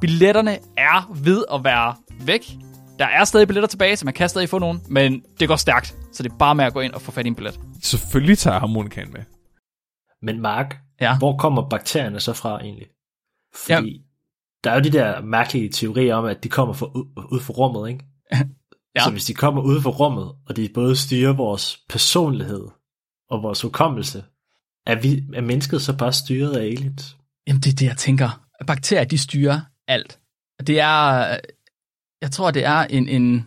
Billetterne 0.00 0.58
er 0.76 1.12
ved 1.22 1.44
at 1.52 1.64
være 1.64 1.94
væk. 2.20 2.52
Der 2.98 3.06
er 3.06 3.24
stadig 3.24 3.48
billetter 3.48 3.68
tilbage, 3.68 3.96
så 3.96 4.04
man 4.04 4.14
kan 4.14 4.28
stadig 4.28 4.48
få 4.48 4.58
nogen, 4.58 4.80
men 4.88 5.22
det 5.40 5.48
går 5.48 5.56
stærkt. 5.56 5.96
Så 6.12 6.22
det 6.22 6.32
er 6.32 6.36
bare 6.36 6.54
med 6.54 6.64
at 6.64 6.72
gå 6.72 6.80
ind 6.80 6.92
og 6.92 7.02
få 7.02 7.10
fat 7.12 7.26
i 7.26 7.28
en 7.28 7.34
billet. 7.34 7.60
Selvfølgelig 7.82 8.38
tager 8.38 8.54
jeg 8.54 8.60
harmonikaen 8.60 9.12
med. 9.12 9.20
Men 10.22 10.40
Mark, 10.40 10.76
Ja. 11.00 11.18
hvor 11.18 11.36
kommer 11.36 11.68
bakterierne 11.68 12.20
så 12.20 12.32
fra 12.32 12.60
egentlig? 12.60 12.86
Fordi 13.54 13.72
Ja. 13.92 13.98
der 14.64 14.70
er 14.70 14.74
jo 14.74 14.80
de 14.80 14.90
der 14.90 15.20
mærkelige 15.22 15.68
teorier 15.68 16.14
om, 16.14 16.24
at 16.24 16.44
de 16.44 16.48
kommer 16.48 16.74
fra, 16.74 16.86
ud, 16.86 17.26
ud 17.32 17.40
fra 17.40 17.52
rummet, 17.52 17.88
ikke? 17.88 18.04
Ja. 18.96 19.04
Så 19.04 19.10
hvis 19.10 19.24
de 19.24 19.34
kommer 19.34 19.62
ud 19.62 19.80
fra 19.82 19.90
rummet, 19.90 20.32
og 20.48 20.56
de 20.56 20.68
både 20.74 20.96
styrer 20.96 21.32
vores 21.32 21.78
personlighed 21.88 22.64
og 23.30 23.42
vores 23.42 23.60
hukommelse, 23.62 24.24
er, 24.86 25.00
vi, 25.00 25.22
er 25.34 25.40
mennesket 25.40 25.82
så 25.82 25.96
bare 25.96 26.12
styret 26.12 26.56
af 26.56 26.64
aliens? 26.64 27.16
Jamen, 27.46 27.62
det 27.62 27.72
er 27.72 27.76
det, 27.76 27.86
jeg 27.86 27.96
tænker. 27.96 28.40
Bakterier, 28.66 29.04
de 29.04 29.18
styrer 29.18 29.60
alt. 29.88 30.18
Det 30.66 30.80
er, 30.80 31.36
jeg 32.22 32.30
tror, 32.32 32.50
det 32.50 32.64
er 32.64 32.80
en, 32.80 33.08
en 33.08 33.46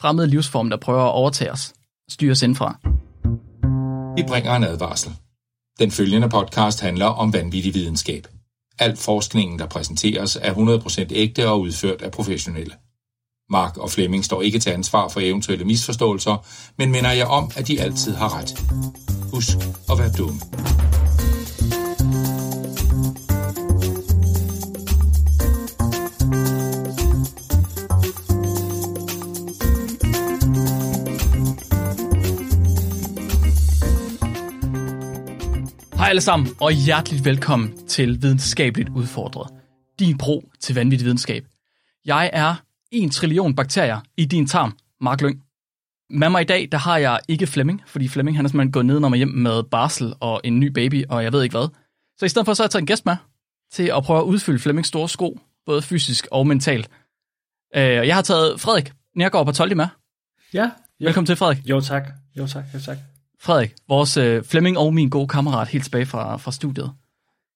fremmed 0.00 0.26
livsform, 0.26 0.70
der 0.70 0.76
prøver 0.76 1.02
at 1.02 1.12
overtage 1.12 1.52
os. 1.52 1.72
Styre 2.10 2.32
os 2.32 2.42
indfra. 2.42 2.78
Vi 4.16 4.22
bringer 4.28 4.54
en 4.54 4.64
advarsel. 4.64 5.12
Den 5.78 5.90
følgende 5.90 6.28
podcast 6.28 6.80
handler 6.80 7.06
om 7.06 7.32
vanvittig 7.32 7.74
videnskab. 7.74 8.26
Al 8.78 8.96
forskningen, 8.96 9.58
der 9.58 9.66
præsenteres, 9.66 10.38
er 10.42 10.54
100% 10.54 11.06
ægte 11.10 11.48
og 11.48 11.60
udført 11.60 12.02
af 12.02 12.10
professionelle. 12.10 12.74
Mark 13.50 13.76
og 13.76 13.90
Flemming 13.90 14.24
står 14.24 14.42
ikke 14.42 14.58
til 14.58 14.70
ansvar 14.70 15.08
for 15.08 15.20
eventuelle 15.20 15.64
misforståelser, 15.64 16.46
men 16.78 16.90
minder 16.90 17.12
jeg 17.12 17.26
om, 17.26 17.50
at 17.56 17.68
de 17.68 17.80
altid 17.80 18.14
har 18.14 18.38
ret. 18.38 18.58
Husk 19.32 19.56
at 19.90 19.98
være 19.98 20.10
dumme. 20.18 20.40
Hej 36.06 36.10
alle 36.10 36.20
sammen, 36.20 36.48
og 36.60 36.72
hjerteligt 36.72 37.24
velkommen 37.24 37.86
til 37.86 38.22
Videnskabeligt 38.22 38.88
Udfordret. 38.88 39.52
Din 39.98 40.18
bro 40.18 40.48
til 40.60 40.74
vanvittig 40.74 41.04
videnskab. 41.04 41.44
Jeg 42.04 42.30
er 42.32 42.54
en 42.90 43.10
trillion 43.10 43.54
bakterier 43.54 44.00
i 44.16 44.24
din 44.24 44.46
tarm, 44.46 44.78
Mark 45.00 45.20
Lyng. 45.20 45.42
Med 46.10 46.28
mig 46.28 46.42
i 46.42 46.44
dag, 46.44 46.68
der 46.72 46.78
har 46.78 46.98
jeg 46.98 47.20
ikke 47.28 47.46
Flemming, 47.46 47.82
fordi 47.86 48.08
Flemming 48.08 48.36
han 48.36 48.44
er 48.44 48.48
simpelthen 48.48 48.72
gået 48.72 48.86
ned 48.86 49.04
og 49.04 49.16
hjem 49.16 49.28
med 49.28 49.62
barsel 49.62 50.14
og 50.20 50.40
en 50.44 50.60
ny 50.60 50.66
baby, 50.66 51.04
og 51.08 51.24
jeg 51.24 51.32
ved 51.32 51.42
ikke 51.42 51.56
hvad. 51.56 51.68
Så 52.18 52.26
i 52.26 52.28
stedet 52.28 52.46
for, 52.46 52.54
så 52.54 52.62
har 52.62 52.64
jeg 52.64 52.70
taget 52.70 52.82
en 52.82 52.86
gæst 52.86 53.06
med 53.06 53.16
til 53.72 53.90
at 53.96 54.02
prøve 54.02 54.18
at 54.18 54.24
udfylde 54.24 54.58
Flemmings 54.58 54.88
store 54.88 55.08
sko, 55.08 55.40
både 55.66 55.82
fysisk 55.82 56.26
og 56.30 56.46
mentalt. 56.46 56.88
Øh, 57.76 57.82
jeg 57.82 58.14
har 58.14 58.22
taget 58.22 58.60
Frederik 58.60 58.92
Nærgaard 59.14 59.46
på 59.46 59.52
12 59.52 59.76
med. 59.76 59.86
Ja. 60.54 60.70
ja. 61.00 61.04
Velkommen 61.04 61.26
til, 61.26 61.36
Frederik. 61.36 61.58
Jo 61.64 61.80
tak. 61.80 62.08
Jo 62.38 62.46
tak. 62.46 62.64
Jo 62.74 62.80
tak. 62.80 62.96
Frederik, 63.40 63.74
vores 63.88 64.16
øh, 64.16 64.44
Flemming 64.44 64.78
og 64.78 64.94
min 64.94 65.08
gode 65.08 65.28
kammerat 65.28 65.68
helt 65.68 65.84
tilbage 65.84 66.06
fra, 66.06 66.36
fra 66.36 66.52
studiet 66.52 66.92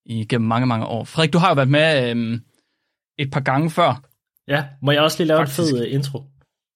igennem 0.05 0.47
mange, 0.47 0.67
mange 0.67 0.85
år. 0.85 1.03
Frederik, 1.03 1.33
du 1.33 1.37
har 1.37 1.49
jo 1.49 1.53
været 1.53 1.69
med 1.69 2.15
øh, 2.15 2.39
et 3.17 3.31
par 3.31 3.39
gange 3.39 3.69
før. 3.69 4.03
Ja, 4.47 4.65
må 4.81 4.91
jeg 4.91 5.01
også 5.01 5.17
lige 5.17 5.27
lave 5.27 5.39
Faktisk. 5.39 5.59
en 5.59 5.65
fed 5.65 5.87
uh, 5.87 5.93
intro? 5.93 6.23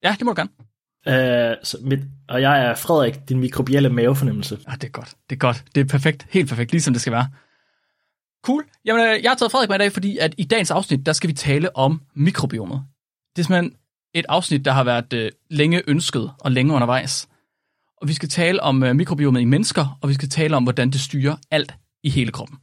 Ja, 0.04 0.16
det 0.20 0.26
må 0.26 0.34
du 0.34 0.42
gerne. 0.42 0.50
Uh, 1.08 1.58
så 1.64 1.78
mit, 1.82 2.00
og 2.30 2.42
jeg 2.42 2.66
er 2.66 2.76
Frederik, 2.76 3.30
din 3.30 3.40
mikrobielle 3.40 3.90
mavefornemmelse. 3.90 4.60
Ja, 4.70 4.74
det 4.74 4.84
er 4.84 4.92
godt. 4.92 5.16
Det 5.30 5.36
er 5.36 5.40
godt. 5.40 5.64
Det 5.76 5.82
er 5.82 5.86
perfekt. 5.86 6.28
Helt 6.30 6.50
perfekt, 6.50 6.72
ligesom 6.72 6.94
det 6.94 7.02
skal 7.02 7.14
være. 7.14 7.28
Cool. 8.46 8.66
Jamen, 8.86 9.06
øh, 9.06 9.24
jeg 9.24 9.32
har 9.32 9.36
taget 9.36 9.52
Frederik 9.52 9.70
med 9.70 9.76
i 9.76 9.80
dag, 9.80 9.92
fordi 9.92 10.18
at 10.18 10.36
i 10.38 10.44
dagens 10.44 10.72
afsnit, 10.72 11.06
der 11.06 11.14
skal 11.14 11.28
vi 11.28 11.34
tale 11.34 11.76
om 11.76 12.02
mikrobiomet. 12.14 12.84
Det 13.36 13.42
er 13.42 13.46
simpelthen 13.46 13.78
et 14.14 14.26
afsnit, 14.30 14.66
der 14.66 14.72
har 14.72 14.84
været 14.84 15.14
øh, 15.14 15.32
længe 15.50 15.82
ønsket 15.88 16.32
og 16.40 16.52
længe 16.52 16.74
undervejs. 16.74 17.28
Og 18.06 18.10
vi 18.10 18.14
skal 18.14 18.30
tale 18.30 18.62
om 18.62 18.84
øh, 18.84 18.96
mikrobiomet 18.96 19.42
i 19.42 19.46
mennesker, 19.46 19.98
og 20.02 20.10
vi 20.10 20.14
skal 20.14 20.30
tale 20.30 20.56
om, 20.56 20.64
hvordan 20.64 20.90
det 20.90 21.02
styrer 21.02 21.36
alt 21.52 21.76
i 22.04 22.10
hele 22.10 22.32
kroppen. 22.32 22.58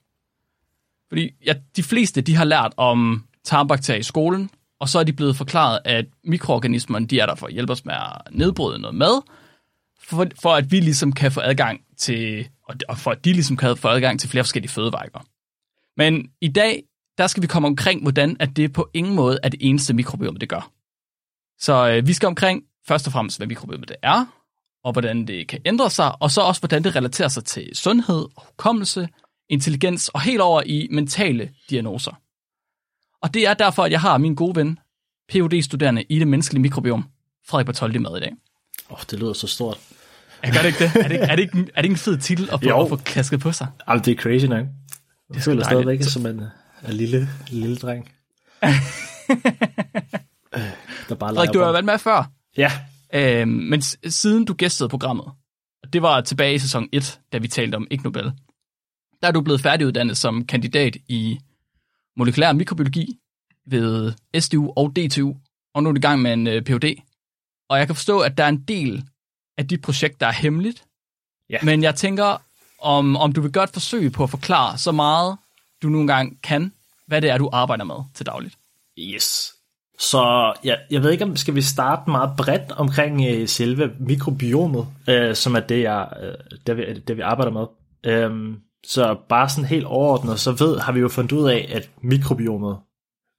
Fordi 1.08 1.30
ja, 1.46 1.54
de 1.76 1.82
fleste, 1.82 2.20
de 2.20 2.34
har 2.34 2.44
lært 2.44 2.72
om 2.76 3.24
tarmbakterier 3.44 4.00
i 4.00 4.02
skolen, 4.02 4.50
og 4.80 4.88
så 4.88 4.98
er 4.98 5.04
de 5.04 5.12
blevet 5.12 5.36
forklaret, 5.36 5.78
at 5.84 6.06
mikroorganismerne, 6.24 7.06
de 7.06 7.20
er 7.20 7.26
der 7.26 7.34
for 7.34 7.46
at 7.46 7.52
hjælpe 7.52 7.72
os 7.72 7.84
med 7.84 7.94
at 7.94 8.34
nedbryde 8.34 8.78
noget 8.78 8.94
mad, 8.94 9.22
for, 10.00 10.26
for 10.42 10.54
at 10.54 10.72
vi 10.72 10.80
ligesom 10.80 11.12
kan 11.12 11.32
få 11.32 11.40
adgang 11.40 11.80
til, 11.96 12.48
og 12.88 12.98
for 12.98 13.10
at 13.10 13.24
de 13.24 13.32
ligesom 13.32 13.56
kan 13.56 13.76
få 13.76 13.88
adgang 13.88 14.20
til 14.20 14.28
flere 14.28 14.44
forskellige 14.44 14.70
fødevarer. 14.72 15.26
Men 15.96 16.30
i 16.40 16.48
dag, 16.48 16.82
der 17.18 17.26
skal 17.26 17.42
vi 17.42 17.46
komme 17.46 17.68
omkring, 17.68 18.02
hvordan 18.02 18.36
at 18.40 18.56
det 18.56 18.72
på 18.72 18.90
ingen 18.94 19.14
måde 19.14 19.38
er 19.42 19.48
det 19.48 19.60
eneste 19.62 19.94
mikrobiom, 19.94 20.36
det 20.36 20.48
gør. 20.48 20.70
Så 21.58 21.90
øh, 21.90 22.06
vi 22.06 22.12
skal 22.12 22.26
omkring 22.26 22.62
først 22.88 23.06
og 23.06 23.12
fremmest, 23.12 23.38
hvad 23.38 23.46
mikrobiomet 23.46 23.88
det 23.88 23.96
er, 24.02 24.41
og 24.84 24.92
hvordan 24.92 25.26
det 25.26 25.48
kan 25.48 25.60
ændre 25.64 25.90
sig, 25.90 26.22
og 26.22 26.30
så 26.30 26.40
også, 26.40 26.60
hvordan 26.60 26.84
det 26.84 26.96
relaterer 26.96 27.28
sig 27.28 27.44
til 27.44 27.70
sundhed, 27.74 28.26
hukommelse, 28.36 29.08
intelligens 29.48 30.08
og 30.08 30.20
helt 30.20 30.40
over 30.40 30.62
i 30.66 30.88
mentale 30.90 31.50
diagnoser. 31.70 32.12
Og 33.22 33.34
det 33.34 33.46
er 33.46 33.54
derfor, 33.54 33.82
at 33.84 33.92
jeg 33.92 34.00
har 34.00 34.18
min 34.18 34.34
gode 34.34 34.56
ven, 34.56 34.78
phd 35.32 35.62
studerende 35.62 36.02
i 36.08 36.18
det 36.18 36.28
menneskelige 36.28 36.62
mikrobiom, 36.62 37.04
Frederik 37.48 37.66
Bartoldi 37.66 37.98
med 37.98 38.16
i 38.16 38.20
dag. 38.20 38.32
Åh, 38.90 38.96
oh, 38.98 38.98
det 39.10 39.18
lyder 39.18 39.32
så 39.32 39.46
stort. 39.46 39.78
Jeg 40.42 40.52
gør 40.52 40.58
det 40.60 40.66
ikke 40.68 40.78
det? 40.78 40.96
Er 41.04 41.08
det, 41.08 41.12
ikke- 41.14 41.24
er 41.24 41.36
det, 41.36 41.42
ikke, 41.42 41.58
er 41.58 41.82
det 41.82 41.84
ikke 41.84 41.92
en 41.92 41.96
fed 41.98 42.18
titel 42.18 42.48
at 42.52 42.60
få, 42.62 42.68
Jo. 42.68 42.80
at 42.82 42.88
få 42.88 42.96
kasket 42.96 43.40
på 43.40 43.52
sig? 43.52 43.66
Jamen, 43.88 44.04
det 44.04 44.12
er 44.18 44.22
crazy 44.22 44.44
nok. 44.44 44.66
Jeg 45.34 45.42
føler 45.42 45.62
dejligt. 45.62 45.66
stadigvæk 45.66 46.02
som 46.02 46.26
en, 46.26 46.40
en 46.88 46.94
lille, 46.96 47.28
lille 47.48 47.76
dreng. 47.76 48.12
Øh, 50.54 50.60
der 51.08 51.14
bare 51.14 51.34
Frederik, 51.34 51.54
du 51.54 51.60
har 51.60 51.72
været 51.72 51.84
med 51.84 51.98
før, 51.98 52.30
Ja, 52.56 52.72
øh, 53.14 53.48
men 53.48 53.82
siden 54.10 54.44
du 54.44 54.54
gæstede 54.54 54.88
programmet, 54.88 55.26
og 55.82 55.92
det 55.92 56.02
var 56.02 56.20
tilbage 56.20 56.54
i 56.54 56.58
sæson 56.58 56.88
1, 56.92 57.20
da 57.32 57.38
vi 57.38 57.48
talte 57.48 57.76
om 57.76 57.86
Ig 57.90 58.02
Nobel, 58.04 58.32
der 59.22 59.28
er 59.28 59.32
du 59.32 59.40
blevet 59.40 59.60
færdiguddannet 59.60 60.16
som 60.16 60.46
kandidat 60.46 60.96
i 61.08 61.38
molekylær 62.16 62.52
mikrobiologi 62.52 63.18
ved 63.66 64.12
SDU 64.40 64.72
og 64.76 64.96
DTU, 64.96 65.34
og 65.74 65.82
nu 65.82 65.88
er 65.88 65.92
du 65.92 65.98
i 65.98 66.00
gang 66.00 66.22
med 66.22 66.32
en 66.32 66.46
øh, 66.46 66.62
Ph.D. 66.62 66.94
Og 67.68 67.78
jeg 67.78 67.86
kan 67.86 67.96
forstå, 67.96 68.20
at 68.20 68.38
der 68.38 68.44
er 68.44 68.48
en 68.48 68.62
del 68.62 69.04
af 69.58 69.68
dit 69.68 69.82
projekt, 69.82 70.20
der 70.20 70.26
er 70.26 70.32
hemmeligt, 70.32 70.84
Ja. 71.50 71.58
men 71.62 71.82
jeg 71.82 71.94
tænker, 71.94 72.42
om, 72.78 73.16
om 73.16 73.32
du 73.32 73.40
vil 73.40 73.52
gøre 73.52 73.64
et 73.64 73.70
forsøg 73.70 74.12
på 74.12 74.22
at 74.22 74.30
forklare 74.30 74.78
så 74.78 74.92
meget, 74.92 75.36
du 75.82 75.88
nogle 75.88 76.06
gange 76.14 76.36
kan, 76.42 76.72
hvad 77.06 77.22
det 77.22 77.30
er, 77.30 77.38
du 77.38 77.50
arbejder 77.52 77.84
med 77.84 77.94
til 78.14 78.26
dagligt. 78.26 78.58
yes. 78.98 79.52
Så 80.10 80.52
ja, 80.64 80.74
jeg 80.90 81.02
ved 81.02 81.10
ikke, 81.10 81.24
om 81.24 81.36
skal 81.36 81.54
vi 81.54 81.62
starte 81.62 82.10
meget 82.10 82.30
bredt 82.36 82.72
omkring 82.72 83.26
øh, 83.30 83.48
selve 83.48 83.90
mikrobiomet, 84.00 84.86
øh, 85.08 85.34
som 85.34 85.54
er 85.54 85.60
det, 85.60 85.82
jeg, 85.82 86.08
øh, 86.22 86.58
det, 86.66 86.76
vi, 86.76 87.00
det, 87.08 87.16
vi 87.16 87.22
arbejder 87.22 87.52
med. 87.52 87.66
Øhm, 88.06 88.56
så 88.86 89.16
bare 89.28 89.48
sådan 89.48 89.64
helt 89.64 89.84
overordnet, 89.84 90.40
så 90.40 90.52
ved, 90.52 90.78
har 90.78 90.92
vi 90.92 91.00
jo 91.00 91.08
fundet 91.08 91.32
ud 91.32 91.50
af, 91.50 91.70
at 91.72 91.90
mikrobiomet, 92.02 92.78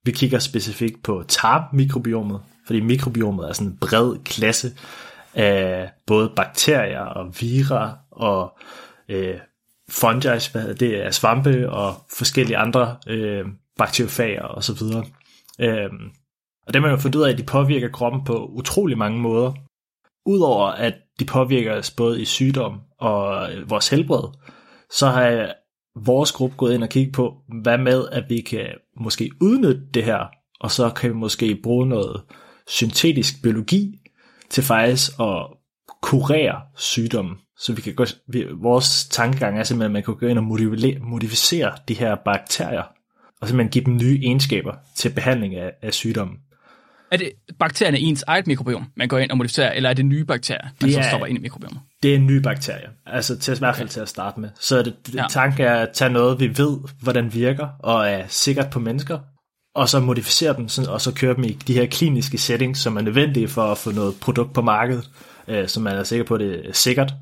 vi 0.04 0.12
kigger 0.12 0.38
specifikt 0.38 1.02
på 1.02 1.24
tarmmikrobiomet, 1.28 2.40
fordi 2.66 2.80
mikrobiomet 2.80 3.48
er 3.48 3.52
sådan 3.52 3.72
en 3.72 3.78
bred 3.80 4.24
klasse 4.24 4.72
af 5.34 5.90
både 6.06 6.32
bakterier 6.36 7.00
og 7.00 7.34
vira 7.40 7.98
og 8.10 8.58
øh, 9.08 9.38
fungi, 9.90 10.28
hvad 10.28 10.60
hedder 10.60 10.74
det 10.74 11.06
er 11.06 11.10
svampe 11.10 11.70
og 11.70 11.94
forskellige 12.18 12.56
andre 12.56 12.96
øh, 13.06 13.44
bakteriofager 13.78 14.42
og 14.42 14.64
så 14.64 14.72
videre. 14.74 15.04
Øhm, 15.60 16.10
og 16.66 16.74
det 16.74 16.82
man 16.82 16.90
jo 16.90 16.96
fundet 16.96 17.18
ud 17.18 17.24
af, 17.24 17.32
at 17.32 17.38
de 17.38 17.42
påvirker 17.42 17.88
kroppen 17.88 18.24
på 18.24 18.46
utrolig 18.46 18.98
mange 18.98 19.20
måder. 19.20 19.52
Udover 20.26 20.66
at 20.66 20.94
de 21.20 21.24
påvirker 21.24 21.78
os 21.78 21.90
både 21.90 22.22
i 22.22 22.24
sygdom 22.24 22.80
og 22.98 23.52
øh, 23.52 23.70
vores 23.70 23.88
helbred, 23.88 24.28
så 24.90 25.08
har 25.08 25.28
øh, 25.28 25.48
vores 25.96 26.32
gruppe 26.32 26.56
gået 26.56 26.74
ind 26.74 26.82
og 26.82 26.88
kigget 26.88 27.14
på, 27.14 27.34
hvad 27.62 27.78
med, 27.78 28.08
at 28.12 28.24
vi 28.28 28.40
kan 28.40 28.66
måske 29.00 29.30
udnytte 29.40 29.82
det 29.94 30.04
her, 30.04 30.26
og 30.60 30.70
så 30.70 30.90
kan 30.90 31.10
vi 31.10 31.14
måske 31.14 31.60
bruge 31.62 31.86
noget 31.86 32.22
syntetisk 32.66 33.42
biologi 33.42 34.00
til 34.50 34.62
faktisk 34.62 35.20
at 35.20 35.46
kurere 36.02 36.60
sygdommen. 36.76 37.34
Så 37.58 37.72
vi 37.72 37.82
kan 37.82 37.94
gå, 37.94 38.04
vi, 38.28 38.46
vores 38.62 39.08
tankegang 39.10 39.58
er 39.58 39.62
simpelthen, 39.62 39.90
at 39.90 39.92
man 39.92 40.02
kan 40.02 40.14
gå 40.14 40.26
ind 40.26 40.38
og 40.38 40.44
modificere, 40.44 40.98
modificere 41.00 41.72
de 41.88 41.94
her 41.94 42.14
bakterier, 42.24 42.82
og 43.40 43.48
simpelthen 43.48 43.72
give 43.72 43.84
dem 43.84 43.96
nye 43.96 44.20
egenskaber 44.22 44.74
til 44.96 45.12
behandling 45.14 45.54
af, 45.54 45.72
af 45.82 45.94
sygdommen. 45.94 46.36
Er 47.12 47.16
det 47.16 47.30
bakterierne 47.58 47.98
ens 47.98 48.24
eget 48.26 48.46
mikrobiom, 48.46 48.86
man 48.96 49.08
går 49.08 49.18
ind 49.18 49.30
og 49.30 49.36
modificerer, 49.36 49.72
eller 49.72 49.90
er 49.90 49.94
det 49.94 50.06
nye 50.06 50.24
bakterier, 50.24 50.62
man 50.80 50.88
Det 50.88 50.92
så 50.94 51.00
er- 51.00 51.08
stopper 51.08 51.26
ind 51.26 51.38
i 51.38 51.40
mikrobiomet? 51.40 51.80
Det 52.02 52.10
er 52.10 52.14
en 52.16 52.26
ny 52.26 52.36
bakterie, 52.36 52.88
altså 53.06 53.38
til, 53.38 53.54
i 53.54 53.58
hvert 53.58 53.76
fald 53.76 53.88
til 53.88 54.00
at 54.00 54.08
starte 54.08 54.40
med. 54.40 54.48
Så 54.60 54.82
det, 54.82 54.94
det 55.06 55.14
Ja. 55.14 55.24
tanken 55.30 55.64
er 55.64 55.74
at 55.74 55.88
tage 55.94 56.10
noget, 56.12 56.40
vi 56.40 56.58
ved, 56.58 56.78
hvordan 57.02 57.34
virker, 57.34 57.68
og 57.78 58.08
er 58.08 58.24
sikkert 58.28 58.70
på 58.70 58.80
mennesker, 58.80 59.18
og 59.74 59.88
så 59.88 60.00
modificere 60.00 60.56
dem, 60.56 60.68
sådan, 60.68 60.90
og 60.90 61.00
så 61.00 61.12
køre 61.14 61.34
dem 61.36 61.44
i 61.44 61.52
de 61.52 61.74
her 61.74 61.86
kliniske 61.86 62.38
settings, 62.38 62.80
som 62.80 62.96
er 62.96 63.00
nødvendige 63.00 63.48
for 63.48 63.62
at 63.62 63.78
få 63.78 63.90
noget 63.92 64.14
produkt 64.20 64.52
på 64.52 64.62
markedet, 64.62 65.10
øh, 65.48 65.68
som 65.68 65.82
man 65.82 65.96
er 65.96 66.02
sikker 66.02 66.24
på, 66.24 66.38
det 66.38 66.68
er 66.68 66.72
sikkert. 66.72 67.14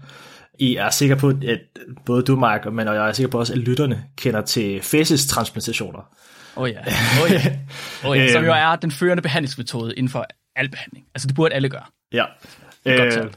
I 0.59 0.77
er 0.77 0.91
sikker 0.91 1.17
på, 1.17 1.29
at 1.29 1.59
både 2.07 2.23
du, 2.23 2.37
Mark, 2.37 2.73
men 2.73 2.89
og 2.89 2.95
jeg 2.95 3.09
er 3.09 3.13
sikker 3.13 3.31
på 3.31 3.39
også, 3.39 3.53
at 3.53 3.59
lytterne 3.59 4.05
kender 4.17 4.41
til 4.41 4.83
fæsestransplantationer. 4.83 5.99
Åh 5.99 6.05
oh, 6.57 6.71
ja. 6.71 6.81
Oh, 7.25 7.31
ja. 7.33 7.59
Oh, 8.09 8.19
ja. 8.19 8.33
Som 8.33 8.39
Øhm. 8.43 8.47
jo 8.47 8.53
er 8.53 8.77
den 8.77 8.91
førende 8.91 9.23
behandlingsmetode 9.23 9.95
inden 9.95 10.09
for 10.11 10.27
al 10.57 10.69
behandling. 10.71 11.07
Altså 11.15 11.29
det 11.29 11.35
burde 11.37 11.55
alle 11.55 11.69
gøre. 11.69 11.85
Ja. 12.13 12.25
Øh, 12.87 13.31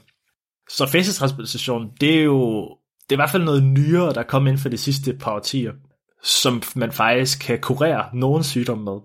så 0.69 0.87
fæsestransplantation, 0.87 1.91
det 2.01 2.19
er 2.19 2.23
jo 2.23 2.69
det 3.09 3.11
er 3.11 3.15
i 3.15 3.21
hvert 3.23 3.29
fald 3.29 3.43
noget 3.43 3.63
nyere, 3.63 4.13
der 4.13 4.19
er 4.19 4.23
kommet 4.23 4.49
inden 4.51 4.61
for 4.61 4.69
de 4.69 4.77
sidste 4.77 5.13
par 5.13 5.31
årtier, 5.31 5.71
som 6.23 6.61
man 6.75 6.91
faktisk 6.91 7.39
kan 7.39 7.59
kurere 7.61 8.05
nogen 8.13 8.43
sygdom 8.43 8.77
med. 8.77 8.97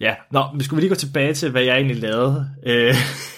Ja, 0.00 0.14
nå, 0.32 0.44
men 0.52 0.62
skulle 0.62 0.76
vi 0.76 0.82
lige 0.82 0.88
gå 0.88 0.94
tilbage 0.94 1.34
til, 1.34 1.50
hvad 1.50 1.62
jeg 1.62 1.76
egentlig 1.76 1.96
lavede. 1.96 2.50
Øh, 2.66 2.94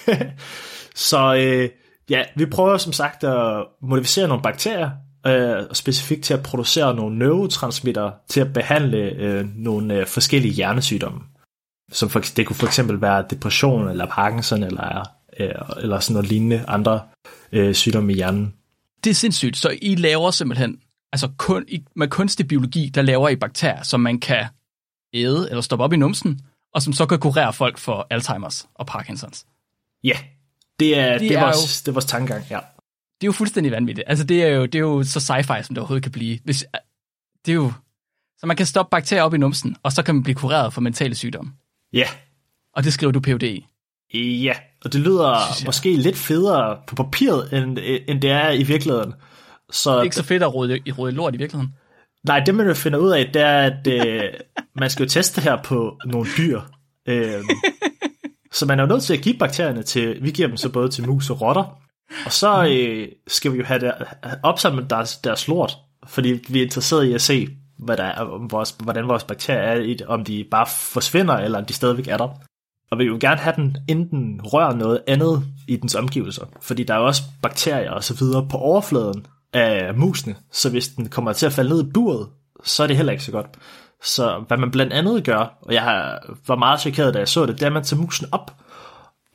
så 1.09 1.35
øh, 1.35 1.69
ja, 2.09 2.23
vi 2.35 2.45
prøver 2.45 2.77
som 2.77 2.93
sagt 2.93 3.23
at 3.23 3.65
modificere 3.81 4.27
nogle 4.27 4.43
bakterier, 4.43 4.89
øh, 5.27 5.63
specifikt 5.73 6.23
til 6.23 6.33
at 6.33 6.43
producere 6.43 6.95
nogle 6.95 7.17
neurotransmitter 7.17 8.11
til 8.27 8.41
at 8.41 8.53
behandle 8.53 8.97
øh, 8.97 9.45
nogle 9.55 9.93
øh, 9.93 10.07
forskellige 10.07 10.53
hjernesygdomme. 10.53 11.21
Som 11.91 12.09
for, 12.09 12.19
det 12.19 12.47
kunne 12.47 12.55
for 12.55 12.65
eksempel 12.65 13.01
være 13.01 13.25
depression, 13.29 13.89
eller 13.89 14.05
Parkinson, 14.05 14.63
eller, 14.63 15.09
øh, 15.39 15.49
eller 15.77 15.99
sådan 15.99 16.13
noget 16.13 16.29
lignende 16.29 16.65
andre 16.67 17.01
øh, 17.51 17.73
sygdomme 17.73 18.13
i 18.13 18.15
hjernen. 18.15 18.53
Det 19.03 19.09
er 19.09 19.13
sindssygt. 19.15 19.57
Så 19.57 19.77
I 19.81 19.95
laver 19.95 20.31
simpelthen, 20.31 20.79
altså 21.13 21.29
kun, 21.37 21.65
i, 21.67 21.83
med 21.95 22.07
kunstig 22.07 22.47
biologi, 22.47 22.89
der 22.89 23.01
laver 23.01 23.29
I 23.29 23.35
bakterier, 23.35 23.83
som 23.83 23.99
man 23.99 24.19
kan 24.19 24.45
æde 25.13 25.47
eller 25.49 25.61
stoppe 25.61 25.83
op 25.83 25.93
i 25.93 25.97
numsen, 25.97 26.41
og 26.73 26.81
som 26.81 26.93
så 26.93 27.05
kan 27.05 27.19
kurere 27.19 27.53
folk 27.53 27.77
for 27.77 28.07
Alzheimer's 28.13 28.67
og 28.75 28.87
Parkinsons. 28.87 29.45
Ja, 30.03 30.17
det 30.79 30.99
er, 30.99 31.17
De 31.17 31.19
det 31.19 31.35
er, 31.35 31.39
er 31.39 31.43
vores, 31.45 31.81
det 31.81 31.87
er 31.87 31.93
vores 31.93 32.05
tankegang, 32.05 32.45
ja. 32.49 32.59
Det 33.21 33.23
er 33.23 33.27
jo 33.27 33.31
fuldstændig 33.31 33.71
vanvittigt. 33.71 34.07
Altså 34.09 34.25
det 34.25 34.43
er 34.43 34.47
jo, 34.47 34.65
det 34.65 34.75
er 34.75 34.79
jo 34.79 35.03
så 35.03 35.19
sci-fi, 35.19 35.61
som 35.63 35.73
det 35.75 35.77
overhovedet 35.77 36.03
kan 36.03 36.11
blive. 36.11 36.39
Hvis, 36.43 36.65
det 37.45 37.51
er 37.51 37.55
jo, 37.55 37.71
så 38.37 38.45
man 38.45 38.57
kan 38.57 38.65
stoppe 38.65 38.89
bakterier 38.91 39.23
op 39.23 39.33
i 39.33 39.37
numsen, 39.37 39.75
og 39.83 39.91
så 39.91 40.03
kan 40.03 40.15
man 40.15 40.23
blive 40.23 40.35
kureret 40.35 40.73
for 40.73 40.81
mentale 40.81 41.15
sygdomme. 41.15 41.51
Ja, 41.93 42.05
Og 42.73 42.83
det 42.83 42.93
skriver 42.93 43.11
du 43.11 43.19
PhD 43.19 43.43
i. 43.43 43.67
ja. 44.43 44.53
Og 44.85 44.93
det 44.93 45.01
lyder 45.01 45.37
Synes 45.53 45.65
måske 45.65 45.95
lidt 45.95 46.17
federe 46.17 46.77
på 46.87 46.95
papiret, 46.95 47.53
end, 47.53 47.77
end 48.07 48.21
det 48.21 48.31
er 48.31 48.49
i 48.51 48.63
virkeligheden. 48.63 49.13
Så, 49.71 49.91
Det 49.91 49.99
er 49.99 50.03
ikke 50.03 50.15
så 50.15 50.23
fedt 50.23 50.43
at 50.43 50.53
rode, 50.53 50.79
i 50.85 50.91
rode 50.91 51.11
lort 51.11 51.35
i 51.35 51.37
virkeligheden. 51.37 51.73
Nej, 52.23 52.39
det 52.39 52.55
man 52.55 52.67
jo 52.67 52.73
finder 52.73 52.99
ud 52.99 53.11
af, 53.11 53.29
det 53.33 53.41
er, 53.41 53.57
at 53.57 53.87
øh, 53.87 54.23
man 54.81 54.89
skal 54.89 55.03
jo 55.03 55.09
teste 55.09 55.41
her 55.41 55.57
på 55.63 55.97
nogle 56.05 56.27
dyr. 56.37 56.61
Øh, 57.05 57.43
så 58.57 58.65
man 58.65 58.79
er 58.79 58.83
jo 58.83 58.87
nødt 58.89 59.03
til 59.03 59.13
at 59.13 59.21
give 59.21 59.37
bakterierne 59.37 59.83
til, 59.83 60.23
vi 60.23 60.31
giver 60.31 60.47
dem 60.47 60.57
så 60.57 60.69
både 60.69 60.89
til 60.89 61.07
mus 61.07 61.29
og 61.29 61.41
rotter, 61.41 61.79
og 62.25 62.31
så 62.31 62.67
øh, 62.69 63.07
skal 63.27 63.53
vi 63.53 63.57
jo 63.57 63.63
have 63.63 63.79
der, 63.79 63.93
opsamlet 64.43 64.89
deres, 64.89 65.17
deres 65.17 65.47
lort, 65.47 65.77
fordi 66.07 66.39
vi 66.49 66.59
er 66.59 66.63
interesseret 66.65 67.05
i 67.05 67.13
at 67.13 67.21
se, 67.21 67.47
hvad 67.77 67.97
der 67.97 68.03
er, 68.03 68.21
om 68.21 68.51
vores, 68.51 68.75
hvordan 68.83 69.07
vores 69.07 69.23
bakterier 69.23 69.95
er, 70.01 70.07
om 70.07 70.23
de 70.23 70.45
bare 70.51 70.65
forsvinder, 70.67 71.33
eller 71.33 71.59
om 71.59 71.65
de 71.65 71.73
stadigvæk 71.73 72.07
er 72.07 72.17
der. 72.17 72.29
Og 72.91 72.99
vi 72.99 73.03
vil 73.03 73.11
jo 73.11 73.17
gerne 73.21 73.41
have 73.41 73.55
den, 73.55 73.77
inden 73.89 74.09
den 74.09 74.41
rører 74.43 74.75
noget 74.75 75.01
andet 75.07 75.43
i 75.67 75.75
dens 75.75 75.95
omgivelser, 75.95 76.45
fordi 76.61 76.83
der 76.83 76.93
er 76.93 76.97
jo 76.97 77.05
også 77.05 77.21
bakterier 77.41 77.91
og 77.91 78.03
så 78.03 78.13
videre 78.13 78.47
på 78.49 78.57
overfladen 78.57 79.25
af 79.53 79.93
musene, 79.93 80.35
så 80.51 80.69
hvis 80.69 80.87
den 80.87 81.09
kommer 81.09 81.33
til 81.33 81.45
at 81.45 81.53
falde 81.53 81.69
ned 81.69 81.87
i 81.87 81.91
buret, 81.93 82.27
så 82.63 82.83
er 82.83 82.87
det 82.87 82.97
heller 82.97 83.11
ikke 83.11 83.23
så 83.23 83.31
godt. 83.31 83.47
Så 84.03 84.43
hvad 84.47 84.57
man 84.57 84.71
blandt 84.71 84.93
andet 84.93 85.23
gør, 85.23 85.57
og 85.61 85.73
jeg 85.73 86.19
var 86.47 86.55
meget 86.55 86.79
chokeret, 86.79 87.13
da 87.13 87.19
jeg 87.19 87.27
så 87.27 87.45
det, 87.45 87.55
det 87.55 87.61
er, 87.61 87.67
at 87.67 87.73
man 87.73 87.83
tager 87.83 88.01
musen 88.01 88.27
op, 88.31 88.51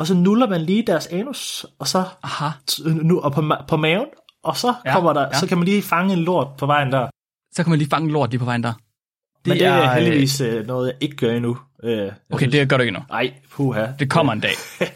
og 0.01 0.07
så 0.07 0.15
nuller 0.15 0.49
man 0.49 0.61
lige 0.61 0.83
deres 0.87 1.07
anus, 1.07 1.67
og 1.79 1.89
så 1.89 2.05
Aha. 2.23 2.49
nu, 2.87 3.21
og 3.21 3.33
på, 3.33 3.41
ma- 3.41 3.67
på 3.67 3.77
maven, 3.77 4.07
og 4.45 4.57
så, 4.57 4.75
Ja, 4.87 4.93
kommer 4.95 5.13
der, 5.13 5.21
ja. 5.23 5.39
så 5.39 5.47
kan 5.47 5.59
man 5.59 5.65
lige 5.65 5.83
fange 5.83 6.13
en 6.13 6.19
lort 6.19 6.49
på 6.59 6.67
vejen 6.67 6.93
der. 6.93 7.09
Så 7.55 7.63
kan 7.63 7.71
man 7.71 7.79
lige 7.79 7.91
fange 7.91 8.13
lort 8.13 8.31
lige 8.31 8.39
på 8.39 8.45
vejen 8.45 8.63
der. 8.63 8.73
Det 8.73 9.47
Men 9.47 9.59
det 9.59 9.67
er, 9.67 9.73
er, 9.73 9.91
øh, 9.91 9.97
heldigvis 10.03 10.41
øh, 10.41 10.67
noget, 10.67 10.87
jeg 10.89 10.97
ikke 11.01 11.17
gør 11.17 11.33
endnu. 11.33 11.59
Øh, 11.83 12.13
Okay, 12.33 12.39
synes- 12.45 12.53
det 12.53 12.69
gør 12.69 12.77
du 12.77 12.83
ikke 12.83 12.93
nu. 12.93 13.01
Ej, 13.11 13.33
puha. 13.53 13.87
Det 13.99 14.11
kommer 14.11 14.33
en 14.33 14.41
dag. 14.41 14.53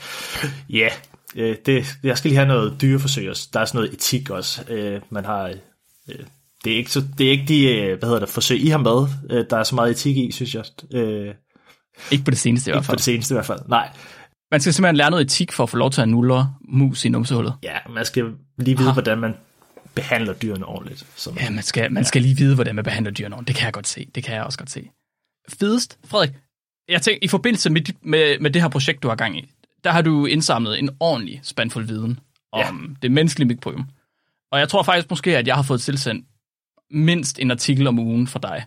Ja, 0.71 0.89
øh, 1.37 1.57
det, 1.67 1.87
jeg 2.03 2.19
skal 2.19 2.29
lige 2.29 2.37
have 2.39 2.49
noget 2.49 2.77
dyreforsøg 2.81 3.31
også. 3.31 3.49
Der 3.53 3.61
er 3.61 3.65
sådan 3.65 3.79
noget 3.79 3.93
etik 3.95 4.31
også. 4.31 4.65
Øh, 4.69 5.01
man 5.11 5.25
har, 5.25 5.43
øh, 5.45 5.55
det, 6.65 6.73
er 6.73 6.77
ikke 6.77 6.93
så, 6.93 7.03
det 7.19 7.27
er 7.27 7.31
ikke 7.31 7.45
de 7.49 7.65
øh, 7.79 7.99
hvad 7.99 8.09
hedder 8.09 8.21
det, 8.21 8.29
forsøg, 8.29 8.61
I 8.61 8.69
har 8.69 8.79
med, 8.79 9.07
øh, 9.31 9.45
der 9.51 9.57
er 9.57 9.63
så 9.63 9.75
meget 9.75 9.91
etik 9.91 10.17
i, 10.17 10.33
synes 10.33 10.55
jeg. 10.55 10.65
Øh, 10.95 11.35
Ikke 12.11 12.25
på 12.25 12.31
det 12.31 12.39
seneste 12.39 12.71
i 12.71 12.73
hvert 12.73 12.81
ikke 12.81 12.85
for 12.87 12.91
fald. 12.93 12.97
det 12.99 13.05
seneste 13.05 13.35
i 13.35 13.37
hvert 13.37 13.47
fald. 13.47 13.61
Nej, 13.69 13.89
Man 14.51 14.61
skal 14.61 14.73
simpelthen 14.75 14.97
lære 14.97 15.11
noget 15.11 15.25
etik 15.25 15.53
for 15.53 15.63
at 15.63 15.71
få 15.71 15.77
lov 15.77 15.91
til 15.91 16.01
at 16.01 16.09
nulle 16.09 16.45
mus 16.69 17.05
i 17.05 17.09
numsehullet. 17.09 17.55
ja, 17.63 17.79
man 17.91 18.05
skal 18.05 18.25
lige 18.57 18.77
vide, 18.77 18.89
Aha. 18.89 18.93
hvordan 18.93 19.19
man 19.19 19.35
behandler 19.95 20.33
dyrene 20.33 20.67
ordentligt. 20.67 21.07
Så, 21.17 21.31
Ja, 21.41 21.51
man 21.51 21.63
skal, 21.63 21.93
man 21.93 22.05
skal 22.05 22.23
lige 22.23 22.37
vide, 22.37 22.55
hvordan 22.55 22.75
man 22.75 22.85
behandler 22.85 23.11
dyrene. 23.13 23.35
ordentligt. 23.35 23.49
Det 23.49 23.57
kan 23.61 23.65
jeg 23.65 23.73
godt 23.73 23.89
se. 23.89 24.09
Det 24.15 24.25
kan 24.25 24.35
jeg 24.35 24.45
også 24.45 24.59
godt 24.59 24.71
se. 24.71 24.91
Fedest, 25.49 25.99
Frederik, 26.05 26.31
jeg 26.89 27.03
tænker, 27.03 27.19
i 27.23 27.29
forbindelse 27.29 27.71
med, 27.71 27.81
med, 28.03 28.39
med 28.41 28.51
det 28.51 28.63
her 28.63 28.69
projekt, 28.69 29.03
du 29.03 29.09
har 29.09 29.15
gang 29.17 29.39
i, 29.39 29.51
der 29.85 29.91
har 29.91 30.03
du 30.03 30.27
indsamlet 30.27 30.79
en 30.79 30.91
ordentlig 31.01 31.41
spandfuld 31.43 31.87
viden 31.87 32.21
om 32.53 32.87
ja. 32.89 32.95
det 33.03 33.13
menneskelige 33.13 33.49
mikrobiom. 33.49 33.87
Og 34.53 34.59
jeg 34.59 34.69
tror 34.69 34.83
faktisk 34.83 35.11
måske, 35.11 35.39
at 35.39 35.47
jeg 35.47 35.55
har 35.55 35.63
fået 35.63 35.81
tilsendt 35.83 36.27
mindst 36.91 37.39
en 37.39 37.51
artikel 37.51 37.87
om 37.87 37.99
ugen 37.99 38.27
fra 38.27 38.39
dig, 38.43 38.65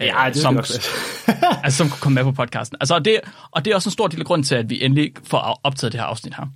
ja, 0.00 0.24
det 0.34 0.36
som- 0.42 0.56
altså, 1.64 1.76
som 1.78 1.88
kunne 1.88 2.00
komme 2.00 2.14
med 2.14 2.24
på 2.24 2.32
podcasten. 2.32 2.76
Altså, 2.80 2.94
og, 2.94 3.04
det, 3.04 3.20
og 3.50 3.64
det 3.64 3.70
er 3.70 3.74
også 3.74 3.88
en 3.88 3.92
stor 3.92 4.06
del 4.06 4.20
af 4.20 4.26
grunden 4.26 4.44
til, 4.44 4.54
at 4.54 4.70
vi 4.70 4.84
endelig 4.84 5.12
får 5.24 5.60
optaget 5.62 5.92
det 5.92 6.00
her 6.00 6.06
afsnit 6.06 6.34
her. 6.34 6.46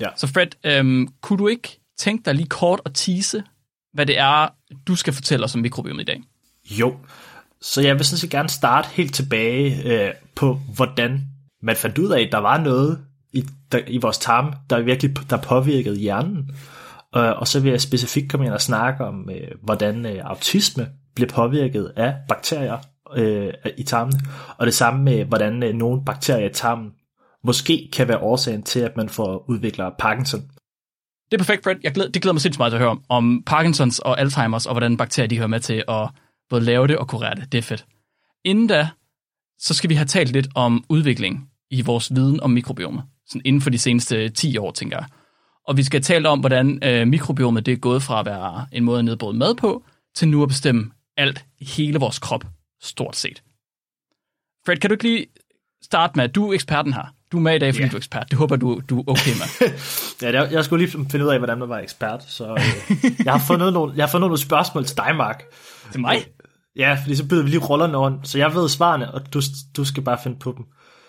ja. 0.00 0.06
Så 0.16 0.26
Fred, 0.26 0.46
øhm, 0.64 1.08
kunne 1.22 1.38
du 1.38 1.48
ikke 1.48 1.80
tænke 1.98 2.24
dig 2.24 2.34
lige 2.34 2.48
kort 2.48 2.80
at 2.84 2.90
tease, 2.94 3.42
hvad 3.94 4.06
det 4.06 4.18
er, 4.18 4.48
du 4.86 4.96
skal 4.96 5.12
fortælle 5.12 5.44
os 5.44 5.54
om 5.54 5.60
mikrobiomet 5.60 6.02
i 6.02 6.04
dag? 6.04 6.20
Jo, 6.70 6.96
så 7.62 7.80
jeg 7.82 7.96
vil 7.98 8.04
sådan 8.04 8.18
set 8.18 8.30
gerne 8.30 8.48
starte 8.48 8.88
helt 8.92 9.14
tilbage 9.14 9.82
øh, 9.84 10.10
på, 10.34 10.60
hvordan 10.74 11.20
man 11.62 11.76
fandt 11.76 11.98
ud 11.98 12.10
af, 12.10 12.20
at 12.20 12.28
der 12.32 12.38
var 12.38 12.58
noget 12.58 13.04
i, 13.32 13.44
der, 13.72 13.78
i 13.86 13.98
vores 13.98 14.18
tarm, 14.18 14.54
der 14.70 14.80
virkelig 14.80 15.30
der 15.30 15.36
påvirkede 15.36 15.96
hjernen. 15.98 16.50
Øh, 17.16 17.30
og 17.40 17.48
så 17.48 17.60
vil 17.60 17.70
jeg 17.70 17.80
specifikt 17.80 18.30
komme 18.30 18.46
ind 18.46 18.54
og 18.54 18.60
snakke 18.60 19.04
om, 19.04 19.30
øh, 19.30 19.48
hvordan 19.62 20.06
øh, 20.06 20.20
autisme 20.24 20.88
bliver 21.14 21.28
påvirket 21.28 21.92
af 21.96 22.14
bakterier 22.28 22.78
øh, 23.16 23.52
i 23.78 23.82
tarmen. 23.82 24.20
Og 24.58 24.66
det 24.66 24.74
samme 24.74 25.02
med, 25.02 25.24
hvordan 25.24 25.62
øh, 25.62 25.74
nogle 25.74 26.04
bakterier 26.04 26.50
i 26.50 26.52
tarmen 26.52 26.92
måske 27.44 27.88
kan 27.92 28.08
være 28.08 28.18
årsagen 28.18 28.62
til, 28.62 28.80
at 28.80 28.96
man 28.96 29.08
får 29.08 29.44
udvikler 29.48 29.90
Parkinson. 29.98 30.40
Det 31.30 31.38
er 31.38 31.38
perfekt, 31.38 31.64
Fred. 31.64 31.76
Jeg 31.82 31.92
glæder, 31.92 32.10
det 32.10 32.22
glæder 32.22 32.32
mig 32.32 32.40
sindssygt 32.40 32.58
meget 32.58 32.70
til 32.70 32.76
at 32.76 32.80
høre 32.80 32.90
om, 32.90 33.02
om 33.08 33.42
Parkinsons 33.46 33.98
og 33.98 34.20
Alzheimer's, 34.20 34.68
og 34.68 34.72
hvordan 34.72 34.96
bakterier 34.96 35.28
de 35.28 35.36
hører 35.36 35.48
med 35.48 35.60
til 35.60 35.84
at 35.88 36.08
både 36.50 36.62
lave 36.64 36.86
det 36.86 36.96
og 36.96 37.08
kurere 37.08 37.34
det. 37.34 37.52
Det 37.52 37.58
er 37.58 37.62
fedt. 37.62 37.86
Inden 38.44 38.66
da, 38.66 38.88
så 39.58 39.74
skal 39.74 39.90
vi 39.90 39.94
have 39.94 40.06
talt 40.06 40.32
lidt 40.32 40.48
om 40.54 40.84
udvikling 40.88 41.48
i 41.70 41.82
vores 41.82 42.14
viden 42.14 42.40
om 42.40 42.50
mikrobiome, 42.50 43.02
Sådan 43.26 43.42
inden 43.44 43.62
for 43.62 43.70
de 43.70 43.78
seneste 43.78 44.28
10 44.28 44.58
år, 44.58 44.70
tænker 44.70 44.96
jeg. 44.96 45.06
Og 45.68 45.76
vi 45.76 45.82
skal 45.82 46.02
tale 46.02 46.28
om, 46.28 46.40
hvordan 46.40 46.78
øh, 46.84 47.06
mikrobiomet 47.06 47.66
det 47.66 47.72
er 47.72 47.76
gået 47.76 48.02
fra 48.02 48.20
at 48.20 48.26
være 48.26 48.66
en 48.72 48.84
måde 48.84 48.98
at 48.98 49.04
nedbryde 49.04 49.38
mad 49.38 49.54
på, 49.54 49.84
til 50.16 50.28
nu 50.28 50.42
at 50.42 50.48
bestemme 50.48 50.90
alt 51.22 51.44
i 51.58 51.64
hele 51.64 51.98
vores 51.98 52.18
krop, 52.18 52.44
stort 52.82 53.16
set. 53.16 53.42
Fred, 54.66 54.76
kan 54.76 54.90
du 54.90 54.94
ikke 54.94 55.04
lige 55.04 55.26
starte 55.84 56.12
med, 56.16 56.28
du 56.28 56.48
er 56.50 56.54
eksperten 56.54 56.92
her. 56.92 57.14
Du 57.32 57.36
er 57.36 57.40
med 57.40 57.54
i 57.56 57.58
dag, 57.58 57.74
fordi 57.74 57.82
Ja. 57.84 57.88
du 57.88 57.96
er 57.96 57.98
ekspert. 57.98 58.26
Det 58.30 58.38
håber 58.38 58.56
du, 58.56 58.80
du 58.88 58.98
er 59.00 59.04
okay 59.06 59.30
med. 59.30 59.70
Ja, 60.22 60.42
jeg, 60.42 60.52
jeg 60.52 60.64
skulle 60.64 60.86
lige 60.86 61.06
finde 61.10 61.24
ud 61.26 61.30
af, 61.30 61.38
hvordan 61.38 61.58
man 61.58 61.68
var 61.68 61.78
ekspert, 61.78 62.24
så 62.24 62.50
øh, 62.52 63.04
jeg, 63.24 63.32
har 63.32 63.44
fundet 63.46 63.72
nogle, 63.72 63.92
jeg 63.96 64.02
har 64.04 64.10
fundet 64.10 64.28
nogle 64.28 64.38
spørgsmål 64.38 64.84
til 64.84 64.96
dig, 64.96 65.16
Mark. 65.16 65.42
Til 65.92 66.00
mig? 66.00 66.26
Ja, 66.76 66.98
fordi 67.02 67.16
så 67.16 67.28
byder 67.28 67.42
vi 67.42 67.50
lige 67.50 67.60
rollerne 67.60 67.96
rundt, 67.96 68.28
så 68.28 68.38
jeg 68.38 68.54
ved 68.54 68.68
svarene, 68.68 69.14
og 69.14 69.34
du, 69.34 69.42
du 69.76 69.84
skal 69.84 70.02
bare 70.02 70.18
finde 70.22 70.38
på 70.38 70.54
dem. 70.56 70.64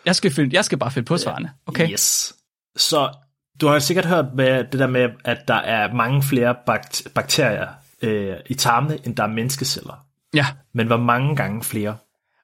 Jeg 0.05 0.15
skal, 0.15 0.31
finde, 0.31 0.55
jeg 0.55 0.65
skal 0.65 0.77
bare 0.77 0.91
finde 0.91 1.05
på 1.05 1.17
svarene. 1.17 1.51
Okay. 1.65 1.91
Yes. 1.91 2.33
Så 2.75 3.13
du 3.61 3.67
har 3.67 3.79
sikkert 3.79 4.05
hørt 4.05 4.25
med 4.35 4.63
det 4.71 4.79
der 4.79 4.87
med, 4.87 5.09
at 5.25 5.47
der 5.47 5.53
er 5.55 5.93
mange 5.93 6.23
flere 6.23 6.55
bakt- 6.65 7.07
bakterier 7.15 7.67
øh, 8.03 8.35
i 8.47 8.53
tarmene, 8.53 8.97
end 9.05 9.15
der 9.15 9.23
er 9.23 9.27
menneskeceller. 9.27 10.05
Ja, 10.33 10.45
Men 10.73 10.87
hvor 10.87 10.97
mange 10.97 11.35
gange 11.35 11.63
flere? 11.63 11.95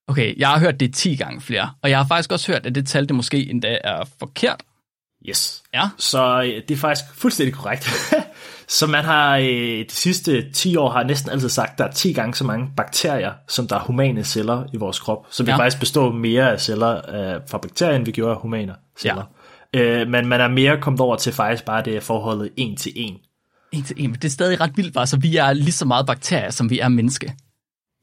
okay. 0.07 0.33
Jeg 0.39 0.49
har 0.49 0.59
hørt 0.59 0.79
det 0.79 0.93
10 0.95 1.15
gange 1.15 1.41
flere. 1.41 1.69
Og 1.83 1.89
jeg 1.89 1.97
har 1.99 2.07
faktisk 2.07 2.31
også 2.31 2.51
hørt, 2.51 2.65
at 2.65 2.75
det 2.75 2.87
tal, 2.87 3.07
det 3.07 3.15
måske 3.15 3.49
endda 3.49 3.77
er 3.83 4.03
forkert. 4.19 4.63
Yes. 5.29 5.63
Ja. 5.73 5.89
Så 5.97 6.41
øh, 6.41 6.61
det 6.67 6.71
er 6.71 6.77
faktisk 6.77 7.05
fuldstændig 7.15 7.55
korrekt. 7.55 7.89
Så 8.67 8.87
man 8.87 9.03
har 9.03 9.37
øh, 9.37 9.45
de 9.79 9.85
sidste 9.89 10.51
10 10.51 10.75
år 10.75 10.89
har 10.89 11.03
næsten 11.03 11.31
altid 11.31 11.49
sagt, 11.49 11.71
at 11.71 11.77
der 11.77 11.83
er 11.85 11.91
10 11.91 12.13
gange 12.13 12.33
så 12.35 12.43
mange 12.43 12.69
bakterier, 12.77 13.31
som 13.47 13.67
der 13.67 13.75
er 13.75 13.79
humane 13.79 14.23
celler 14.23 14.63
i 14.73 14.77
vores 14.77 14.99
krop. 14.99 15.27
Så 15.29 15.43
vi 15.43 15.51
Ja. 15.51 15.57
faktisk 15.57 15.79
består 15.79 16.11
mere 16.11 16.51
af 16.51 16.61
celler 16.61 16.95
øh, 16.95 17.41
fra 17.49 17.57
bakterier, 17.57 17.95
end 17.95 18.05
vi 18.05 18.11
gjorde 18.11 18.31
af 18.35 18.41
humane 18.41 18.75
celler. 18.99 19.23
Ja. 19.73 19.79
Øh, 20.01 20.07
men 20.07 20.27
man 20.27 20.41
er 20.41 20.47
mere 20.47 20.81
kommet 20.81 20.99
over 21.01 21.15
til 21.15 21.33
faktisk 21.33 21.65
bare 21.65 21.83
det 21.83 22.03
forholdet 22.03 22.49
en 22.57 22.77
til 22.77 22.91
en. 22.95 23.17
En 23.71 23.83
til 23.83 23.95
en. 24.03 24.13
Det 24.13 24.25
er 24.25 24.29
stadig 24.29 24.61
ret 24.61 24.77
vildt, 24.77 24.93
bare, 24.93 25.07
så 25.07 25.17
vi 25.17 25.37
er 25.37 25.53
lige 25.53 25.71
så 25.71 25.85
meget 25.85 26.05
bakterier, 26.05 26.49
som 26.51 26.69
vi 26.69 26.79
er 26.79 26.87
menneske. 26.87 27.35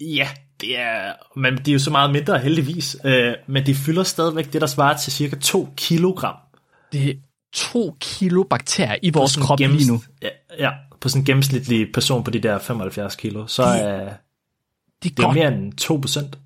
Ja, 0.01 0.29
det 0.61 0.79
er, 0.79 1.13
men 1.39 1.57
de 1.57 1.71
er 1.71 1.73
jo 1.73 1.79
så 1.79 1.91
meget 1.91 2.11
mindre 2.13 2.39
heldigvis. 2.39 2.97
Øh, 3.05 3.35
men 3.47 3.67
de 3.67 3.75
fylder 3.75 4.03
stadigvæk 4.03 4.53
det, 4.53 4.61
der 4.61 4.67
svarer 4.67 4.97
til 4.97 5.13
cirka 5.13 5.37
2 5.37 5.69
kilogram. 5.77 6.37
Det 6.93 7.11
er 7.11 7.15
to 7.55 7.97
kilo 8.01 8.43
bakterier 8.51 8.97
i 9.03 9.11
vores 9.11 9.37
krop 9.37 9.61
gennems- 9.61 9.77
lige 9.77 9.93
nu. 9.93 10.03
Ja, 10.23 10.29
ja, 10.59 10.71
på 11.01 11.09
sådan 11.09 11.23
en 11.23 11.25
gennemsnitlig 11.27 11.87
person 11.95 12.25
på 12.25 12.31
de 12.31 12.39
der 12.41 12.59
75 12.59 13.17
kilo, 13.17 13.47
så 13.47 13.63
Det- 13.73 13.83
er 13.83 14.13
Det 15.03 15.11
er, 15.11 15.15
det 15.17 15.25
er 15.25 15.33
mere 15.33 15.49
end 15.55 15.73
2 15.73 15.97
procent. 15.97 16.39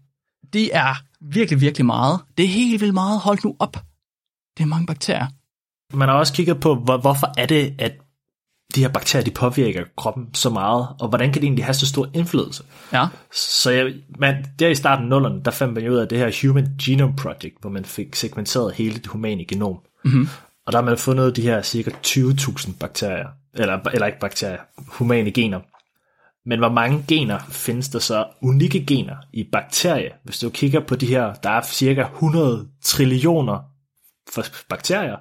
Det 0.53 0.77
er 0.77 0.95
virkelig, 1.21 1.61
virkelig 1.61 1.87
meget. 1.87 2.21
Det 2.39 2.45
er 2.45 2.49
helt 2.49 2.81
vildt 2.81 2.95
meget. 2.95 3.21
Hold 3.21 3.39
nu 3.45 3.57
op. 3.59 3.73
Det 4.57 4.63
er 4.63 4.67
mange 4.67 4.87
bakterier. 4.87 5.27
Man 5.97 6.09
har 6.09 6.17
også 6.17 6.33
kigget 6.33 6.61
på, 6.61 6.75
hvor, 6.75 6.97
hvorfor 6.99 7.35
er 7.39 7.47
det, 7.47 7.75
at 7.79 7.93
de 8.75 8.81
her 8.81 8.89
bakterier 8.89 9.25
de 9.25 9.31
påvirker 9.31 9.85
kroppen 9.97 10.35
så 10.35 10.51
meget, 10.51 10.89
og 11.01 11.09
hvordan 11.09 11.33
kan 11.33 11.43
de 11.43 11.47
egentlig 11.47 11.65
have 11.65 11.75
så 11.75 11.87
stor 11.87 12.09
indflydelse? 12.15 12.63
Ja. 12.93 13.07
Så 13.33 13.71
jeg, 13.71 13.95
man, 14.19 14.47
der 14.59 14.69
i 14.69 14.75
starten 14.75 15.05
af 15.05 15.09
nullerne, 15.09 15.43
der 15.45 15.51
fandt 15.51 15.75
man 15.75 15.85
jo 15.85 15.93
ud 15.93 15.97
af 15.97 16.09
det 16.09 16.19
her 16.19 16.49
Human 16.49 16.69
Genome 16.83 17.17
Project, 17.17 17.61
hvor 17.61 17.71
man 17.71 17.85
fik 17.85 18.15
segmenteret 18.15 18.75
hele 18.75 18.95
det 18.95 19.07
humane 19.07 19.45
genom. 19.45 19.79
Mm-hmm. 20.05 20.29
Og 20.67 20.73
der 20.73 20.79
har 20.79 20.85
man 20.85 20.99
fundet 20.99 21.37
de 21.37 21.43
her 21.43 21.63
cirka 21.63 21.91
20.000 22.07 22.79
bakterier, 22.81 23.29
eller, 23.55 23.79
eller 23.93 24.07
ikke 24.07 24.21
bakterier, 24.21 24.61
humane 24.79 25.31
gener. 25.31 25.61
Men 26.47 26.59
hvor 26.59 26.69
mange 26.69 27.05
gener 27.09 27.39
findes 27.49 27.89
der 27.89 27.99
så 27.99 28.27
unikke 28.43 28.87
gener 28.87 29.17
i 29.33 29.49
bakterier? 29.53 30.13
Hvis 30.25 30.39
du 30.39 30.51
kigger 30.51 30.81
på 30.81 30.97
de 30.97 31.07
her, 31.07 31.35
der 31.35 31.51
er 31.51 31.63
cirka 31.63 32.03
100 32.03 32.69
trillioner 32.83 33.59
for 34.33 34.45
bakterier. 34.69 35.17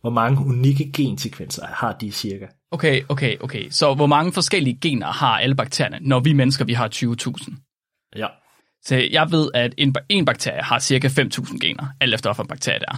Hvor 0.00 0.10
mange 0.10 0.46
unikke 0.46 0.92
gensekvenser 0.92 1.66
har 1.66 1.92
de 1.92 2.12
cirka? 2.12 2.46
Okay, 2.70 3.02
okay, 3.08 3.36
okay. 3.40 3.70
Så 3.70 3.94
hvor 3.94 4.06
mange 4.06 4.32
forskellige 4.32 4.78
gener 4.82 5.06
har 5.06 5.38
alle 5.38 5.54
bakterierne, 5.54 5.98
når 6.00 6.20
vi 6.20 6.32
mennesker 6.32 6.64
vi 6.64 6.72
har 6.72 6.88
20.000? 6.88 7.54
Ja. 8.16 8.26
Så 8.84 8.96
jeg 9.10 9.30
ved, 9.30 9.50
at 9.54 9.74
en, 9.76 9.94
en 10.08 10.24
bakterie 10.24 10.62
har 10.62 10.78
cirka 10.78 11.08
5.000 11.08 11.58
gener, 11.58 11.86
alt 12.00 12.14
efter 12.14 12.32
hvilken 12.32 12.48
bakterie 12.48 12.78
det 12.78 12.86
er. 12.88 12.96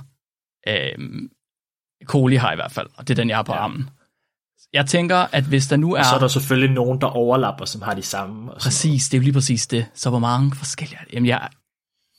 Øhm, 0.69 1.29
coli 2.05 2.37
har 2.37 2.53
i 2.53 2.55
hvert 2.55 2.73
fald, 2.73 2.87
og 2.97 3.09
det 3.09 3.15
er 3.15 3.23
den, 3.23 3.29
jeg 3.29 3.37
har 3.37 3.43
på 3.43 3.53
ja. 3.53 3.59
Armen. 3.59 3.91
Jeg 4.73 4.87
tænker, 4.87 5.17
at 5.17 5.45
hvis 5.45 5.67
der 5.67 5.77
nu 5.77 5.95
er... 5.95 5.99
Og 5.99 6.05
så 6.05 6.15
er 6.15 6.19
der 6.19 6.29
selvfølgelig 6.29 6.75
nogen, 6.75 7.00
der 7.00 7.07
overlapper, 7.07 7.65
som 7.65 7.83
har 7.83 7.95
de 7.95 8.03
samme. 8.03 8.53
Og 8.53 8.61
Præcis, 8.61 9.09
det 9.09 9.15
er 9.15 9.19
jo 9.19 9.23
lige 9.23 9.33
præcis 9.33 9.67
det. 9.67 9.87
Så 9.95 10.11
hvor 10.11 10.19
mange 10.19 10.57
forskellige... 10.57 10.99
Jamen, 11.12 11.27
jeg, 11.27 11.49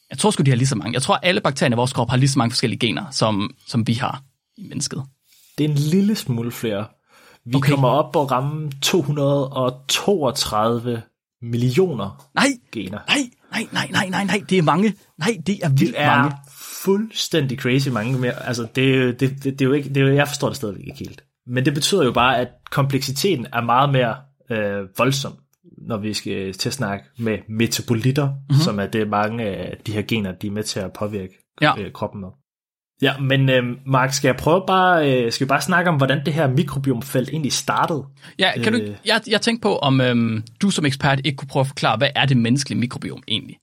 jeg 0.09 0.17
tror 0.17 0.31
sgu, 0.31 0.43
de 0.43 0.51
har 0.51 0.57
lige 0.57 0.67
så 0.67 0.75
mange. 0.75 0.93
Jeg 0.93 1.01
tror, 1.01 1.15
alle 1.15 1.41
bakterierne 1.41 1.73
i 1.73 1.75
vores 1.75 1.93
krop 1.93 2.09
har 2.09 2.17
lige 2.17 2.29
så 2.29 2.39
mange 2.39 2.51
forskellige 2.51 2.79
gener, 2.79 3.11
som, 3.11 3.55
som 3.67 3.87
vi 3.87 3.93
har 3.93 4.23
i 4.57 4.63
mennesket. 4.63 5.03
Det 5.57 5.65
er 5.65 5.69
en 5.69 5.75
lille 5.75 6.15
smule 6.15 6.51
flere. 6.51 6.85
Vi 7.45 7.55
Okay. 7.55 7.69
kommer 7.71 7.87
op 7.87 8.11
på 8.11 8.21
at 8.21 8.31
ramme 8.31 8.71
232 8.81 11.01
millioner 11.41 12.29
Nej, 12.35 12.45
gener. 12.71 12.99
nej, 13.07 13.17
nej, 13.51 13.67
nej, 13.73 13.87
nej, 13.91 14.09
nej, 14.09 14.23
nej, 14.25 14.43
det 14.49 14.57
er 14.57 14.61
mange. 14.61 14.93
Nej, 15.19 15.37
det 15.47 15.59
er 15.63 15.69
vildt 15.69 15.79
Det 15.79 15.93
er 16.01 16.17
mange. 16.17 16.35
fuldstændig 16.83 17.59
crazy 17.59 17.89
mange 17.89 18.19
mere. 18.19 18.47
Altså, 18.47 18.67
det, 18.75 18.91
er 18.95 18.97
jo- 18.97 19.11
det, 19.11 19.19
det, 19.19 19.43
det, 19.43 19.61
er 19.61 19.65
jo 19.65 19.73
ikke, 19.73 19.89
det 19.89 19.97
er 19.97 20.01
jo, 20.07 20.13
jeg 20.15 20.27
forstår 20.27 20.47
det 20.47 20.57
stadigvæk 20.57 20.85
ikke 20.87 20.99
helt. 20.99 21.23
Men 21.47 21.65
det 21.65 21.73
betyder 21.73 22.03
jo 22.03 22.11
bare, 22.11 22.37
at 22.39 22.47
kompleksiteten 22.71 23.45
er 23.53 23.61
meget 23.61 23.89
mere 23.91 24.15
øh, 24.51 24.87
voldsom, 24.97 25.33
når 25.87 25.97
vi 25.97 26.13
skal 26.13 26.53
til 26.53 26.69
at 26.69 26.73
snakke 26.73 27.05
med 27.19 27.37
metabolitter, 27.49 28.27
mm-hmm. 28.27 28.55
som 28.55 28.79
er 28.79 28.85
det 28.85 29.09
mange 29.09 29.43
af 29.43 29.77
de 29.87 29.91
her 29.91 30.01
gener, 30.01 30.31
de 30.31 30.47
er 30.47 30.51
med 30.51 30.63
til 30.63 30.79
at 30.79 30.93
påvirke 30.93 31.33
ja. 31.61 31.79
øh, 31.79 31.91
kroppen 31.91 32.21
med. 32.21 32.29
Ja, 33.01 33.17
men 33.17 33.49
øh, 33.49 33.63
Mark, 33.85 34.13
skal 34.13 34.27
jeg 34.27 34.35
prøve 34.35 34.63
bare, 34.67 35.11
øh, 35.11 35.31
skal 35.31 35.45
vi 35.45 35.49
bare 35.49 35.61
snakke 35.61 35.89
om, 35.89 35.95
hvordan 35.97 36.25
det 36.25 36.33
her 36.33 36.47
mikrobiomfelt 36.47 37.29
egentlig 37.29 37.53
startede? 37.53 38.03
Ja, 38.39 38.51
kan 38.63 38.73
du, 38.73 38.79
Øh. 38.79 38.95
jeg, 39.05 39.21
jeg 39.27 39.41
tænkte 39.41 39.61
på, 39.63 39.77
om 39.77 40.01
øhm, 40.01 40.43
du 40.61 40.69
som 40.69 40.85
ekspert 40.85 41.21
ikke 41.23 41.37
kunne 41.37 41.47
prøve 41.47 41.61
at 41.61 41.67
forklare, 41.67 41.97
hvad 41.97 42.09
er 42.15 42.25
det 42.25 42.37
menneskelige 42.37 42.79
mikrobiom 42.79 43.23
egentlig? 43.27 43.57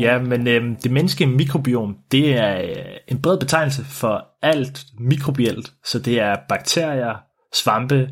Ja, 0.00 0.18
men 0.18 0.48
øh, 0.48 0.62
det 0.82 0.90
menneskelige 0.90 1.30
mikrobiom, 1.36 1.96
det 2.12 2.38
er 2.38 2.62
øh, 2.62 2.84
en 3.08 3.22
bred 3.22 3.38
betegnelse 3.38 3.84
for 3.84 4.26
alt 4.42 4.84
mikrobielt. 4.98 5.72
Så 5.84 5.98
det 5.98 6.20
er 6.20 6.36
bakterier, 6.48 7.14
svampe, 7.62 8.08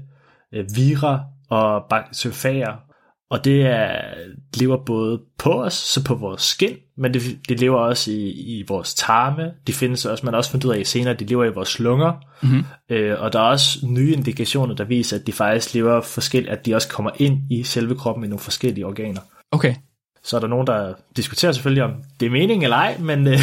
øh, 0.55 0.65
vira 0.77 1.21
og 1.51 1.83
bakteriofager. 1.91 2.77
Og 3.33 3.45
det 3.45 3.67
er, 3.67 4.01
lever 4.55 4.77
både 4.77 5.21
på 5.39 5.62
os, 5.62 5.75
så 5.75 6.05
på 6.05 6.15
vores 6.15 6.43
skin, 6.43 6.77
men 6.97 7.15
det, 7.15 7.23
det 7.49 7.61
lever 7.61 7.79
også 7.79 8.11
i, 8.11 8.31
i 8.31 8.65
vores 8.69 8.95
tarme. 8.95 9.51
De 9.67 9.73
findes 9.73 10.05
også, 10.07 10.27
man 10.27 10.35
har 10.35 10.39
også 10.39 10.51
fundet 10.51 10.65
ud 10.65 10.75
af 10.75 10.87
senere, 10.87 11.15
at 11.15 11.21
de 11.21 11.25
lever 11.25 11.45
i 11.45 11.53
vores 11.53 11.79
lunger. 11.79 12.12
Mhm. 12.43 12.65
Øh, 12.91 13.21
og 13.21 13.33
der 13.33 13.39
er 13.39 13.43
også 13.43 13.79
nye 13.87 14.12
indikationer, 14.12 14.75
der 14.75 14.85
viser, 14.85 15.19
at 15.19 15.27
de 15.27 15.33
faktisk 15.33 15.75
lever 15.75 16.01
forskelligt, 16.01 16.53
at 16.53 16.67
de 16.67 16.75
også 16.75 16.89
kommer 16.89 17.11
ind 17.17 17.41
i 17.51 17.62
selve 17.62 17.95
kroppen 17.95 18.25
i 18.25 18.29
nogle 18.29 18.41
forskellige 18.41 18.87
organer. 18.87 19.21
Okay, 19.51 19.75
Så 20.25 20.37
er 20.37 20.41
der 20.41 20.49
nogen, 20.49 20.67
der 20.67 20.95
diskuterer 21.17 21.53
selvfølgelig, 21.53 21.85
om 21.85 21.93
det 22.21 22.27
er 22.27 22.31
mening 22.31 22.65
eller 22.65 22.77
ej, 22.77 22.97
men, 22.99 23.27
øh, 23.33 23.39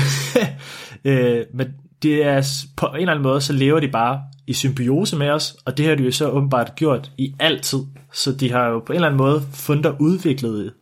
øh, 1.05 1.46
men 1.53 1.67
det 2.03 2.25
er, 2.25 2.65
på 2.77 2.86
en 2.86 2.96
eller 2.96 3.12
anden 3.12 3.24
måde, 3.24 3.41
så 3.41 3.53
lever 3.53 3.79
de 3.79 3.88
bare 3.88 4.22
i 4.49 4.53
symbiose 4.53 5.17
med 5.17 5.29
os, 5.29 5.55
og 5.65 5.77
det 5.77 5.85
har 5.85 5.95
de 5.95 6.03
jo 6.03 6.11
så 6.11 6.29
åbenbart 6.29 6.75
gjort 6.75 7.11
i 7.17 7.35
altid. 7.39 7.79
Så 8.13 8.31
de 8.31 8.51
har 8.51 8.67
jo 8.67 8.79
på 8.79 8.93
en 8.93 8.95
eller 8.95 9.07
anden 9.07 9.17
måde 9.17 9.41
fundet, 9.53 9.85
og 9.85 9.95
udviklet, 9.99 10.73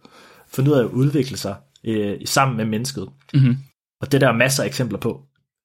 fundet 0.47 0.71
ud 0.71 0.77
af 0.77 0.83
at 0.83 0.89
udvikle 0.89 1.37
sig 1.37 1.55
øh, 1.83 2.17
sammen 2.25 2.57
med 2.57 2.65
mennesket. 2.65 3.09
Mhm. 3.33 3.57
Og 4.01 4.11
det 4.11 4.21
der 4.21 4.27
er 4.27 4.33
masser 4.33 4.63
af 4.63 4.67
eksempler 4.67 4.99
på. 4.99 5.21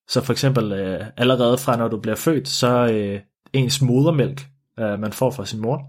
Så 0.09 0.21
for 0.21 0.33
eksempel 0.33 0.73
øh, 0.73 1.01
allerede 1.17 1.59
fra 1.59 1.77
når 1.77 1.89
du 1.89 2.01
bliver 2.01 2.17
født, 2.17 2.49
så 2.49 2.87
øh, 2.87 3.21
ens 3.53 3.83
modermælk, 3.83 4.47
øh, 4.81 5.01
man 5.01 5.13
får 5.13 5.31
fra 5.31 5.47
sin 5.47 5.61
mor, 5.61 5.81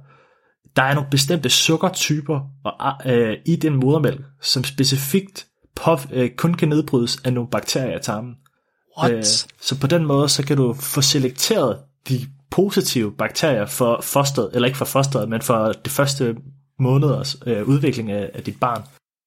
der 0.75 0.84
er 0.84 0.93
nogle 0.93 1.10
bestemte 1.10 1.50
sukkertyper 1.50 2.39
og, 2.63 3.12
øh, 3.12 3.38
i 3.46 3.55
den 3.55 3.75
modermælk, 3.75 4.22
som 4.41 4.63
specifikt 4.63 5.48
på, 5.75 5.98
øh, 6.12 6.29
kun 6.38 6.53
kan 6.53 6.70
nedbrydes 6.70 7.17
af 7.25 7.34
nogle 7.34 7.50
bakterier 7.50 8.00
i 8.00 8.01
tarmen. 8.01 8.36
what? 9.00 9.12
Øh, 9.12 9.24
så 9.62 9.79
på 9.82 9.88
den 9.88 10.05
måde, 10.05 10.29
så 10.29 10.46
kan 10.46 10.58
du 10.58 10.74
få 10.74 11.01
selekteret 11.01 11.77
de 12.10 12.28
positive 12.52 13.12
bakterier 13.18 13.66
for 13.66 14.02
fosteret, 14.04 14.50
eller 14.54 14.66
ikke 14.68 14.78
for 14.78 14.86
fosteret, 14.86 15.30
men 15.30 15.42
for 15.42 15.72
det 15.72 15.92
første 15.92 16.36
måneders 16.80 17.36
øh, 17.46 17.64
udvikling 17.68 18.12
af, 18.12 18.30
af 18.34 18.44
dit 18.44 18.60
barn. 18.60 18.84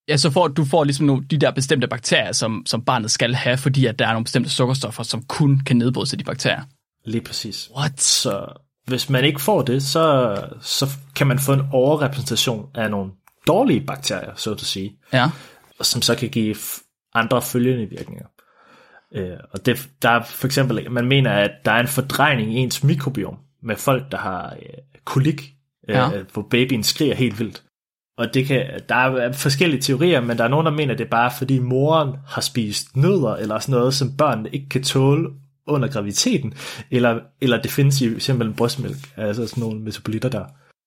Ja, 0.08 0.16
så 0.16 0.30
får, 0.30 0.48
du 0.48 0.64
får 0.64 0.84
ligesom 0.84 1.06
nogle, 1.06 1.24
de 1.30 1.38
der 1.38 1.50
bestemte 1.50 1.86
bakterier, 1.88 2.32
som, 2.32 2.62
som 2.66 2.82
barnet 2.84 3.10
skal 3.10 3.34
have, 3.34 3.56
fordi 3.56 3.86
at 3.86 3.98
der 3.98 4.06
er 4.06 4.12
nogle 4.12 4.24
bestemte 4.24 4.50
sukkerstoffer, 4.50 5.02
som 5.02 5.22
kun 5.22 5.60
kan 5.66 5.76
nedbrydes 5.76 6.12
af 6.12 6.18
de 6.18 6.24
bakterier. 6.24 6.62
Lige 7.04 7.20
præcis. 7.20 7.70
What? 7.76 8.00
Så 8.00 8.46
hvis 8.86 9.10
man 9.10 9.24
ikke 9.24 9.40
får 9.40 9.62
det, 9.62 9.82
så, 9.82 10.36
så 10.60 10.90
kan 11.14 11.26
man 11.26 11.38
få 11.38 11.52
en 11.52 11.62
overrepræsentation 11.72 12.66
af 12.74 12.90
nogle 12.90 13.10
dårlige 13.46 13.80
bakterier, 13.80 14.32
så 14.36 14.52
at 14.52 14.60
sige, 14.60 14.96
Ja. 15.12 15.30
som 15.80 16.02
så 16.02 16.14
kan 16.14 16.28
give 16.28 16.56
andre 17.14 17.42
følgende 17.42 17.86
virkninger. 17.86 18.26
Øh, 19.16 19.36
og 19.52 19.66
det, 19.66 19.88
der 20.02 20.10
er 20.10 20.22
for 20.22 20.46
eksempel, 20.46 20.90
man 20.90 21.04
mener, 21.08 21.30
at 21.32 21.50
der 21.64 21.72
er 21.72 21.80
en 21.80 21.88
fordrejning 21.88 22.54
i 22.54 22.56
ens 22.56 22.84
mikrobiom 22.84 23.36
med 23.62 23.76
folk, 23.76 24.12
der 24.12 24.18
har 24.18 24.50
øh, 24.62 24.68
kolik, 25.04 25.52
øh, 25.88 25.96
Ja. 25.96 26.08
hvor 26.32 26.46
babyen 26.50 26.82
skriger 26.82 27.14
helt 27.14 27.38
vildt. 27.38 27.62
Og 28.18 28.34
det 28.34 28.46
kan, 28.46 28.66
der 28.88 28.94
er 28.94 29.32
forskellige 29.32 29.80
teorier, 29.80 30.20
men 30.20 30.38
der 30.38 30.44
er 30.44 30.48
nogen, 30.48 30.66
der 30.66 30.72
mener, 30.72 30.92
at 30.92 30.98
det 30.98 31.04
er 31.04 31.10
bare 31.10 31.30
fordi 31.38 31.58
moren 31.58 32.16
har 32.26 32.40
spist 32.40 32.96
nødder, 32.96 33.36
eller 33.36 33.58
sådan 33.58 33.72
noget, 33.72 33.94
som 33.94 34.16
børnene 34.16 34.48
ikke 34.52 34.68
kan 34.68 34.82
tåle 34.82 35.28
under 35.66 35.88
graviditeten, 35.88 36.54
eller, 36.90 37.20
eller 37.40 37.62
det 37.62 37.70
findes 37.70 38.00
i 38.00 38.20
simpelthen 38.20 38.56
brystmælk, 38.56 38.96
altså 39.16 39.46
sådan 39.46 39.60
nogle 39.62 39.80
metabolitter 39.80 40.28
der. 40.28 40.44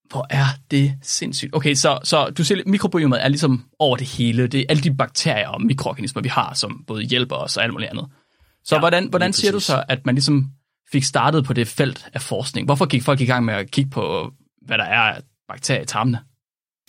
Hvor 0.09 0.27
er 0.29 0.45
det 0.71 0.93
sindssygt. 1.01 1.55
Okay, 1.55 1.73
så, 1.73 1.99
så 2.03 2.29
du 2.37 2.43
siger, 2.43 2.59
at 2.59 2.67
mikrobiomet 2.67 3.23
er 3.23 3.27
ligesom 3.27 3.63
over 3.79 3.97
det 3.97 4.07
hele. 4.07 4.47
Det 4.47 4.59
er 4.59 4.65
alle 4.69 4.83
de 4.83 4.93
bakterier 4.93 5.47
og 5.47 5.61
mikroorganismer, 5.61 6.21
vi 6.21 6.29
har, 6.29 6.53
som 6.53 6.83
både 6.87 7.03
hjælper 7.03 7.35
os 7.35 7.57
og 7.57 7.63
alt 7.63 7.73
muligt 7.73 7.91
andet. 7.91 8.05
Så 8.69 8.75
Ja, 8.75 8.79
hvordan, 8.79 9.09
hvordan 9.09 9.33
siger 9.33 9.51
du 9.51 9.55
præcis. 9.55 9.67
så, 9.67 9.83
at 9.87 10.05
man 10.05 10.15
ligesom 10.15 10.45
fik 10.91 11.03
startet 11.03 11.45
på 11.45 11.53
det 11.53 11.67
felt 11.67 12.09
af 12.13 12.21
forskning? 12.21 12.65
Hvorfor 12.65 12.85
gik 12.85 13.03
folk 13.03 13.21
i 13.21 13.25
gang 13.25 13.45
med 13.45 13.53
at 13.53 13.71
kigge 13.71 13.89
på, 13.91 14.31
hvad 14.65 14.77
der 14.77 14.83
er 14.83 14.99
af 14.99 15.21
bakterier 15.47 15.81
i 15.81 15.85
tarmene? 15.85 16.19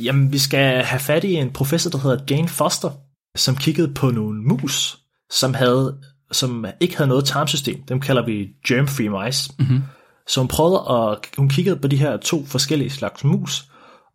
Jamen, 0.03 0.33
vi 0.33 0.39
skal 0.39 0.85
have 0.85 1.01
fat 1.01 1.25
i 1.25 1.35
en 1.35 1.51
professor, 1.53 1.91
der 1.91 1.99
hedder 1.99 2.25
Jane 2.31 2.49
Foster, 2.49 2.91
som 3.37 3.57
kiggede 3.57 3.95
på 3.95 4.11
nogle 4.11 4.43
mus, 4.43 4.99
som, 5.31 5.55
havde, 5.55 5.99
som 6.33 6.67
ikke 6.81 6.97
havde 6.97 7.09
noget 7.09 7.25
tarmsystem. 7.25 7.83
Dem 7.83 8.01
kalder 8.01 8.25
vi 8.25 8.49
germ-free 8.69 9.25
mice. 9.25 9.53
Mhm. 9.59 9.83
Så 10.29 10.41
hun 10.41 10.49
prøvede 10.49 10.85
at, 10.91 11.19
hun 11.37 11.49
kiggede 11.49 11.77
på 11.77 11.89
de 11.89 11.97
her 11.97 12.17
to 12.17 12.45
forskellige 12.47 12.91
slags 12.91 13.25
mus, 13.25 13.65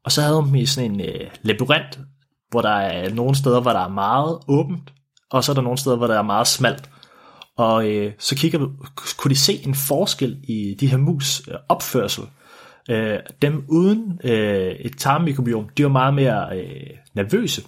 og 0.05 0.11
så 0.11 0.21
havde 0.21 0.35
hun 0.35 0.47
dem 0.47 0.55
i 0.55 0.65
sådan 0.65 0.91
en 0.91 1.01
øh, 1.01 1.29
labyrint, 1.41 1.99
hvor 2.49 2.61
der 2.61 2.69
er 2.69 3.13
nogle 3.13 3.35
steder, 3.35 3.61
hvor 3.61 3.71
der 3.71 3.79
er 3.79 3.89
meget 3.89 4.39
åbent, 4.47 4.93
og 5.31 5.43
så 5.43 5.51
er 5.51 5.53
der 5.53 5.61
nogle 5.61 5.77
steder, 5.77 5.95
hvor 5.95 6.07
der 6.07 6.17
er 6.17 6.21
meget 6.23 6.47
smalt. 6.47 6.89
Og 7.57 7.89
øh, 7.89 8.13
så 8.19 8.35
kigger, 8.35 8.59
kunne 9.17 9.29
de 9.29 9.35
se 9.35 9.67
en 9.67 9.75
forskel 9.75 10.37
i 10.43 10.75
de 10.79 10.87
her 10.87 10.97
mus 10.97 11.47
øh, 11.47 11.55
opførsel, 11.69 12.23
øh, 12.89 13.19
dem 13.41 13.65
uden 13.69 14.19
øh, 14.23 14.71
et 14.79 14.97
tarmmikrobiom, 14.97 15.69
de 15.77 15.83
var 15.83 15.89
meget 15.89 16.13
mere 16.13 16.57
øh, 16.57 16.89
nervøse, 17.13 17.61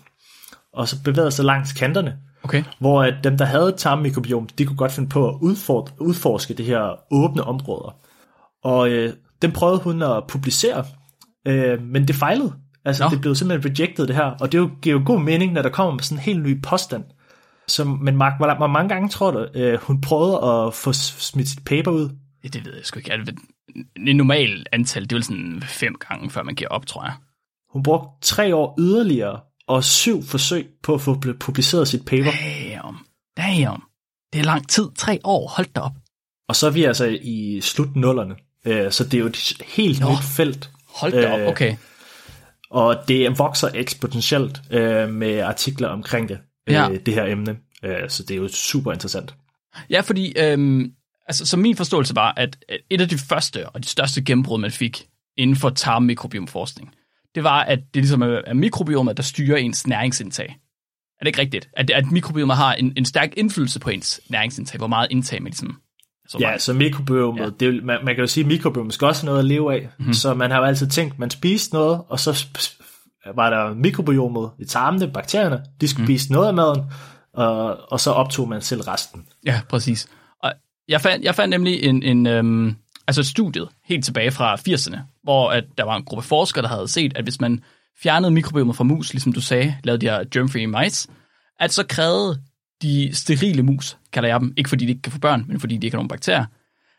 og 0.74 0.88
så 0.88 1.04
bevægede 1.04 1.32
sig 1.32 1.46
langs 1.46 1.74
kanterne. 1.74 2.18
Okay. 2.44 2.64
Hvor 2.80 3.04
at 3.04 3.14
dem, 3.24 3.38
der 3.38 3.46
havde 3.46 3.70
et 3.70 3.76
tarmmikrobiom, 3.76 4.48
de 4.58 4.66
kunne 4.66 4.78
godt 4.78 4.92
finde 4.92 5.10
på 5.10 5.30
at 5.30 5.36
udfor, 5.42 5.90
udforske 6.00 6.54
det 6.54 6.66
her 6.66 7.14
åbne 7.14 7.44
områder. 7.44 7.96
Og 8.64 8.90
øh, 8.90 9.14
den 9.42 9.52
prøvede 9.52 9.80
hun 9.80 10.02
at 10.02 10.24
publicere, 10.28 10.86
øh, 11.48 11.82
men 11.82 12.08
det 12.08 12.16
fejlede. 12.16 12.54
Altså, 12.86 13.04
Nå. 13.04 13.10
det 13.10 13.22
blev 13.22 13.36
simpelthen 13.36 13.72
rejected, 13.72 14.08
det 14.08 14.16
her. 14.16 14.32
Og 14.42 14.52
det 14.52 14.60
er 14.60 14.70
giver 14.82 15.00
jo 15.00 15.04
god 15.06 15.20
mening, 15.20 15.54
når 15.54 15.62
der 15.62 15.70
kommer 15.70 15.94
med 15.94 16.04
sådan 16.04 16.18
en 16.18 16.24
helt 16.24 16.44
ny 16.44 16.62
påstand. 16.62 17.04
Som, 17.70 17.88
men 17.88 18.18
Mark, 18.18 18.34
hvor, 18.38 18.54
hvor 18.58 18.68
mange 18.68 18.90
gange 18.90 19.10
tror 19.10 19.32
du, 19.32 19.48
øh, 19.54 19.80
hun 19.82 20.02
prøvede 20.02 20.36
at 20.44 20.74
få 20.74 20.94
smidt 20.94 21.50
sit 21.50 21.66
paper 21.66 21.92
ud? 21.92 22.10
Det, 22.44 22.54
det 22.54 22.66
ved 22.66 22.76
jeg 22.76 22.86
sgu 22.86 23.00
ikke. 23.00 23.12
Er 23.12 23.18
det 23.18 23.36
et 24.08 24.16
normalt 24.16 24.70
antal, 24.72 25.04
det 25.04 25.12
er 25.12 25.16
vel 25.16 25.24
sådan 25.24 25.62
fem 25.66 25.96
gange, 26.10 26.30
før 26.30 26.44
man 26.44 26.56
giver 26.56 26.70
op, 26.70 26.86
tror 26.86 27.04
jeg. 27.04 27.14
Hun 27.74 27.84
brugte 27.84 28.08
tre 28.22 28.56
år 28.56 28.76
yderligere 28.80 29.40
og 29.68 29.84
syv 29.84 30.24
forsøg 30.24 30.68
på 30.84 30.94
at 30.94 31.02
få 31.02 31.22
pu- 31.26 31.38
publiceret 31.40 31.88
sit 31.88 32.06
paper. 32.06 32.32
Damn. 32.32 32.98
Damn. 33.38 33.82
Det 34.34 34.40
er 34.40 34.44
lang 34.44 34.70
tid. 34.70 34.90
Tre 34.98 35.20
år. 35.24 35.48
Hold 35.48 35.68
da 35.76 35.80
op. 35.80 35.92
Og 36.50 36.56
så 36.56 36.68
er 36.68 36.72
vi 36.72 36.84
altså 36.84 37.18
i 37.22 37.60
slut 37.62 37.96
nullerne. 37.96 38.36
Øh, 38.66 38.92
så 38.92 39.04
det 39.04 39.14
er 39.14 39.20
jo 39.20 39.26
et 39.26 39.62
helt 39.76 40.00
Nå. 40.00 40.12
nyt 40.12 40.24
felt. 40.24 40.72
Hold 40.96 41.12
da 41.12 41.34
op. 41.34 41.40
Øh, 41.40 41.48
Okay. 41.48 41.76
Og 42.70 42.98
det 43.08 43.40
vokser 43.40 43.70
eksponentielt 43.74 44.62
øh, 44.72 45.10
med 45.10 45.40
artikler 45.40 45.88
omkring 45.88 46.30
det, 46.30 46.40
øh, 46.68 46.74
Ja. 46.74 46.90
det 47.06 47.14
her 47.14 47.26
emne. 47.26 47.58
Øh, 47.84 48.10
så 48.10 48.24
det 48.24 48.32
er 48.32 48.38
jo 48.38 48.48
super 48.48 48.94
interessant. 48.94 49.36
Ja, 49.90 50.02
fordi 50.02 50.34
øhm, 50.40 50.92
altså, 51.28 51.46
så 51.46 51.58
min 51.58 51.76
forståelse 51.76 52.16
var, 52.16 52.34
at 52.38 52.58
øh, 52.70 52.78
et 52.90 53.02
af 53.02 53.10
de 53.10 53.18
første 53.18 53.70
og 53.70 53.84
de 53.84 53.88
største 53.88 54.22
gennembrud, 54.24 54.60
man 54.60 54.72
fik 54.72 55.08
inden 55.38 55.56
for 55.56 55.70
tarmmikrobiomforskning, 55.70 56.94
det 57.36 57.44
var, 57.44 57.64
at 57.64 57.80
det 57.80 58.02
ligesom 58.02 58.22
er, 58.22 58.54
mikrobiomet, 58.54 59.18
der 59.18 59.24
styrer 59.24 59.58
ens 59.58 59.88
næringsindtag. 59.88 60.46
Er 61.20 61.24
det 61.24 61.28
ikke 61.28 61.42
rigtigt? 61.42 61.70
At, 61.74 61.90
at 61.92 62.12
mikrobiomet 62.12 62.58
har 62.58 62.74
en, 62.74 62.94
en 62.98 63.06
stærk 63.06 63.34
indflydelse 63.38 63.80
på 63.80 63.90
ens 63.90 64.22
næringsindtag, 64.30 64.78
hvor 64.78 64.88
meget 64.88 65.08
indtag 65.12 65.42
man 65.44 65.50
ligesom... 65.50 65.78
Altså, 66.24 66.38
Ja, 66.42 66.58
så 66.58 66.74
mikrobiomet, 66.74 67.42
Ja. 67.42 67.50
det, 67.66 67.84
man, 67.84 67.98
man 68.06 68.16
kan 68.16 68.22
jo 68.22 68.28
sige, 68.28 68.44
at 68.44 68.48
mikrobiomet 68.48 68.94
skal 68.94 69.08
også 69.08 69.22
have 69.22 69.26
noget 69.26 69.40
at 69.40 69.46
leve 69.46 69.74
af. 69.74 69.80
Mhm. 69.82 69.90
Mm-hmm. 70.00 70.14
Så 70.14 70.34
man 70.34 70.52
har 70.52 70.58
jo 70.58 70.64
altid 70.64 70.88
tænkt, 70.88 71.20
man 71.20 71.30
spiste 71.30 71.74
noget, 71.74 72.02
og 72.10 72.20
så 72.20 72.46
var 73.36 73.50
der 73.50 73.74
mikrobiomet 73.74 74.52
i 74.60 74.66
tarmene, 74.66 75.08
bakterierne, 75.08 75.64
de 75.82 75.88
skulle 75.88 76.04
mm. 76.04 76.08
spise 76.08 76.32
noget 76.32 76.48
af 76.48 76.54
maden, 76.54 76.82
og, 77.34 77.92
og 77.92 78.00
så 78.00 78.12
optog 78.12 78.50
man 78.50 78.62
selv 78.62 78.82
resten. 78.82 79.26
Ja, 79.46 79.62
præcis. 79.70 80.08
Og 80.44 80.54
jeg 80.88 81.02
fandt, 81.02 81.26
jeg 81.26 81.36
fandt 81.36 81.50
nemlig 81.50 81.84
en, 81.84 82.04
en 82.04 82.28
øhm, 82.28 82.76
altså 83.08 83.24
studiet 83.24 83.70
helt 83.86 84.06
tilbage 84.06 84.32
fra 84.32 84.56
80'erne, 84.56 84.98
hvor 85.24 85.52
at 85.52 85.64
der 85.78 85.84
var 85.84 85.96
en 85.96 86.04
gruppe 86.04 86.24
forskere, 86.24 86.62
der 86.62 86.70
havde 86.70 86.88
set, 86.88 87.18
at 87.18 87.24
hvis 87.24 87.42
man 87.42 87.64
fjernede 88.04 88.32
mikrobiomet 88.32 88.76
fra 88.76 88.84
mus, 88.84 89.14
ligesom 89.14 89.34
du 89.34 89.42
sagde, 89.42 89.76
lavede 89.84 90.02
de 90.02 90.10
her 90.10 90.24
germ-free 90.32 90.68
mice, 90.68 91.10
at 91.60 91.74
så 91.74 91.86
krævede 91.86 92.42
de 92.82 93.10
sterile 93.14 93.64
mus, 93.64 93.98
kalder 94.14 94.30
jeg 94.30 94.40
dem, 94.40 94.54
ikke 94.58 94.70
fordi 94.70 94.86
de 94.86 94.90
ikke 94.90 95.02
kan 95.02 95.12
få 95.12 95.20
børn, 95.20 95.46
men 95.48 95.60
fordi 95.60 95.78
de 95.78 95.88
ikke 95.88 95.96
har 95.96 96.00
nogen 96.00 96.08
bakterier, 96.08 96.46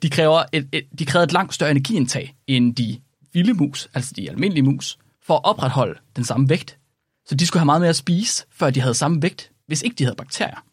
de, 0.03 0.11
kræver 0.11 0.43
et, 0.53 0.69
et, 0.73 0.85
de 0.99 1.07
krævede 1.07 1.25
et 1.25 1.33
langt 1.33 1.55
større 1.55 1.71
energiindtag 1.71 2.35
end 2.47 2.77
de 2.77 3.01
vilde 3.33 3.55
mus, 3.55 3.89
altså 3.95 4.13
de 4.17 4.31
almindelige 4.31 4.63
mus, 4.63 4.99
for 5.29 5.35
at 5.35 5.45
opretholde 5.45 6.01
den 6.17 6.25
samme 6.25 6.49
vægt. 6.49 6.79
Så 7.27 7.35
de 7.35 7.47
skulle 7.47 7.61
have 7.61 7.67
meget 7.67 7.81
mere 7.81 7.89
at 7.89 7.97
spise, 7.97 8.45
før 8.51 8.71
de 8.71 8.81
havde 8.81 8.95
samme 8.95 9.23
vægt, 9.23 9.53
hvis 9.67 9.83
ikke 9.83 9.97
de 9.97 10.05
havde 10.05 10.17
bakterier. 10.17 10.65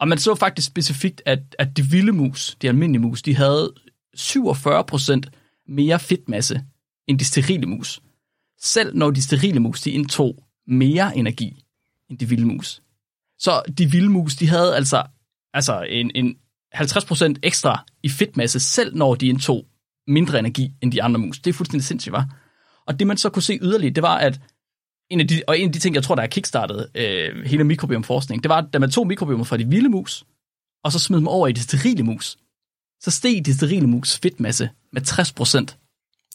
Og 0.00 0.08
man 0.08 0.18
så 0.18 0.34
faktisk 0.34 0.66
specifikt, 0.66 1.22
at, 1.26 1.38
at 1.58 1.76
de 1.76 1.82
vilde 1.82 2.12
mus, 2.12 2.56
de 2.62 2.68
almindelige 2.68 3.02
mus, 3.02 3.22
de 3.22 3.36
havde 3.36 3.72
47% 4.16 5.20
mere 5.68 5.98
fedtmasse 5.98 6.64
end 7.06 7.18
de 7.18 7.24
sterile 7.24 7.66
mus. 7.66 8.00
Selv 8.60 8.96
når 8.96 9.10
de 9.10 9.22
sterile 9.22 9.60
mus, 9.60 9.80
de 9.80 9.90
indtog 9.90 10.44
mere 10.66 11.16
energi 11.16 11.64
end 12.10 12.18
de 12.18 12.28
vilde 12.28 12.46
mus. 12.46 12.82
Så 13.38 13.62
de 13.78 13.90
vilde 13.90 14.08
mus, 14.08 14.34
de 14.34 14.48
havde 14.48 14.76
altså, 14.76 15.02
altså 15.54 15.82
en, 15.82 16.10
en 16.14 16.36
50% 16.74 17.34
ekstra 17.42 17.84
i 18.02 18.08
fedtmasse, 18.08 18.60
selv 18.60 18.96
når 18.96 19.14
de 19.14 19.28
indtog 19.28 19.66
mindre 20.06 20.38
energi 20.38 20.74
end 20.82 20.92
de 20.92 21.02
andre 21.02 21.20
mus. 21.20 21.38
Det 21.38 21.50
er 21.50 21.54
fuldstændig 21.54 21.84
sindssygt, 21.84 22.12
var. 22.12 22.34
Og 22.88 22.98
det 22.98 23.06
man 23.06 23.16
så 23.16 23.30
kunne 23.30 23.42
se 23.42 23.58
yderligere, 23.62 23.94
det 23.94 24.02
var, 24.02 24.18
at 24.18 24.40
en 25.10 25.20
af 25.20 25.28
de, 25.28 25.42
og 25.46 25.58
en 25.58 25.68
af 25.68 25.72
de 25.72 25.78
ting, 25.78 25.94
jeg 25.94 26.02
tror, 26.02 26.14
der 26.14 26.22
er 26.22 26.26
kickstartet 26.26 26.88
øh, 26.94 27.44
hele 27.44 27.64
mikrobiomforskning, 27.64 28.42
det 28.42 28.48
var, 28.48 28.60
da 28.60 28.78
man 28.78 28.90
tog 28.90 29.06
mikrobiomer 29.06 29.44
fra 29.44 29.56
de 29.56 29.68
vilde 29.68 29.88
mus, 29.88 30.24
og 30.84 30.92
så 30.92 30.98
smed 30.98 31.18
dem 31.18 31.28
over 31.28 31.48
i 31.48 31.52
de 31.52 31.60
sterile 31.60 32.02
mus, 32.02 32.38
så 33.00 33.10
steg 33.10 33.42
de 33.44 33.54
sterile 33.54 33.86
mus 33.86 34.18
fedtmasse 34.18 34.70
med 34.92 35.02
60 35.02 35.32
procent. 35.32 35.76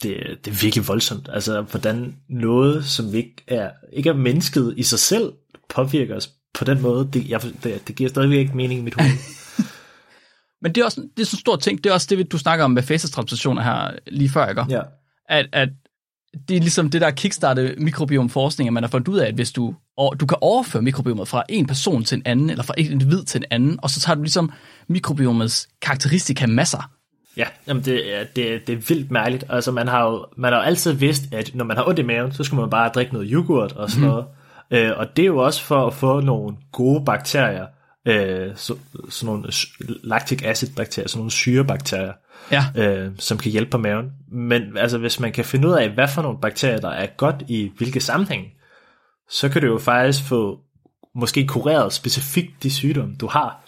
Det, 0.03 0.39
det 0.45 0.51
er 0.51 0.61
virkelig 0.61 0.87
voldsomt. 0.87 1.29
Altså, 1.33 1.61
hvordan 1.61 2.15
noget, 2.29 2.85
som 2.85 3.15
ikke 3.15 3.35
er, 3.47 3.71
ikke 3.93 4.09
er 4.09 4.13
mennesket 4.13 4.73
i 4.77 4.83
sig 4.83 4.99
selv, 4.99 5.33
påvirker 5.69 6.15
os 6.15 6.31
på 6.53 6.65
den 6.65 6.81
måde, 6.81 7.09
det, 7.13 7.29
jeg, 7.29 7.41
det, 7.63 7.87
det 7.87 7.95
giver 7.95 8.09
stadigvæk 8.09 8.39
ikke 8.39 8.57
mening 8.57 8.79
i 8.79 8.83
mit 8.83 8.93
hoved. 8.93 9.11
Men 10.61 10.75
det 10.75 10.81
er 10.81 10.85
også 10.85 11.01
det 11.01 11.21
er 11.21 11.25
sådan 11.25 11.37
en 11.37 11.39
stor 11.39 11.55
ting, 11.55 11.83
det 11.83 11.89
er 11.89 11.93
også 11.93 12.07
det, 12.09 12.31
du 12.31 12.37
snakker 12.37 12.65
om 12.65 12.71
med 12.71 12.83
facetransplantationer 12.83 13.61
her 13.61 13.91
lige 14.07 14.29
før, 14.29 14.49
ikke? 14.49 14.65
ja. 14.69 14.81
At, 15.29 15.49
at 15.51 15.69
det 16.47 16.57
er 16.57 16.61
ligesom 16.61 16.89
det, 16.89 17.01
der 17.01 17.11
kickstartet 17.11 17.75
mikrobiomforskning, 17.77 18.67
at 18.67 18.73
man 18.73 18.83
har 18.83 18.89
fundet 18.89 19.07
ud 19.07 19.17
af, 19.17 19.27
at 19.27 19.33
hvis 19.33 19.51
du, 19.51 19.75
og 19.97 20.19
du 20.19 20.25
kan 20.25 20.37
overføre 20.41 20.81
mikrobiomet 20.81 21.27
fra 21.27 21.43
en 21.49 21.65
person 21.65 22.03
til 22.03 22.15
en 22.15 22.21
anden, 22.25 22.49
eller 22.49 22.63
fra 22.63 22.73
et 22.77 22.91
individ 22.91 23.23
til 23.23 23.39
en 23.39 23.45
anden, 23.51 23.79
og 23.81 23.89
så 23.89 23.99
tager 23.99 24.15
du 24.15 24.21
ligesom 24.21 24.51
mikrobiomets 24.87 25.69
karakteristika 25.81 26.47
masser. 26.47 26.91
Ja, 27.37 27.45
jamen 27.67 27.83
det, 27.83 28.15
er, 28.15 28.23
det, 28.23 28.67
det 28.67 28.73
er 28.73 28.81
vildt 28.87 29.11
mærkeligt. 29.11 29.43
Altså 29.49 29.71
man 29.71 29.87
har, 29.87 30.03
jo, 30.09 30.25
man 30.37 30.53
har 30.53 30.59
jo 30.59 30.65
altid 30.65 30.91
vidst, 30.91 31.23
at 31.33 31.51
når 31.53 31.65
man 31.65 31.77
har 31.77 31.87
ondt 31.87 31.99
i 31.99 32.03
maven, 32.03 32.31
så 32.31 32.43
skal 32.43 32.55
man 32.55 32.69
bare 32.69 32.89
drikke 32.89 33.13
noget 33.13 33.29
yoghurt 33.31 33.71
og 33.71 33.89
sådan 33.89 34.03
mm. 34.03 34.09
noget. 34.09 34.25
Øh, 34.71 34.91
og 34.97 35.17
det 35.17 35.23
er 35.23 35.27
jo 35.27 35.37
også 35.37 35.63
for 35.63 35.87
at 35.87 35.93
få 35.93 36.19
nogle 36.19 36.55
gode 36.71 37.05
bakterier, 37.05 37.65
øh, 38.07 38.51
så, 38.55 38.75
sådan 39.09 39.33
nogle 39.33 39.51
lactic 40.03 40.43
acid 40.45 40.67
bakterier, 40.75 41.07
sådan 41.07 41.19
nogle 41.19 41.31
syrebakterier, 41.31 42.13
Ja. 42.51 42.63
øh, 42.75 43.11
som 43.19 43.37
kan 43.37 43.51
hjælpe 43.51 43.71
på 43.71 43.77
maven. 43.77 44.11
Men 44.31 44.77
altså 44.77 44.97
hvis 44.97 45.19
man 45.19 45.31
kan 45.31 45.45
finde 45.45 45.67
ud 45.67 45.73
af, 45.73 45.89
hvad 45.89 46.07
for 46.07 46.21
nogle 46.21 46.37
bakterier, 46.41 46.77
der 46.77 46.89
er 46.89 47.07
godt 47.17 47.35
i 47.47 47.71
hvilke 47.77 47.99
sammenhæng, 47.99 48.45
så 49.29 49.49
kan 49.49 49.61
du 49.61 49.67
jo 49.67 49.77
faktisk 49.77 50.23
få 50.23 50.59
måske 51.15 51.47
kureret 51.47 51.93
specifikt 51.93 52.63
de 52.63 52.71
sygdomme, 52.71 53.15
du 53.15 53.27
har, 53.27 53.59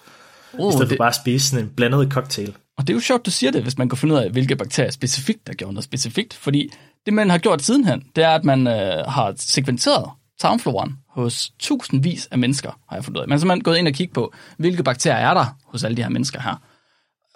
Oh, 0.60 0.70
i 0.70 0.72
stedet 0.72 0.88
for 0.88 0.90
det, 0.90 0.98
bare 0.98 1.08
at 1.08 1.16
spise 1.16 1.50
sådan 1.50 1.66
en 1.66 1.72
blandet 1.78 2.12
cocktail. 2.12 2.56
og 2.78 2.88
det 2.88 2.94
er 2.94 2.96
jo 2.96 3.00
sjovt, 3.02 3.26
du 3.26 3.32
siger 3.32 3.52
det, 3.52 3.62
hvis 3.64 3.78
man 3.78 3.90
kan 3.90 3.98
finde 3.98 4.16
ud 4.16 4.20
af, 4.20 4.30
hvilke 4.30 4.56
bakterier 4.56 4.92
specifikt, 4.92 5.48
der 5.48 5.54
gjorde 5.54 5.74
noget 5.74 5.84
specifikt. 5.84 6.34
Fordi 6.34 6.70
det, 7.06 7.14
man 7.14 7.30
har 7.30 7.38
gjort 7.38 7.62
sidenhen, 7.62 8.04
det 8.16 8.24
er, 8.24 8.30
at 8.30 8.44
man 8.44 8.68
øh, 8.68 9.06
har 9.08 9.34
sekventeret 9.38 10.10
tarmfloraen 10.40 10.98
hos 11.10 11.52
tusindvis 11.60 12.28
af 12.32 12.38
mennesker, 12.38 12.72
har 12.90 12.96
jeg 12.98 13.06
fundet 13.06 13.18
ud 13.20 13.22
af. 13.24 13.28
Man 13.28 13.36
har 13.36 13.40
simpelthen 13.40 13.64
gået 13.64 13.78
ind 13.78 13.88
og 13.88 13.94
kigget 13.94 14.14
på, 14.14 14.34
hvilke 14.58 14.84
bakterier 14.84 15.30
er 15.30 15.34
der 15.34 15.46
hos 15.66 15.84
alle 15.84 15.98
de 15.98 16.02
her 16.02 16.10
mennesker 16.10 16.42
her. 16.42 16.62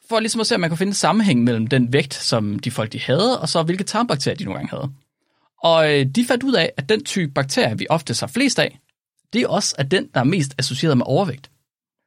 For 0.10 0.20
ligesom 0.20 0.42
at 0.42 0.48
se, 0.48 0.56
om 0.56 0.62
man 0.62 0.70
kan 0.70 0.78
finde 0.78 0.90
en 0.90 0.96
sammenhæng 0.96 1.44
mellem 1.44 1.68
den 1.68 1.94
vægt, 1.94 2.14
som 2.14 2.60
de 2.60 2.72
folk 2.72 2.94
de 2.94 3.00
havde, 3.00 3.42
og 3.42 3.50
så 3.50 3.64
hvilke 3.64 3.84
tarmbakterier 3.84 4.38
de 4.38 4.44
nogle 4.44 4.58
gange 4.58 4.70
havde. 4.70 4.92
Og 5.64 6.00
øh, 6.00 6.06
de 6.06 6.26
fandt 6.26 6.44
ud 6.44 6.54
af, 6.54 6.72
at 6.78 6.90
den 6.90 7.04
type 7.04 7.32
bakterier, 7.32 7.76
vi 7.76 7.88
oftest 7.90 8.20
har 8.20 8.28
flest 8.28 8.60
af, 8.60 8.80
det 9.34 9.42
er 9.42 9.48
også 9.48 9.76
er 9.78 9.84
den, 9.84 10.08
der 10.14 10.20
er 10.20 10.24
mest 10.24 10.56
associeret 10.58 10.98
med 10.98 11.06
overvægt. 11.08 11.52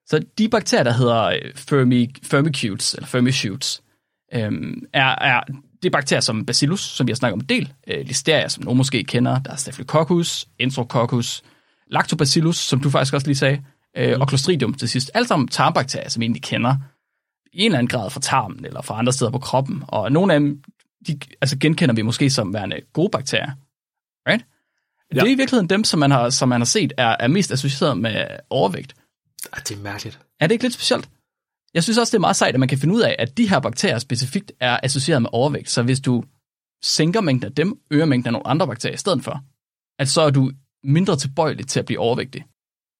Så 0.06 0.24
de 0.38 0.48
bakterier, 0.48 0.84
der 0.84 0.92
hedder 0.92 1.22
øh, 1.22 1.54
Firmi, 1.54 2.14
Firmicutes, 2.22 2.94
eller 2.94 3.06
Firmicutes, 3.06 3.82
øhm, 4.34 4.82
er, 4.92 5.08
er, 5.08 5.40
det 5.82 5.88
er 5.88 5.90
bakterier 5.90 6.20
som 6.20 6.46
Bacillus, 6.46 6.80
som 6.80 7.06
vi 7.06 7.12
har 7.12 7.16
snakket 7.16 7.32
om 7.32 7.40
en 7.40 7.46
del, 7.46 7.72
øh, 7.86 8.06
Listeria, 8.06 8.48
som 8.48 8.64
nogen 8.64 8.76
måske 8.76 9.04
kender, 9.04 9.38
der 9.38 9.50
er 9.50 9.56
Staphylococcus, 9.56 10.48
Enterococcus, 10.58 11.42
Lactobacillus, 11.90 12.56
som 12.56 12.80
du 12.80 12.90
faktisk 12.90 13.14
også 13.14 13.26
lige 13.26 13.36
sagde, 13.36 13.62
øh, 13.96 14.20
og 14.20 14.28
Clostridium 14.28 14.74
til 14.74 14.88
sidst. 14.88 15.10
Alt 15.14 15.28
sammen 15.28 15.48
tarmbakterier, 15.48 16.08
som 16.08 16.20
vi 16.20 16.24
egentlig 16.24 16.42
kender 16.42 16.76
i 17.52 17.60
en 17.60 17.64
eller 17.64 17.78
anden 17.78 17.88
grad 17.88 18.10
fra 18.10 18.20
tarmen, 18.20 18.64
eller 18.64 18.82
fra 18.82 18.98
andre 18.98 19.12
steder 19.12 19.30
på 19.30 19.38
kroppen. 19.38 19.84
Og 19.88 20.12
nogle 20.12 20.34
af 20.34 20.40
dem, 20.40 20.62
de, 21.06 21.18
altså 21.40 21.58
genkender 21.58 21.94
vi 21.94 22.02
måske 22.02 22.30
som 22.30 22.54
værende 22.54 22.80
gode 22.92 23.10
bakterier. 23.10 23.52
Right? 24.28 24.44
Ja. 25.14 25.20
Det 25.20 25.22
er 25.22 25.32
i 25.32 25.34
virkeligheden 25.34 25.70
dem, 25.70 25.84
som 25.84 26.00
man 26.00 26.10
har, 26.10 26.30
som 26.30 26.48
man 26.48 26.60
har 26.60 26.66
set, 26.66 26.92
er, 26.98 27.16
er 27.20 27.28
mest 27.28 27.52
associeret 27.52 27.98
med 27.98 28.26
overvægt. 28.50 28.94
Ah, 29.52 29.62
det 29.68 29.76
er 29.76 29.82
mærkeligt. 29.82 30.20
Er 30.40 30.46
det 30.46 30.54
ikke 30.54 30.64
lidt 30.64 30.74
specielt? 30.74 31.08
Jeg 31.74 31.82
synes 31.82 31.98
også, 31.98 32.10
det 32.10 32.16
er 32.16 32.20
meget 32.20 32.36
sejt, 32.36 32.54
at 32.54 32.60
man 32.60 32.68
kan 32.68 32.78
finde 32.78 32.94
ud 32.94 33.00
af, 33.00 33.16
at 33.18 33.36
de 33.36 33.48
her 33.48 33.60
bakterier 33.60 33.98
specifikt 33.98 34.52
er 34.60 34.80
associeret 34.82 35.22
med 35.22 35.30
overvægt. 35.32 35.70
Så 35.70 35.82
hvis 35.82 36.00
du 36.00 36.24
sænker 36.82 37.20
mængden 37.20 37.46
af 37.46 37.54
dem, 37.54 37.80
øger 37.90 38.06
mængden 38.06 38.26
af 38.28 38.32
nogle 38.32 38.46
andre 38.46 38.66
bakterier 38.66 38.94
i 38.94 38.98
stedet 38.98 39.24
for, 39.24 39.40
at 39.98 40.08
så 40.08 40.20
er 40.20 40.30
du 40.30 40.52
mindre 40.84 41.16
tilbøjelig 41.16 41.66
til 41.66 41.80
at 41.80 41.86
blive 41.86 41.98
overvægtig. 41.98 42.44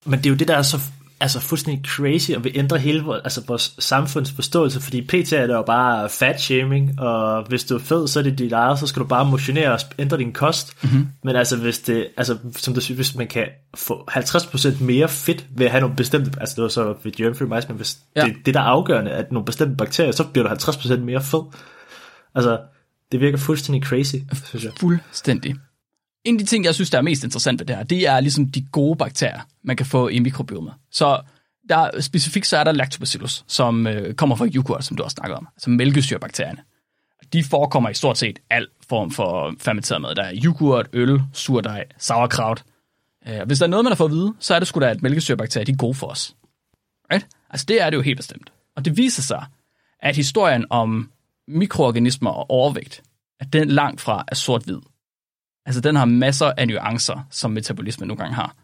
Men 0.05 0.19
det 0.19 0.25
er 0.25 0.29
jo 0.29 0.35
det, 0.35 0.47
der 0.47 0.57
er 0.57 0.61
så 0.61 0.77
altså 1.19 1.39
fuldstændig 1.39 1.85
crazy, 1.85 2.31
og 2.31 2.43
vil 2.43 2.51
ændre 2.55 2.77
hele 2.77 3.03
altså 3.23 3.43
vores 3.47 3.75
samfunds 3.79 4.31
forståelse, 4.31 4.81
fordi 4.81 5.01
pt. 5.01 5.33
er 5.33 5.47
det 5.47 5.53
jo 5.53 5.61
bare 5.61 6.09
fat 6.09 6.41
shaming, 6.41 6.99
og 6.99 7.47
hvis 7.47 7.63
du 7.63 7.75
er 7.75 7.79
fed, 7.79 8.07
så 8.07 8.19
er 8.19 8.23
det 8.23 8.37
dit 8.39 8.51
eget, 8.51 8.79
så 8.79 8.87
skal 8.87 9.01
du 9.01 9.07
bare 9.07 9.25
motionere 9.25 9.71
og 9.71 9.79
ændre 9.99 10.17
din 10.17 10.33
kost. 10.33 10.83
Mm-hmm. 10.83 11.07
Men 11.23 11.35
altså, 11.35 11.57
hvis 11.57 11.79
det, 11.79 12.07
altså, 12.17 12.37
som 12.55 12.73
du 12.73 12.81
siger, 12.81 12.95
hvis 12.95 13.15
man 13.15 13.27
kan 13.27 13.45
få 13.75 14.09
50% 14.11 14.83
mere 14.83 15.09
fedt 15.09 15.45
ved 15.55 15.65
at 15.65 15.71
have 15.71 15.81
nogle 15.81 15.95
bestemte, 15.95 16.31
altså 16.39 16.55
det 16.55 16.61
var 16.61 16.69
så 16.69 16.95
ved 17.03 17.11
germ-free 17.11 17.55
mice, 17.55 17.67
men 17.67 17.77
hvis 17.77 17.97
ja. 18.15 18.25
det, 18.25 18.35
det, 18.45 18.53
der 18.53 18.59
er 18.59 18.63
afgørende, 18.63 19.11
at 19.11 19.31
nogle 19.31 19.45
bestemte 19.45 19.75
bakterier, 19.75 20.11
så 20.11 20.23
bliver 20.23 20.47
du 20.47 20.55
50% 20.55 20.97
mere 20.97 21.21
fed. 21.21 21.41
Altså, 22.35 22.59
det 23.11 23.19
virker 23.19 23.37
fuldstændig 23.37 23.83
crazy, 23.83 24.15
synes 24.45 24.63
jeg. 24.63 24.71
Fuldstændig. 24.79 25.55
En 26.23 26.35
af 26.35 26.39
de 26.39 26.45
ting, 26.45 26.65
jeg 26.65 26.75
synes, 26.75 26.89
der 26.89 26.97
er 26.97 27.01
mest 27.01 27.23
interessant 27.23 27.59
ved 27.59 27.65
det 27.65 27.75
her, 27.75 27.83
det 27.83 28.07
er 28.07 28.19
ligesom 28.19 28.51
de 28.51 28.65
gode 28.71 28.95
bakterier, 28.95 29.41
man 29.63 29.75
kan 29.75 29.85
få 29.85 30.07
i 30.07 30.19
mikrobiomet. 30.19 30.73
Så 30.91 31.21
der, 31.69 32.01
specifikt 32.01 32.47
så 32.47 32.57
er 32.57 32.63
der 32.63 32.71
lactobacillus, 32.71 33.43
som 33.47 33.87
øh, 33.87 34.13
kommer 34.13 34.35
fra 34.35 34.45
yoghurt, 34.45 34.83
som 34.85 34.97
du 34.97 35.03
også 35.03 35.15
snakkede 35.15 35.37
om, 35.37 35.47
altså 35.55 35.69
mælkesyrebakterierne. 35.69 36.59
De 37.33 37.43
forekommer 37.43 37.89
i 37.89 37.93
stort 37.93 38.17
set 38.17 38.39
al 38.49 38.67
form 38.89 39.11
for 39.11 39.53
fermenteret 39.59 40.01
mad. 40.01 40.15
Der 40.15 40.23
er 40.23 40.33
yoghurt, 40.45 40.89
øl, 40.93 41.21
surdej, 41.33 41.85
sauerkraut. 41.97 42.63
Øh, 43.27 43.41
hvis 43.45 43.59
der 43.59 43.65
er 43.65 43.69
noget, 43.69 43.83
man 43.83 43.91
har 43.91 43.95
fået 43.95 44.09
at 44.09 44.15
vide, 44.15 44.33
så 44.39 44.55
er 44.55 44.59
det 44.59 44.67
sgu 44.67 44.79
da, 44.79 44.89
at 44.89 45.03
mælkesyrebakterier 45.03 45.65
de 45.65 45.71
er 45.71 45.75
gode 45.75 45.93
for 45.93 46.07
os. 46.07 46.35
Right? 47.11 47.27
Altså 47.49 47.65
det 47.65 47.81
er 47.81 47.89
det 47.89 47.97
jo 47.97 48.01
helt 48.01 48.17
bestemt. 48.17 48.51
Og 48.75 48.85
det 48.85 48.97
viser 48.97 49.21
sig, 49.21 49.45
at 49.99 50.15
historien 50.15 50.65
om 50.69 51.11
mikroorganismer 51.47 52.29
og 52.29 52.49
overvægt, 52.49 53.01
at 53.39 53.53
den 53.53 53.69
langt 53.69 54.01
fra 54.01 54.23
er 54.27 54.35
sort-hvid. 54.35 54.79
Altså 55.65 55.81
den 55.81 55.95
har 55.95 56.05
masser 56.05 56.51
af 56.57 56.67
nuancer, 56.67 57.27
som 57.29 57.51
metabolisme 57.51 58.07
nogle 58.07 58.23
gange 58.23 58.35
har. 58.35 58.55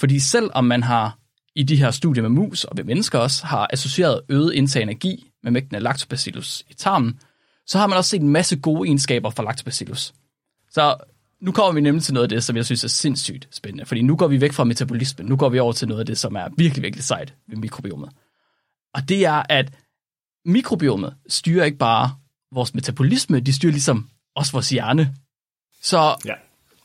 Fordi 0.00 0.18
selv 0.18 0.50
om 0.54 0.64
man 0.64 0.82
har 0.82 1.18
i 1.54 1.62
de 1.62 1.76
her 1.76 1.90
studier 1.90 2.22
med 2.22 2.30
mus 2.30 2.64
og 2.64 2.76
ved 2.76 2.84
mennesker 2.84 3.18
også, 3.18 3.46
har 3.46 3.68
associeret 3.72 4.20
øget 4.28 4.52
indtag 4.52 4.80
af 4.80 4.82
energi 4.82 5.30
med 5.42 5.52
mængden 5.52 5.76
af 5.76 5.82
lactobacillus 5.82 6.64
i 6.70 6.74
tarmen, 6.74 7.20
så 7.66 7.78
har 7.78 7.86
man 7.86 7.98
også 7.98 8.10
set 8.10 8.20
en 8.20 8.28
masse 8.28 8.56
gode 8.56 8.88
egenskaber 8.88 9.30
for 9.30 9.42
lactobacillus. 9.42 10.14
Så 10.70 10.96
nu 11.40 11.52
kommer 11.52 11.72
vi 11.72 11.80
nemlig 11.80 12.02
til 12.02 12.14
noget 12.14 12.24
af 12.24 12.28
det, 12.28 12.44
som 12.44 12.56
jeg 12.56 12.64
synes 12.64 12.84
er 12.84 12.88
sindssygt 12.88 13.48
spændende, 13.50 13.86
fordi 13.86 14.02
nu 14.02 14.16
går 14.16 14.28
vi 14.28 14.40
væk 14.40 14.52
fra 14.52 14.64
metabolismen, 14.64 15.26
nu 15.26 15.36
går 15.36 15.48
vi 15.48 15.58
over 15.58 15.72
til 15.72 15.88
noget 15.88 16.00
af 16.00 16.06
det, 16.06 16.18
som 16.18 16.34
er 16.34 16.48
virkelig, 16.56 16.82
virkelig 16.82 17.04
sejt 17.04 17.34
ved 17.48 17.56
mikrobiomet. 17.56 18.10
Og 18.94 19.08
det 19.08 19.24
er, 19.24 19.42
at 19.48 19.72
mikrobiomet 20.44 21.14
styrer 21.28 21.64
ikke 21.64 21.78
bare 21.78 22.14
vores 22.52 22.74
metabolisme, 22.74 23.40
de 23.40 23.52
styrer 23.52 23.72
ligesom 23.72 24.08
også 24.36 24.52
vores 24.52 24.70
hjerne. 24.70 25.14
Så 25.84 26.16
Ja. 26.24 26.34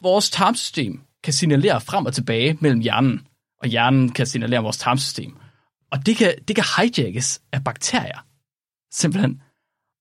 vores 0.01 0.29
tarmsystem 0.29 1.01
kan 1.23 1.33
signalere 1.33 1.81
frem 1.81 2.05
og 2.05 2.13
tilbage 2.13 2.57
mellem 2.61 2.79
hjernen, 2.79 3.27
og 3.61 3.67
hjernen 3.67 4.11
kan 4.11 4.25
signalere 4.25 4.61
vores 4.61 4.77
tarmsystem. 4.77 5.37
Og 5.91 6.05
det 6.05 6.17
kan, 6.17 6.33
det 6.47 6.55
kan 6.55 6.65
hijackes 6.77 7.41
af 7.51 7.63
bakterier. 7.63 8.25
Simpelthen. 8.91 9.41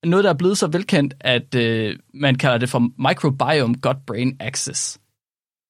Noget, 0.05 0.25
der 0.25 0.31
er 0.31 0.35
blevet 0.35 0.59
så 0.59 0.67
velkendt, 0.67 1.15
at 1.21 1.55
øh, 1.55 1.99
man 2.15 2.35
kalder 2.35 2.59
det 2.59 2.69
for 2.69 3.09
microbiome 3.09 3.75
gut-brain 3.87 4.37
axis. 4.41 4.99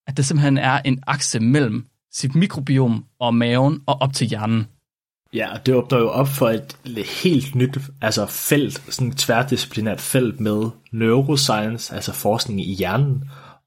At 0.07 0.17
det 0.17 0.25
simpelthen 0.25 0.57
er 0.57 0.81
en 0.85 1.03
akse 1.07 1.39
mellem 1.39 1.87
sit 2.11 2.35
mikrobiom 2.35 3.05
og 3.19 3.35
maven 3.35 3.83
og 3.87 4.01
op 4.01 4.13
til 4.13 4.27
hjernen. 4.27 4.67
Ja, 5.33 5.53
og 5.53 5.65
det 5.65 5.75
åbner 5.75 5.97
jo 5.97 6.09
op 6.09 6.27
for 6.27 6.49
et 6.49 6.77
helt 7.23 7.55
nyt 7.55 7.77
altså 8.01 8.25
felt, 8.25 8.93
sådan 8.93 9.07
et 9.07 9.17
tværdisciplinært 9.17 10.01
felt 10.01 10.39
med 10.39 10.69
neuroscience, 10.91 11.95
altså 11.95 12.13
forskning 12.13 12.61
i 12.61 12.73
hjernen, 12.73 13.23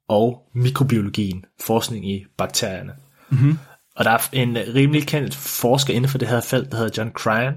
og 0.09 0.41
mikrobiologien, 0.55 1.45
forskning 1.61 2.11
i 2.11 2.25
bakterierne. 2.37 2.91
Mm-hmm. 3.29 3.57
Og 3.95 4.05
der 4.05 4.11
er 4.11 4.29
en 4.33 4.57
rimelig 4.75 5.07
kendt 5.07 5.35
forsker 5.35 5.93
inden 5.93 6.09
for 6.09 6.17
det 6.17 6.27
her 6.27 6.41
felt, 6.41 6.71
der 6.71 6.77
hedder 6.77 6.91
John 6.97 7.11
Cryan, 7.11 7.53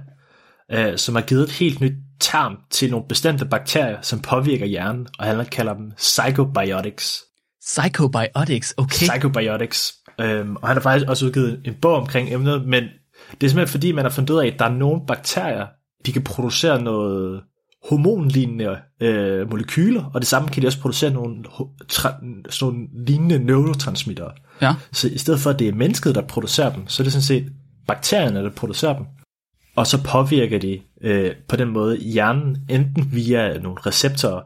øh, 0.72 0.98
som 0.98 1.14
har 1.14 1.22
givet 1.22 1.42
et 1.42 1.52
helt 1.52 1.80
nyt 1.80 1.92
term 2.20 2.56
til 2.70 2.90
nogle 2.90 3.06
bestemte 3.08 3.44
bakterier, 3.44 4.02
som 4.02 4.20
påvirker 4.20 4.66
hjernen, 4.66 5.06
og 5.18 5.26
han 5.26 5.46
kalder 5.46 5.74
dem 5.74 5.92
psychobiotics. 5.96 7.22
Psychobiotics, 7.60 8.74
okay. 8.76 9.06
Psychobiotics. 9.06 9.94
Øhm, 10.20 10.56
og 10.56 10.68
han 10.68 10.76
har 10.76 10.82
faktisk 10.82 11.08
også 11.08 11.26
udgivet 11.26 11.60
en 11.64 11.74
bog 11.74 11.96
omkring 11.96 12.32
emnet, 12.32 12.68
men 12.68 12.84
det 13.30 13.46
er 13.46 13.50
simpelthen 13.50 13.72
fordi, 13.72 13.92
man 13.92 14.04
har 14.04 14.10
fundet 14.10 14.30
ud 14.30 14.38
af, 14.38 14.46
at 14.46 14.58
der 14.58 14.64
er 14.64 14.74
nogle 14.74 15.00
bakterier, 15.06 15.66
de 16.06 16.12
kan 16.12 16.24
producere 16.24 16.82
noget 16.82 17.42
hormonlignende 17.88 18.78
øh, 19.00 19.50
molekyler, 19.50 20.04
og 20.14 20.20
det 20.20 20.28
samme 20.28 20.48
kan 20.48 20.62
de 20.62 20.66
også 20.66 20.80
producere 20.80 21.10
nogle, 21.10 21.44
tra- 21.92 22.50
sådan 22.50 22.74
nogle 22.74 22.88
lignende 23.06 23.38
neurotransmittere. 23.38 24.30
Ja. 24.62 24.74
Så 24.92 25.08
i 25.08 25.18
stedet 25.18 25.40
for, 25.40 25.50
at 25.50 25.58
det 25.58 25.68
er 25.68 25.72
mennesket, 25.74 26.14
der 26.14 26.22
producerer 26.22 26.72
dem, 26.74 26.88
så 26.88 27.02
er 27.02 27.04
det 27.04 27.12
sådan 27.12 27.22
set 27.22 27.52
bakterierne, 27.86 28.44
der 28.44 28.50
producerer 28.50 28.96
dem. 28.96 29.06
Og 29.76 29.86
så 29.86 30.04
påvirker 30.04 30.58
de 30.58 30.80
øh, 31.02 31.30
på 31.48 31.56
den 31.56 31.68
måde 31.68 31.96
hjernen, 31.96 32.56
enten 32.70 33.08
via 33.12 33.58
nogle 33.58 33.78
receptorer 33.86 34.42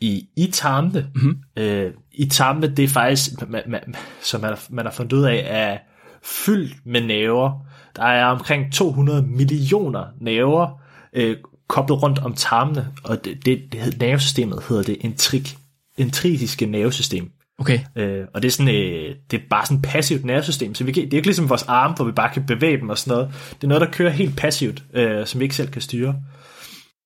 i, 0.00 0.24
i 0.36 0.50
tarmene. 0.52 1.06
Mm-hmm. 1.14 1.36
Øh, 1.58 1.92
I 2.12 2.26
tarmene, 2.28 2.74
det 2.74 2.84
er 2.84 2.88
faktisk, 2.88 3.48
man, 3.48 3.62
man, 3.68 3.94
som 4.22 4.40
man, 4.40 4.50
har- 4.50 4.66
man 4.70 4.84
har 4.84 4.92
fundet 4.92 5.12
ud 5.12 5.24
af, 5.24 5.44
er 5.46 5.78
fyldt 6.22 6.86
med 6.86 7.00
nerver. 7.00 7.66
Der 7.96 8.04
er 8.04 8.26
omkring 8.26 8.72
200 8.72 9.22
millioner 9.22 10.04
nerver 10.20 10.80
øh, 11.12 11.36
koblet 11.68 12.02
rundt 12.02 12.18
om 12.18 12.34
tarmene, 12.34 12.88
og 13.04 13.24
det, 13.24 13.46
det, 13.46 13.72
det 13.72 13.98
nervesystemet 14.00 14.62
hedder 14.68 14.82
det 14.82 14.96
intrik, 15.00 15.56
intritiske 15.96 16.66
nervesystem. 16.66 17.30
Okay. 17.58 17.80
Øh, 17.96 18.26
og 18.34 18.42
det 18.42 18.48
er, 18.48 18.52
sådan, 18.52 18.74
øh, 18.74 19.14
det 19.30 19.40
er 19.40 19.44
bare 19.50 19.66
sådan 19.66 19.76
et 19.76 19.82
passivt 19.82 20.24
nervesystem, 20.24 20.74
så 20.74 20.84
vi 20.84 20.92
kan, 20.92 21.04
det 21.04 21.12
er 21.12 21.16
ikke 21.16 21.28
ligesom 21.28 21.48
vores 21.48 21.62
arme, 21.62 21.94
hvor 21.94 22.04
vi 22.04 22.12
bare 22.12 22.32
kan 22.34 22.46
bevæge 22.46 22.80
dem 22.80 22.88
og 22.88 22.98
sådan 22.98 23.18
noget. 23.18 23.34
Det 23.54 23.64
er 23.64 23.68
noget, 23.68 23.80
der 23.80 23.90
kører 23.90 24.10
helt 24.10 24.36
passivt, 24.36 24.84
øh, 24.94 25.26
som 25.26 25.40
vi 25.40 25.44
ikke 25.44 25.56
selv 25.56 25.70
kan 25.70 25.82
styre. 25.82 26.16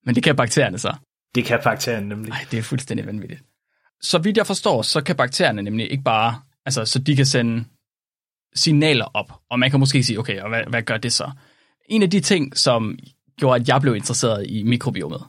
Men 0.07 0.15
det 0.15 0.23
kan 0.23 0.37
bakterierne 0.37 0.79
så. 0.79 0.95
Det 1.35 1.45
kan 1.45 1.61
bakterierne 1.65 2.09
nemlig. 2.09 2.29
Nej, 2.29 2.47
det 2.51 2.59
er 2.59 2.63
fuldstændig 2.63 3.07
vanvittigt. 3.07 3.43
Så 4.01 4.19
vidt 4.19 4.37
jeg 4.37 4.47
forstår, 4.47 4.83
så 4.83 5.01
kan 5.01 5.17
bakterierne 5.17 5.63
nemlig 5.63 5.93
ikke 5.93 6.05
bare, 6.05 6.41
altså 6.67 6.85
så 6.85 6.99
de 6.99 7.17
kan 7.17 7.27
sende 7.27 7.65
signaler 8.55 9.05
op, 9.15 9.33
og 9.51 9.59
man 9.59 9.71
kan 9.71 9.81
måske 9.81 10.03
sige, 10.03 10.19
okay, 10.19 10.41
og 10.41 10.49
hvad, 10.49 10.63
hvad 10.69 10.83
gør 10.83 10.97
det 10.97 11.13
så? 11.13 11.31
En 11.89 12.03
af 12.03 12.11
de 12.11 12.21
ting, 12.21 12.57
som 12.57 12.99
gjorde, 13.37 13.61
at 13.61 13.69
jeg 13.69 13.81
blev 13.81 13.97
interesseret 13.97 14.47
i 14.49 14.63
mikrobiomet, 14.63 15.23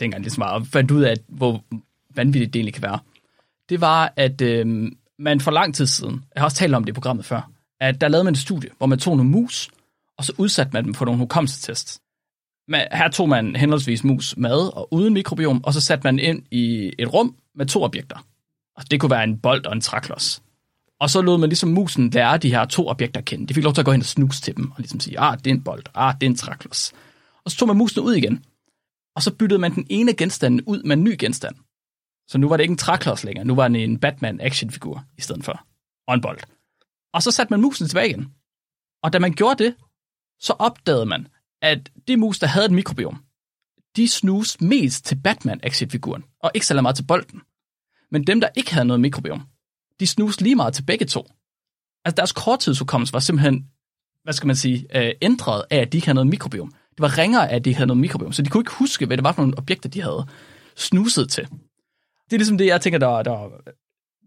dengang 0.00 0.24
det 0.24 0.38
var, 0.38 0.50
og 0.50 0.66
fandt 0.66 0.90
ud 0.90 1.02
af, 1.02 1.14
hvor 1.28 1.64
vanvittigt 2.14 2.52
det 2.52 2.58
egentlig 2.58 2.74
kan 2.74 2.82
være, 2.82 2.98
det 3.68 3.80
var, 3.80 4.12
at 4.16 4.40
øh, 4.40 4.92
man 5.18 5.40
for 5.40 5.50
lang 5.50 5.74
tid 5.74 5.86
siden, 5.86 6.24
jeg 6.34 6.40
har 6.40 6.44
også 6.44 6.56
talt 6.56 6.74
om 6.74 6.84
det 6.84 6.90
i 6.90 6.94
programmet 6.94 7.24
før, 7.24 7.50
at 7.80 8.00
der 8.00 8.08
lavede 8.08 8.24
man 8.24 8.32
et 8.32 8.38
studie, 8.38 8.70
hvor 8.78 8.86
man 8.86 8.98
tog 8.98 9.16
nogle 9.16 9.30
mus, 9.30 9.70
og 10.18 10.24
så 10.24 10.32
udsatte 10.38 10.70
man 10.72 10.84
dem 10.84 10.94
for 10.94 11.04
nogle 11.04 11.18
hukommelsetests. 11.18 12.00
Men 12.68 12.80
her 12.92 13.08
tog 13.08 13.28
man 13.28 13.56
henholdsvis 13.56 14.04
mus 14.04 14.36
mad 14.36 14.76
og 14.76 14.92
uden 14.92 15.14
mikrobiom, 15.14 15.64
og 15.64 15.74
så 15.74 15.80
satte 15.80 16.04
man 16.04 16.18
ind 16.18 16.42
i 16.50 16.92
et 16.98 17.12
rum 17.14 17.36
med 17.54 17.66
to 17.66 17.82
objekter. 17.82 18.26
Og 18.76 18.90
det 18.90 19.00
kunne 19.00 19.10
være 19.10 19.24
en 19.24 19.38
bold 19.38 19.66
og 19.66 19.72
en 19.72 19.80
træklods. 19.80 20.42
Og 21.00 21.10
så 21.10 21.22
lod 21.22 21.38
man 21.38 21.48
ligesom 21.48 21.68
musen 21.68 22.10
lære 22.10 22.38
de 22.38 22.50
her 22.50 22.64
to 22.64 22.88
objekter 22.88 23.20
at 23.20 23.24
kende. 23.24 23.46
De 23.46 23.54
fik 23.54 23.64
lov 23.64 23.74
til 23.74 23.80
at 23.80 23.84
gå 23.84 23.92
hen 23.92 24.00
og 24.00 24.06
snuse 24.06 24.42
til 24.42 24.56
dem, 24.56 24.70
og 24.70 24.76
ligesom 24.78 25.00
sige, 25.00 25.20
ah, 25.20 25.38
det 25.38 25.46
er 25.46 25.54
en 25.54 25.64
bold, 25.64 25.84
ah, 25.94 26.14
det 26.14 26.26
er 26.26 26.30
en 26.30 26.36
træklods. 26.36 26.92
Og 27.44 27.50
så 27.50 27.56
tog 27.56 27.68
man 27.68 27.76
musen 27.76 28.02
ud 28.02 28.14
igen. 28.14 28.44
Og 29.16 29.22
så 29.22 29.34
byttede 29.34 29.58
man 29.58 29.74
den 29.74 29.86
ene 29.90 30.14
genstand 30.14 30.60
ud 30.66 30.82
med 30.82 30.96
en 30.96 31.04
ny 31.04 31.16
genstand. 31.18 31.56
Så 32.28 32.38
nu 32.38 32.48
var 32.48 32.56
det 32.56 32.64
ikke 32.64 32.72
en 32.72 32.78
traklos 32.78 33.24
længere, 33.24 33.44
nu 33.44 33.54
var 33.54 33.68
det 33.68 33.84
en 33.84 33.98
Batman 33.98 34.40
actionfigur 34.40 35.04
i 35.18 35.20
stedet 35.20 35.44
for. 35.44 35.66
Og 36.06 36.14
en 36.14 36.20
bold. 36.20 36.38
Og 37.12 37.22
så 37.22 37.30
satte 37.30 37.52
man 37.52 37.60
musen 37.60 37.88
tilbage 37.88 38.08
igen. 38.08 38.32
Og 39.02 39.12
da 39.12 39.18
man 39.18 39.32
gjorde 39.32 39.64
det, 39.64 39.74
så 40.40 40.52
opdagede 40.52 41.06
man, 41.06 41.28
at 41.62 41.90
de 42.08 42.16
mus, 42.16 42.38
der 42.38 42.46
havde 42.46 42.66
et 42.66 42.72
mikrobiom, 42.72 43.24
de 43.96 44.08
snuste 44.08 44.64
mest 44.64 45.04
til 45.04 45.20
Batman-actionfiguren, 45.24 46.38
og 46.42 46.50
ikke 46.54 46.66
så 46.66 46.82
meget 46.82 46.96
til 46.96 47.06
bolden. 47.06 47.42
Men 48.10 48.24
dem, 48.26 48.40
der 48.40 48.48
ikke 48.56 48.72
havde 48.72 48.86
noget 48.86 49.00
mikrobiom, 49.00 49.46
de 50.00 50.06
snuste 50.06 50.42
lige 50.42 50.56
meget 50.56 50.74
til 50.74 50.82
begge 50.82 51.06
to. 51.06 51.26
Altså 52.04 52.16
deres 52.16 52.32
korttidshukommelse 52.32 53.12
var 53.12 53.18
simpelthen, 53.18 53.66
hvad 54.24 54.32
skal 54.32 54.46
man 54.46 54.56
sige, 54.56 54.86
øh, 54.94 55.12
ændret 55.22 55.62
af, 55.70 55.76
at 55.76 55.92
de 55.92 55.96
ikke 55.96 56.06
havde 56.06 56.14
noget 56.14 56.26
mikrobiom. 56.26 56.68
Det 56.90 57.00
var 57.00 57.18
ringere 57.18 57.50
af, 57.50 57.56
at 57.56 57.64
de 57.64 57.70
ikke 57.70 57.78
havde 57.78 57.86
noget 57.86 58.00
mikrobiom, 58.00 58.32
så 58.32 58.42
de 58.42 58.50
kunne 58.50 58.60
ikke 58.60 58.72
huske, 58.72 59.06
hvad 59.06 59.16
det 59.16 59.24
var 59.24 59.32
for 59.32 59.42
nogle 59.42 59.58
objekter, 59.58 59.88
de 59.88 60.02
havde 60.02 60.26
snuset 60.76 61.30
til. 61.30 61.48
Det 62.24 62.32
er 62.32 62.38
ligesom 62.38 62.58
det, 62.58 62.66
jeg 62.66 62.80
tænker, 62.80 62.98
der, 62.98 63.22
der, 63.22 63.48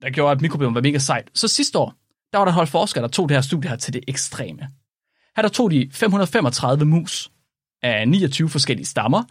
der 0.02 0.10
gjorde, 0.10 0.32
at 0.32 0.42
mikrobiom 0.42 0.76
var 0.76 0.82
mega 0.82 0.98
sejt. 0.98 1.30
Så 1.34 1.48
sidste 1.48 1.80
år, 1.80 1.94
der 2.32 2.38
var 2.38 2.46
der 2.46 2.52
holdt 2.52 2.70
forskere, 2.70 3.02
der 3.02 3.08
tog 3.08 3.30
det 3.30 3.38
her 3.38 3.42
studie 3.42 3.70
her 3.70 3.78
til 3.78 3.94
det 3.94 4.04
ekstreme. 4.08 4.68
Her 5.36 5.42
der 5.42 5.50
tog 5.50 5.72
de 5.72 5.90
535 5.94 6.86
mus 6.86 7.32
af 7.84 8.08
29 8.08 8.50
forskellige 8.50 8.86
stammer, 8.86 9.24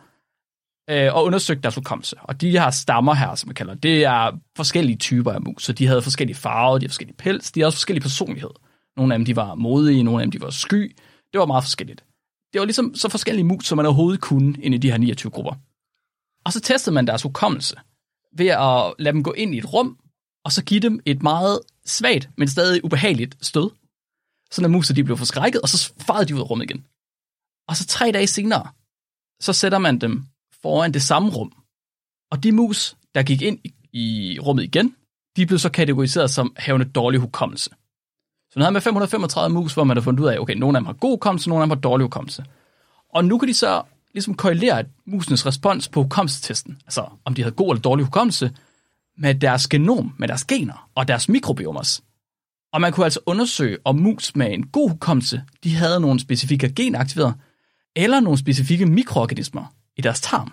øh, 0.90 1.14
og 1.14 1.24
undersøgte 1.24 1.62
deres 1.62 1.74
hukommelse. 1.74 2.16
Og 2.22 2.40
de 2.40 2.50
her 2.50 2.70
stammer 2.70 3.14
her, 3.14 3.34
som 3.34 3.48
man 3.48 3.54
kalder, 3.54 3.74
det 3.74 4.04
er 4.04 4.38
forskellige 4.56 4.96
typer 4.96 5.32
af 5.32 5.40
mus. 5.40 5.64
Så 5.64 5.72
de 5.72 5.86
havde 5.86 6.02
forskellige 6.02 6.36
farver, 6.36 6.78
de 6.78 6.82
havde 6.82 6.90
forskellige 6.90 7.16
pels, 7.16 7.52
de 7.52 7.60
havde 7.60 7.68
også 7.68 7.78
forskellige 7.78 8.02
personlighed. 8.02 8.50
Nogle 8.96 9.14
af 9.14 9.18
dem, 9.18 9.24
de 9.24 9.36
var 9.36 9.54
modige, 9.54 10.02
nogle 10.02 10.20
af 10.20 10.26
dem, 10.26 10.30
de 10.30 10.40
var 10.40 10.50
sky. 10.50 10.96
Det 11.32 11.38
var 11.38 11.46
meget 11.46 11.64
forskelligt. 11.64 12.04
Det 12.52 12.58
var 12.58 12.64
ligesom 12.64 12.94
så 12.94 13.08
forskellige 13.08 13.44
mus, 13.44 13.66
som 13.66 13.76
man 13.76 13.86
overhovedet 13.86 14.20
kunne 14.20 14.56
ind 14.62 14.74
i 14.74 14.78
de 14.78 14.90
her 14.90 14.98
29 14.98 15.30
grupper. 15.30 15.54
Og 16.44 16.52
så 16.52 16.60
testede 16.60 16.94
man 16.94 17.06
deres 17.06 17.22
hukommelse 17.22 17.76
ved 18.36 18.46
at 18.46 18.94
lade 18.98 19.14
dem 19.14 19.22
gå 19.22 19.32
ind 19.32 19.54
i 19.54 19.58
et 19.58 19.72
rum, 19.72 19.98
og 20.44 20.52
så 20.52 20.64
give 20.64 20.80
dem 20.80 21.00
et 21.06 21.22
meget 21.22 21.60
svagt, 21.86 22.30
men 22.36 22.48
stadig 22.48 22.84
ubehageligt 22.84 23.36
stød. 23.40 23.70
Sådan 24.50 24.64
at 24.64 24.70
muset 24.70 24.96
de 24.96 25.04
blev 25.04 25.16
forskrækket, 25.16 25.60
og 25.60 25.68
så 25.68 25.92
farede 25.98 26.26
de 26.26 26.34
ud 26.34 26.40
af 26.40 26.50
rummet 26.50 26.70
igen. 26.70 26.86
Og 27.68 27.76
så 27.76 27.86
tre 27.86 28.10
dage 28.12 28.26
senere, 28.26 28.68
så 29.40 29.52
sætter 29.52 29.78
man 29.78 29.98
dem 29.98 30.24
foran 30.62 30.94
det 30.94 31.02
samme 31.02 31.30
rum. 31.30 31.52
Og 32.30 32.42
de 32.42 32.52
mus, 32.52 32.96
der 33.14 33.22
gik 33.22 33.42
ind 33.42 33.58
i, 33.92 34.38
rummet 34.42 34.62
igen, 34.62 34.94
de 35.36 35.46
blev 35.46 35.58
så 35.58 35.68
kategoriseret 35.68 36.30
som 36.30 36.52
havende 36.56 36.86
dårlig 36.86 37.20
hukommelse. 37.20 37.70
Så 38.50 38.58
nu 38.58 38.62
havde 38.62 38.72
man 38.72 38.82
535 38.82 39.54
mus, 39.54 39.74
hvor 39.74 39.84
man 39.84 39.96
har 39.96 40.02
fundet 40.02 40.20
ud 40.22 40.28
af, 40.28 40.38
okay, 40.38 40.54
nogle 40.54 40.78
af 40.78 40.80
dem 40.80 40.86
har 40.86 40.92
god 40.92 41.10
hukommelse, 41.10 41.48
nogle 41.48 41.62
af 41.62 41.66
dem 41.66 41.70
har 41.70 41.80
dårlig 41.80 42.04
hukommelse. 42.04 42.44
Og 43.14 43.24
nu 43.24 43.38
kan 43.38 43.48
de 43.48 43.54
så 43.54 43.82
ligesom 44.12 44.34
korrelere 44.34 44.84
musenes 45.06 45.46
respons 45.46 45.88
på 45.88 46.02
hukommelsestesten, 46.02 46.78
altså 46.86 47.04
om 47.24 47.34
de 47.34 47.42
havde 47.42 47.54
god 47.54 47.70
eller 47.70 47.82
dårlig 47.82 48.04
hukommelse, 48.04 48.52
med 49.18 49.34
deres 49.34 49.68
genom, 49.68 50.14
med 50.18 50.28
deres 50.28 50.44
gener 50.44 50.88
og 50.94 51.08
deres 51.08 51.28
mikrobiomers. 51.28 52.02
Og 52.72 52.80
man 52.80 52.92
kunne 52.92 53.04
altså 53.04 53.20
undersøge, 53.26 53.78
om 53.84 53.96
mus 53.96 54.36
med 54.36 54.52
en 54.52 54.66
god 54.66 54.90
hukommelse, 54.90 55.42
de 55.64 55.74
havde 55.74 56.00
nogle 56.00 56.20
specifikke 56.20 56.72
genaktiveret, 56.72 57.34
eller 57.96 58.20
nogle 58.20 58.38
specifikke 58.38 58.86
mikroorganismer 58.86 59.74
i 60.00 60.02
deres 60.02 60.20
tarm. 60.20 60.52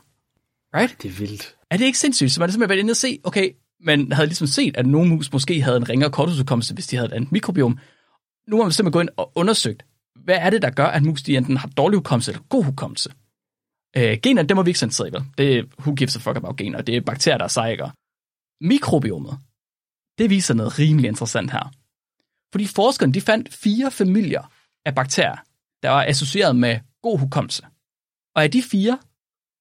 Right? 0.75 1.01
Det 1.01 1.09
er 1.09 1.13
vildt. 1.13 1.55
Er 1.71 1.77
det 1.77 1.85
ikke 1.85 1.99
sindssygt? 1.99 2.31
Så 2.31 2.39
man 2.39 2.49
er 2.49 2.51
simpelthen 2.51 2.69
været 2.69 2.79
inde 2.79 2.91
og 2.91 2.97
se, 2.97 3.19
okay, 3.23 3.51
man 3.79 4.11
havde 4.11 4.27
ligesom 4.27 4.47
set, 4.47 4.77
at 4.77 4.85
nogle 4.85 5.09
mus 5.09 5.31
måske 5.31 5.61
havde 5.61 5.77
en 5.77 5.89
ringere 5.89 6.11
korthudsudkommelse, 6.11 6.73
hvis 6.73 6.87
de 6.87 6.95
havde 6.95 7.07
et 7.07 7.13
andet 7.13 7.31
mikrobiom. 7.31 7.79
Nu 8.47 8.57
har 8.57 8.63
man 8.63 8.71
simpelthen 8.71 8.91
gået 8.91 9.03
ind 9.03 9.09
og 9.17 9.31
undersøgt, 9.35 9.85
hvad 10.15 10.35
er 10.35 10.49
det, 10.49 10.61
der 10.61 10.69
gør, 10.69 10.85
at 10.85 11.03
mus 11.03 11.21
de 11.21 11.37
enten 11.37 11.57
har 11.57 11.67
dårlig 11.67 11.97
hukommelse 11.97 12.31
eller 12.31 12.43
god 12.49 12.63
hukommelse? 12.63 13.09
Øh, 13.97 14.17
gener, 14.23 14.43
det 14.43 14.55
må 14.55 14.63
vi 14.63 14.69
ikke 14.69 14.79
sende 14.79 15.03
vel? 15.03 15.23
Det 15.37 15.57
er, 15.57 15.63
who 15.79 15.95
gives 15.95 16.15
a 16.15 16.19
fuck 16.19 16.37
about 16.37 16.57
gener? 16.57 16.81
Det 16.81 16.97
er 16.97 17.01
bakterier, 17.01 17.37
der 17.37 17.45
er 17.45 17.49
sejker. 17.49 17.89
Mikrobiomet, 18.63 19.39
det 20.17 20.29
viser 20.29 20.53
noget 20.53 20.79
rimelig 20.79 21.07
interessant 21.07 21.51
her. 21.51 21.71
Fordi 22.51 22.65
forskerne, 22.65 23.13
de 23.13 23.21
fandt 23.21 23.53
fire 23.53 23.91
familier 23.91 24.51
af 24.85 24.95
bakterier, 24.95 25.37
der 25.83 25.89
var 25.89 26.03
associeret 26.03 26.55
med 26.55 26.79
god 27.01 27.19
hukommelse. 27.19 27.63
Og 28.35 28.43
af 28.43 28.51
de 28.51 28.63
fire, 28.63 28.99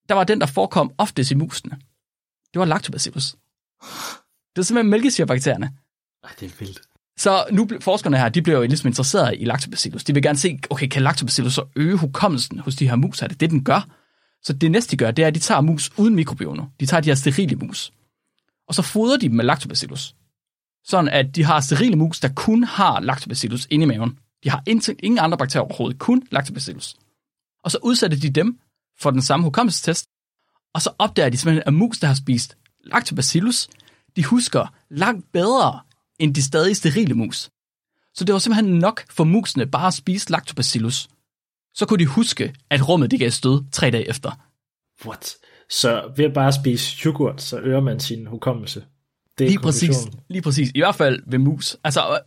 der 0.09 0.15
var 0.15 0.25
den, 0.25 0.41
der 0.41 0.47
forekom 0.47 0.93
oftest 0.99 1.31
i 1.31 1.35
musene. 1.35 1.79
Det 2.53 2.59
var 2.61 2.65
lactobacillus. 2.65 3.37
Det 4.57 4.59
er 4.59 4.63
simpelthen 4.63 4.91
mælkesyrebakterierne. 4.91 5.73
Ej, 6.25 6.31
det 6.41 6.47
er 6.47 6.57
vildt. 6.59 6.81
Så 7.19 7.45
nu 7.53 7.69
forskerne 7.81 8.19
her, 8.19 8.29
de 8.29 8.43
bliver 8.43 8.59
jo 8.59 8.65
ligesom 8.65 8.89
interesseret 8.89 9.35
i 9.39 9.45
lactobacillus. 9.45 10.05
De 10.05 10.15
vil 10.15 10.23
gerne 10.23 10.39
se, 10.39 10.59
okay, 10.71 10.89
kan 10.89 11.03
lactobacillus 11.03 11.55
så 11.55 11.65
øge 11.77 11.97
hukommelsen 11.97 12.59
hos 12.59 12.75
de 12.75 12.89
her 12.89 12.97
mus? 12.97 13.23
Er 13.23 13.27
det 13.27 13.41
det, 13.41 13.51
den 13.51 13.65
gør? 13.65 13.89
Så 14.43 14.53
det 14.53 14.71
næste, 14.71 14.91
de 14.91 14.97
gør, 14.97 15.11
det 15.11 15.23
er, 15.23 15.27
at 15.27 15.35
de 15.35 15.41
tager 15.41 15.61
mus 15.61 15.91
uden 15.97 16.15
mikrobioner. 16.15 16.67
De 16.81 16.87
tager 16.87 17.01
de 17.01 17.11
her 17.11 17.15
sterile 17.15 17.57
mus. 17.57 17.93
Og 18.69 18.75
så 18.75 18.83
fodrer 18.83 19.17
de 19.17 19.29
dem 19.29 19.37
med 19.37 19.45
lactobacillus. 19.45 20.15
Sådan 20.85 21.09
at 21.09 21.37
de 21.37 21.45
har 21.45 21.61
sterile 21.61 21.97
mus, 21.97 22.21
der 22.21 22.29
kun 22.29 22.65
har 22.65 23.01
lactobacillus 23.01 23.67
inde 23.71 23.83
i 23.83 23.87
maven. 23.87 24.19
De 24.45 24.51
har 24.51 24.63
ingen 25.03 25.19
andre 25.19 25.39
bakterier 25.39 25.65
overhovedet, 25.65 25.99
kun 25.99 26.23
lactobacillus. 26.31 26.97
Og 27.65 27.71
så 27.71 27.79
udsætter 27.83 28.19
de 28.19 28.31
dem 28.31 28.59
for 29.01 29.11
den 29.11 29.23
samme 29.23 29.45
hukommelsestest, 29.45 30.07
og 30.75 30.83
så 30.83 30.91
opdager 30.99 31.29
de 31.29 31.37
simpelthen, 31.37 31.63
at 31.67 31.75
mus, 31.75 31.99
der 31.99 32.07
har 32.07 32.15
spist 32.15 32.57
lactobacillus, 32.85 33.69
de 34.17 34.25
husker 34.25 34.75
langt 34.91 35.33
bedre 35.33 35.81
end 36.19 36.35
de 36.35 36.43
stadig 36.43 36.77
sterile 36.77 37.15
mus. 37.15 37.51
Så 38.15 38.25
det 38.25 38.33
var 38.33 38.39
simpelthen 38.39 38.79
nok 38.79 39.05
for 39.11 39.25
musene 39.25 39.67
bare 39.67 39.87
at 39.87 39.95
spise 39.95 40.31
lactobacillus. 40.31 41.09
Så 41.75 41.87
kunne 41.87 41.99
de 41.99 42.07
huske, 42.07 42.55
at 42.71 42.89
rummet 42.89 43.11
det 43.11 43.19
gav 43.19 43.31
stød 43.31 43.65
tre 43.73 43.91
dage 43.91 44.09
efter. 44.09 44.31
What? 45.07 45.37
Så 45.71 46.13
ved 46.17 46.25
at 46.25 46.35
bare 46.35 46.53
spise 46.53 46.97
yoghurt, 47.05 47.43
så 47.43 47.59
øger 47.59 47.81
man 47.81 48.01
sin 48.01 48.27
hukommelse. 48.27 48.85
Det 49.39 49.45
er 49.45 49.49
lige 49.49 49.59
præcis, 49.59 49.97
lige 50.29 50.43
præcis. 50.43 50.71
I 50.75 50.79
hvert 50.79 50.95
fald 50.95 51.23
ved 51.27 51.39
mus. 51.39 51.77
Altså, 51.85 52.21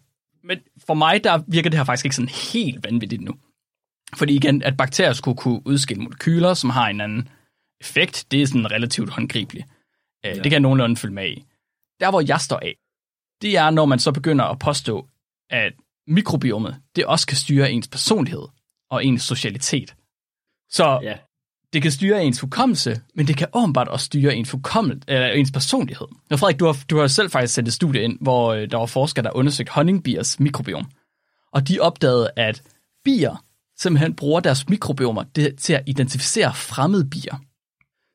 men 0.43 0.57
for 0.87 0.93
mig, 0.93 1.23
der 1.23 1.41
virker 1.47 1.69
det 1.69 1.79
her 1.79 1.83
faktisk 1.83 2.05
ikke 2.05 2.15
sådan 2.15 2.29
helt 2.29 2.83
vanvittigt 2.83 3.21
nu. 3.21 3.33
Fordi 4.17 4.35
igen, 4.35 4.63
at 4.63 4.77
bakterier 4.77 5.13
skulle 5.13 5.37
kunne 5.37 5.61
udskille 5.67 6.03
molekyler, 6.03 6.53
som 6.53 6.69
har 6.69 6.87
en 6.87 7.01
anden 7.01 7.29
effekt, 7.81 8.25
det 8.31 8.41
er 8.41 8.47
sådan 8.47 8.71
relativt 8.71 9.09
håndgribeligt. 9.09 9.65
Øh, 10.25 10.29
ja. 10.29 10.33
Det 10.33 10.43
kan 10.43 10.51
jeg 10.51 10.59
nogenlunde 10.59 10.95
følge 10.95 11.13
med 11.13 11.29
i. 11.29 11.45
Der, 11.99 12.09
hvor 12.09 12.21
jeg 12.27 12.41
står 12.41 12.59
af, 12.59 12.75
det 13.41 13.57
er, 13.57 13.69
når 13.69 13.85
man 13.85 13.99
så 13.99 14.11
begynder 14.11 14.45
at 14.45 14.59
påstå, 14.59 15.07
at 15.49 15.73
mikrobiomet, 16.07 16.81
det 16.95 17.05
også 17.05 17.27
kan 17.27 17.37
styre 17.37 17.71
ens 17.71 17.87
personlighed 17.87 18.47
og 18.89 19.05
ens 19.05 19.21
socialitet. 19.21 19.95
Så 20.69 20.99
ja. 21.03 21.17
det 21.73 21.81
kan 21.81 21.91
styre 21.91 22.23
ens 22.23 22.39
hukommelse, 22.39 23.01
men 23.15 23.27
det 23.27 23.37
kan 23.37 23.47
åbenbart 23.53 23.87
også 23.87 24.05
styre 24.05 24.35
ens, 24.35 24.51
hukommel, 24.51 25.03
eller 25.07 25.27
ens 25.27 25.51
personlighed. 25.51 26.07
Og 26.31 26.39
Frederik, 26.39 26.59
du 26.59 26.65
har, 26.65 26.83
du 26.89 26.99
har 26.99 27.07
selv 27.07 27.29
faktisk 27.29 27.53
sendt 27.53 27.67
et 27.67 27.73
studie 27.73 28.01
ind, 28.01 28.17
hvor 28.21 28.53
øh, 28.53 28.71
der 28.71 28.77
var 28.77 28.85
forskere, 28.85 29.23
der 29.23 29.31
undersøgte 29.35 29.71
honningbiers 29.71 30.39
mikrobiom. 30.39 30.85
Og 31.51 31.67
de 31.67 31.79
opdagede, 31.79 32.31
at 32.35 32.63
bier 33.03 33.45
simpelthen 33.81 34.15
bruger 34.15 34.39
deres 34.39 34.69
mikrobiomer 34.69 35.23
til 35.57 35.73
at 35.73 35.83
identificere 35.85 36.55
fremmede 36.55 37.09
bier. 37.09 37.35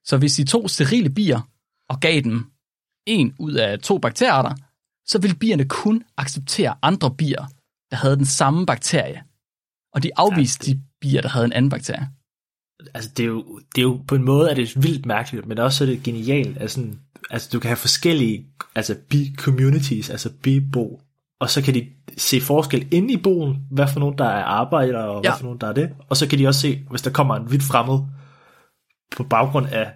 Så 0.05 0.17
hvis 0.17 0.35
de 0.35 0.45
to 0.45 0.69
sterile 0.69 1.11
bier 1.11 1.41
og 1.89 2.01
gav 2.01 2.21
dem 2.21 2.47
en 3.07 3.35
ud 3.39 3.53
af 3.53 3.79
to 3.79 3.99
bakteriearter, 3.99 4.55
så 5.07 5.19
vil 5.19 5.37
bierne 5.37 5.65
kun 5.65 6.05
acceptere 6.17 6.75
andre 6.83 7.15
bier, 7.15 7.47
der 7.91 7.97
havde 7.97 8.17
den 8.17 8.25
samme 8.25 8.67
bakterie. 8.67 9.23
Og 9.95 10.03
de 10.03 10.11
afviste 10.17 10.67
ja, 10.67 10.73
det... 10.73 10.81
de 10.81 10.85
bier, 11.01 11.21
der 11.21 11.29
havde 11.29 11.45
en 11.45 11.53
anden 11.53 11.71
bakterie. 11.71 12.09
Altså, 12.95 13.11
det 13.17 13.23
er, 13.23 13.27
jo, 13.27 13.61
det 13.75 13.79
er 13.79 13.83
jo 13.83 14.05
på 14.09 14.15
en 14.15 14.25
måde 14.25 14.51
er 14.51 14.55
det 14.55 14.83
vildt 14.83 15.07
mærkeligt, 15.07 15.47
men 15.47 15.59
også 15.59 15.85
er 15.85 15.89
det 15.89 16.03
genialt. 16.03 16.59
Altså, 16.59 16.87
altså 17.31 17.49
du 17.53 17.61
kan 17.61 17.69
have 17.69 17.77
forskellige 17.77 18.47
altså 18.75 18.95
bi-communities, 18.95 20.11
altså 20.11 20.31
bi-bo, 20.43 21.01
og 21.41 21.51
så 21.51 21.63
kan 21.63 21.75
de 21.75 21.87
se 22.17 22.41
forskel 22.41 22.89
inde 22.95 23.13
i 23.13 23.17
boen, 23.17 23.57
hvad 23.71 23.89
for 23.93 24.01
nogen 24.01 24.19
der 24.19 24.25
er 24.25 24.45
arbejder, 24.45 24.99
og 24.99 25.25
ja. 25.25 25.31
hvad 25.31 25.39
for 25.39 25.45
nogen 25.45 25.61
der 25.61 25.67
er 25.67 25.73
det. 25.73 25.91
Og 26.09 26.17
så 26.17 26.29
kan 26.29 26.39
de 26.39 26.47
også 26.47 26.61
se, 26.61 26.85
hvis 26.91 27.03
der 27.03 27.11
kommer 27.11 27.37
en 27.37 27.51
vidt 27.51 27.63
fremmed 27.63 27.99
på 29.17 29.25
baggrund 29.25 29.67
af 29.67 29.93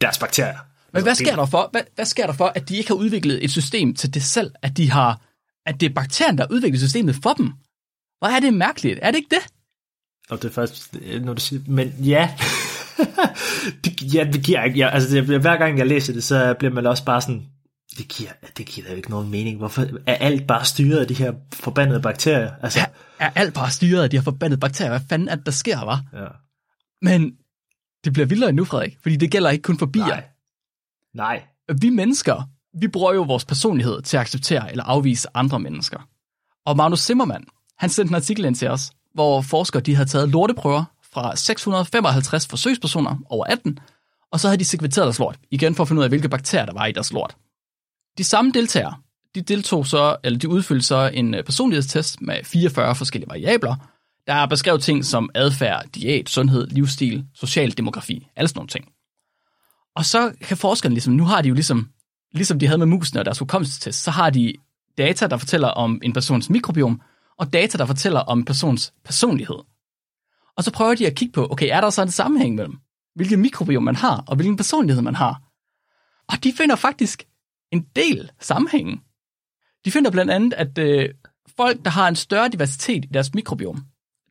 deres 0.00 0.18
bakterier. 0.18 0.58
Men 0.92 1.02
hvad 1.02 1.14
sker, 1.14 1.36
der 1.36 1.46
for, 1.46 1.68
hvad, 1.72 1.82
hvad 1.94 2.04
sker 2.04 2.26
der 2.26 2.32
for, 2.32 2.52
at 2.54 2.68
de 2.68 2.76
ikke 2.76 2.88
har 2.88 2.94
udviklet 2.94 3.44
et 3.44 3.50
system 3.50 3.94
til 3.94 4.14
det 4.14 4.22
selv, 4.22 4.52
at 4.62 4.76
de 4.76 4.90
har, 4.90 5.20
at 5.66 5.80
det 5.80 5.90
er 5.90 5.94
bakterien, 5.94 6.38
der 6.38 6.44
har 6.44 6.54
udviklet 6.54 6.80
systemet 6.80 7.16
for 7.22 7.32
dem? 7.32 7.46
Hvor 8.18 8.28
er 8.28 8.40
det 8.40 8.54
mærkeligt? 8.54 8.98
Er 9.02 9.10
det 9.10 9.18
ikke 9.18 9.34
det? 9.34 9.52
Og 10.30 10.42
det 10.42 10.48
er 10.48 10.52
faktisk, 10.52 10.94
når 11.20 11.34
du 11.34 11.40
siger, 11.40 11.62
men 11.66 11.88
ja, 11.88 12.34
det, 13.84 14.14
ja, 14.14 14.24
det 14.32 14.44
giver 14.44 14.64
ikke, 14.64 14.78
ja, 14.78 14.88
altså 14.88 15.14
det, 15.14 15.24
hver 15.24 15.56
gang 15.56 15.78
jeg 15.78 15.86
læser 15.86 16.12
det, 16.12 16.24
så 16.24 16.54
bliver 16.58 16.74
man 16.74 16.86
også 16.86 17.04
bare 17.04 17.20
sådan, 17.20 17.46
det 17.98 18.08
giver, 18.08 18.30
det 18.56 18.66
giver 18.66 18.90
jo 18.90 18.96
ikke 18.96 19.10
nogen 19.10 19.30
mening. 19.30 19.58
Hvorfor 19.58 19.86
er 20.06 20.14
alt 20.14 20.46
bare 20.46 20.64
styret 20.64 20.98
af 20.98 21.08
de 21.08 21.14
her 21.14 21.32
forbandede 21.52 22.00
bakterier? 22.00 22.50
Altså, 22.62 22.80
er, 22.80 22.86
er 23.18 23.30
alt 23.34 23.54
bare 23.54 23.70
styret 23.70 24.02
af 24.02 24.10
de 24.10 24.16
her 24.16 24.24
forbandede 24.24 24.60
bakterier? 24.60 24.90
Hvad 24.90 25.00
fanden 25.08 25.28
er 25.28 25.34
det, 25.34 25.46
der 25.46 25.52
sker, 25.52 25.84
var? 25.84 26.02
Ja. 26.12 26.26
Men 27.02 27.36
det 28.04 28.12
bliver 28.12 28.26
vildere 28.26 28.52
nu, 28.52 28.64
Frederik, 28.64 28.98
fordi 29.02 29.16
det 29.16 29.30
gælder 29.30 29.50
ikke 29.50 29.62
kun 29.62 29.78
for 29.78 29.86
bier. 29.86 30.06
Nej. 30.06 30.24
Nej. 31.14 31.42
Vi 31.80 31.90
mennesker, 31.90 32.42
vi 32.80 32.88
bruger 32.88 33.14
jo 33.14 33.22
vores 33.22 33.44
personlighed 33.44 34.02
til 34.02 34.16
at 34.16 34.20
acceptere 34.20 34.70
eller 34.70 34.84
afvise 34.84 35.28
andre 35.34 35.60
mennesker. 35.60 36.08
Og 36.66 36.76
Magnus 36.76 37.00
Zimmermann, 37.00 37.44
han 37.78 37.90
sendte 37.90 38.10
en 38.10 38.14
artikel 38.14 38.44
ind 38.44 38.54
til 38.54 38.68
os, 38.68 38.90
hvor 39.14 39.40
forskere 39.40 39.82
de 39.82 39.94
havde 39.94 40.08
taget 40.08 40.28
lorteprøver 40.28 40.84
fra 41.12 41.36
655 41.36 42.46
forsøgspersoner 42.46 43.16
over 43.26 43.44
18, 43.44 43.78
og 44.32 44.40
så 44.40 44.48
havde 44.48 44.58
de 44.58 44.64
sekventeret 44.64 45.04
deres 45.04 45.18
lort, 45.18 45.38
igen 45.50 45.74
for 45.74 45.82
at 45.82 45.88
finde 45.88 46.00
ud 46.00 46.04
af, 46.04 46.10
hvilke 46.10 46.28
bakterier 46.28 46.66
der 46.66 46.72
var 46.72 46.86
i 46.86 46.92
deres 46.92 47.12
lort. 47.12 47.36
De 48.18 48.24
samme 48.24 48.52
deltagere, 48.52 48.94
de 49.34 49.42
deltog 49.42 49.86
så, 49.86 50.16
eller 50.24 50.38
de 50.38 50.48
udfyldte 50.48 50.86
så 50.86 51.10
en 51.14 51.34
øh, 51.34 51.44
personlighedstest 51.44 52.20
med 52.20 52.44
44 52.44 52.94
forskellige 52.94 53.30
variabler, 53.30 53.76
der 54.26 54.34
er 54.34 54.46
beskrevet 54.46 54.82
ting 54.82 55.04
som 55.04 55.30
adfærd, 55.34 55.84
diæt, 55.94 56.28
sundhed, 56.28 56.66
livsstil, 56.66 57.24
social 57.34 57.76
demografi, 57.76 58.28
alle 58.36 58.48
sådan 58.48 58.58
nogle 58.58 58.68
ting. 58.68 58.88
Og 59.96 60.04
så 60.04 60.32
kan 60.40 60.56
forskerne 60.56 60.94
ligesom, 60.94 61.12
nu 61.12 61.24
har 61.24 61.42
de 61.42 61.48
jo 61.48 61.54
ligesom, 61.54 61.88
ligesom 62.32 62.58
de 62.58 62.66
havde 62.66 62.78
med 62.78 62.86
musene 62.86 63.20
og 63.20 63.24
deres 63.24 63.38
hukommelsestest, 63.38 64.02
så 64.02 64.10
har 64.10 64.30
de 64.30 64.52
data, 64.98 65.26
der 65.26 65.36
fortæller 65.36 65.68
om 65.68 66.00
en 66.02 66.12
persons 66.12 66.50
mikrobiom, 66.50 67.00
og 67.38 67.52
data, 67.52 67.78
der 67.78 67.86
fortæller 67.86 68.20
om 68.20 68.38
en 68.38 68.44
persons 68.44 68.92
personlighed. 69.04 69.58
Og 70.56 70.64
så 70.64 70.72
prøver 70.72 70.94
de 70.94 71.06
at 71.06 71.14
kigge 71.14 71.32
på, 71.32 71.48
okay, 71.50 71.68
er 71.70 71.80
der 71.80 71.90
så 71.90 72.02
en 72.02 72.10
sammenhæng 72.10 72.54
mellem, 72.54 72.78
hvilket 73.14 73.38
mikrobiom 73.38 73.82
man 73.82 73.96
har, 73.96 74.24
og 74.26 74.36
hvilken 74.36 74.56
personlighed 74.56 75.02
man 75.02 75.14
har? 75.14 75.42
Og 76.28 76.44
de 76.44 76.52
finder 76.52 76.76
faktisk 76.76 77.26
en 77.76 77.86
del 77.96 78.30
sammenhænge. 78.40 79.00
De 79.84 79.90
finder 79.90 80.10
blandt 80.10 80.32
andet, 80.32 80.54
at 80.54 80.78
øh, 80.78 81.08
folk, 81.56 81.84
der 81.84 81.90
har 81.90 82.08
en 82.08 82.16
større 82.16 82.48
diversitet 82.48 83.04
i 83.04 83.08
deres 83.08 83.34
mikrobiom, 83.34 83.84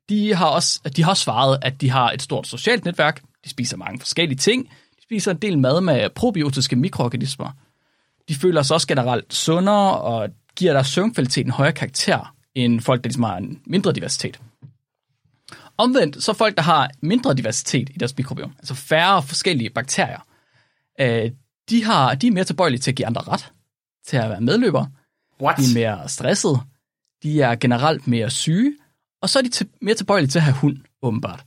de 0.09 0.35
har, 0.35 0.47
også, 0.47 0.81
de 0.95 1.03
har 1.03 1.13
svaret, 1.13 1.59
at 1.61 1.81
de 1.81 1.89
har 1.89 2.11
et 2.11 2.21
stort 2.21 2.47
socialt 2.47 2.85
netværk, 2.85 3.21
de 3.43 3.49
spiser 3.49 3.77
mange 3.77 3.99
forskellige 3.99 4.37
ting, 4.37 4.69
de 4.69 5.03
spiser 5.03 5.31
en 5.31 5.37
del 5.37 5.59
mad 5.59 5.81
med 5.81 6.09
probiotiske 6.09 6.75
mikroorganismer. 6.75 7.51
De 8.29 8.35
føler 8.35 8.61
sig 8.61 8.73
også 8.73 8.87
generelt 8.87 9.33
sundere 9.33 9.99
og 9.99 10.29
giver 10.55 10.73
deres 10.73 10.87
søvnkvalitet 10.87 11.45
en 11.45 11.51
højere 11.51 11.73
karakter 11.73 12.35
end 12.55 12.81
folk, 12.81 13.03
der 13.03 13.07
ligesom 13.07 13.23
har 13.23 13.37
en 13.37 13.61
mindre 13.65 13.93
diversitet. 13.93 14.39
Omvendt, 15.77 16.23
så 16.23 16.33
folk, 16.33 16.57
der 16.57 16.63
har 16.63 16.91
mindre 17.01 17.33
diversitet 17.33 17.89
i 17.89 17.97
deres 17.97 18.17
mikrobiom, 18.17 18.53
altså 18.59 18.73
færre 18.73 19.23
forskellige 19.23 19.69
bakterier, 19.69 20.19
øh, 20.99 21.31
de, 21.69 21.83
har, 21.83 22.15
de 22.15 22.27
er 22.27 22.31
mere 22.31 22.43
tilbøjelige 22.43 22.79
til 22.79 22.91
at 22.91 22.95
give 22.95 23.05
andre 23.05 23.21
ret, 23.21 23.51
til 24.07 24.17
at 24.17 24.29
være 24.29 24.41
medløbere. 24.41 24.89
What? 25.41 25.57
De 25.57 25.63
er 25.63 25.73
mere 25.73 26.09
stressede. 26.09 26.59
De 27.23 27.41
er 27.41 27.55
generelt 27.55 28.07
mere 28.07 28.29
syge. 28.29 28.77
Og 29.21 29.29
så 29.29 29.39
er 29.39 29.43
de 29.43 29.49
til, 29.49 29.69
mere 29.81 29.95
tilbøjelige 29.95 30.29
til 30.29 30.39
at 30.39 30.43
have 30.43 30.55
hund, 30.55 30.77
åbenbart. 31.01 31.43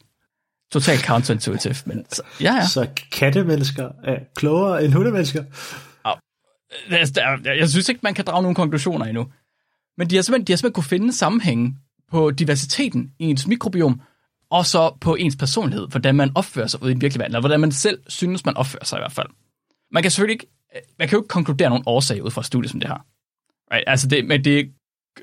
Totalt 0.72 1.04
counterintuitive, 1.04 1.74
men 1.86 2.04
så, 2.10 2.22
ja, 2.40 2.54
ja. 2.54 2.66
Så 2.66 2.88
kattemennesker 3.12 3.90
er 4.04 4.18
klogere 4.34 4.84
end 4.84 4.92
hundemennesker? 4.92 5.44
Jeg 7.44 7.68
synes 7.70 7.88
ikke, 7.88 8.00
man 8.02 8.14
kan 8.14 8.24
drage 8.24 8.42
nogle 8.42 8.54
konklusioner 8.54 9.06
endnu. 9.06 9.28
Men 9.98 10.10
de 10.10 10.14
har 10.14 10.22
simpelthen, 10.22 10.46
de 10.46 10.52
har 10.52 10.56
simpelthen 10.56 10.74
kunne 10.74 10.84
finde 10.84 11.12
sammenhængen 11.12 11.78
på 12.10 12.30
diversiteten 12.30 13.12
i 13.18 13.24
ens 13.24 13.46
mikrobiom, 13.46 14.00
og 14.50 14.66
så 14.66 14.96
på 15.00 15.14
ens 15.14 15.36
personlighed, 15.36 15.88
hvordan 15.88 16.14
man 16.14 16.32
opfører 16.34 16.66
sig 16.66 16.82
ude 16.82 16.90
i 16.90 16.94
den 16.94 17.00
virkelige 17.00 17.20
verden, 17.20 17.34
eller 17.34 17.40
hvordan 17.40 17.60
man 17.60 17.72
selv 17.72 17.98
synes, 18.06 18.44
man 18.44 18.56
opfører 18.56 18.84
sig 18.84 18.96
i 18.96 19.00
hvert 19.00 19.12
fald. 19.12 19.28
Man 19.90 20.02
kan 20.02 20.10
selvfølgelig 20.10 20.34
ikke, 20.34 20.46
man 20.98 21.08
kan 21.08 21.16
jo 21.16 21.22
ikke 21.22 21.28
konkludere 21.28 21.68
nogen 21.68 21.84
årsag 21.86 22.24
ud 22.24 22.30
fra 22.30 22.40
et 22.40 22.46
studie 22.46 22.68
som 22.68 22.80
det 22.80 22.88
her. 22.88 23.06
Right? 23.72 23.84
Altså 23.86 24.08
det, 24.08 24.24
men 24.24 24.44
det 24.44 24.58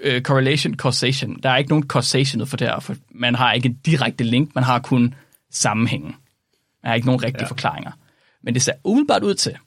er 0.04 0.16
uh, 0.18 0.22
correlation, 0.22 0.74
causation. 0.76 1.40
Der 1.44 1.50
er 1.50 1.58
ikke 1.58 1.70
nogen 1.70 1.88
causation 1.88 2.42
ud 2.42 2.46
for 2.46 2.58
det 2.58 2.68
her, 2.68 2.80
for 2.80 2.96
man 3.12 3.36
har 3.36 3.54
ikke 3.54 3.70
en 3.70 3.80
direkte 3.86 4.24
link, 4.24 4.56
man 4.56 4.64
har 4.64 4.80
kun 4.80 5.16
sammenhængen. 5.52 6.16
Man 6.84 6.90
har 6.90 6.94
ikke 6.96 7.08
nogen 7.08 7.24
rigtige 7.24 7.44
ja. 7.44 7.50
forklaringer. 7.50 7.92
Men 8.44 8.54
det 8.54 8.62
ser 8.62 8.74
umiddelbart 8.84 9.24
ud 9.24 9.34
til, 9.34 9.58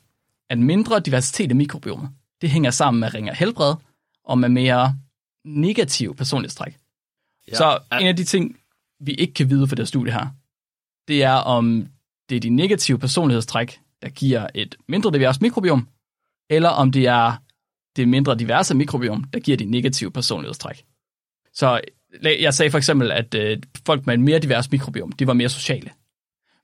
at 0.50 0.58
mindre 0.58 1.00
diversitet 1.00 1.50
i 1.50 1.54
mikrobiomet, 1.54 2.10
det 2.40 2.50
hænger 2.50 2.70
sammen 2.70 3.00
med 3.00 3.14
ringere 3.14 3.34
helbred 3.34 3.74
og 4.24 4.38
med 4.38 4.48
mere 4.48 4.98
negativ 5.44 6.16
personlighedstræk. 6.16 6.76
Ja. 7.48 7.56
Så 7.56 7.78
en 8.00 8.06
af 8.06 8.16
de 8.16 8.24
ting, 8.24 8.56
vi 9.00 9.12
ikke 9.12 9.34
kan 9.34 9.50
vide 9.50 9.68
for 9.68 9.76
det 9.76 9.88
studie 9.88 10.12
her, 10.12 10.26
det 11.08 11.22
er, 11.22 11.32
om 11.32 11.88
det 12.28 12.36
er 12.36 12.40
de 12.40 12.50
negative 12.50 12.98
personlighedstræk, 12.98 13.80
der 14.02 14.08
giver 14.08 14.46
et 14.54 14.74
mindre 14.88 15.12
divers 15.12 15.40
mikrobiom, 15.40 15.88
eller 16.50 16.68
om 16.68 16.92
det 16.92 17.06
er 17.06 17.36
det 17.96 18.08
mindre 18.08 18.34
diverse 18.34 18.74
mikrobiom, 18.74 19.24
der 19.24 19.40
giver 19.40 19.56
de 19.56 19.64
negative 19.64 20.10
personlighedstræk. 20.10 20.84
Så 21.52 21.80
jeg 22.22 22.54
sagde 22.54 22.70
for 22.70 22.78
eksempel, 22.78 23.12
at 23.12 23.34
øh, 23.34 23.58
folk 23.86 24.06
med 24.06 24.14
en 24.14 24.22
mere 24.22 24.38
divers 24.38 24.70
mikrobiom, 24.70 25.12
de 25.12 25.26
var 25.26 25.32
mere 25.32 25.48
sociale. 25.48 25.90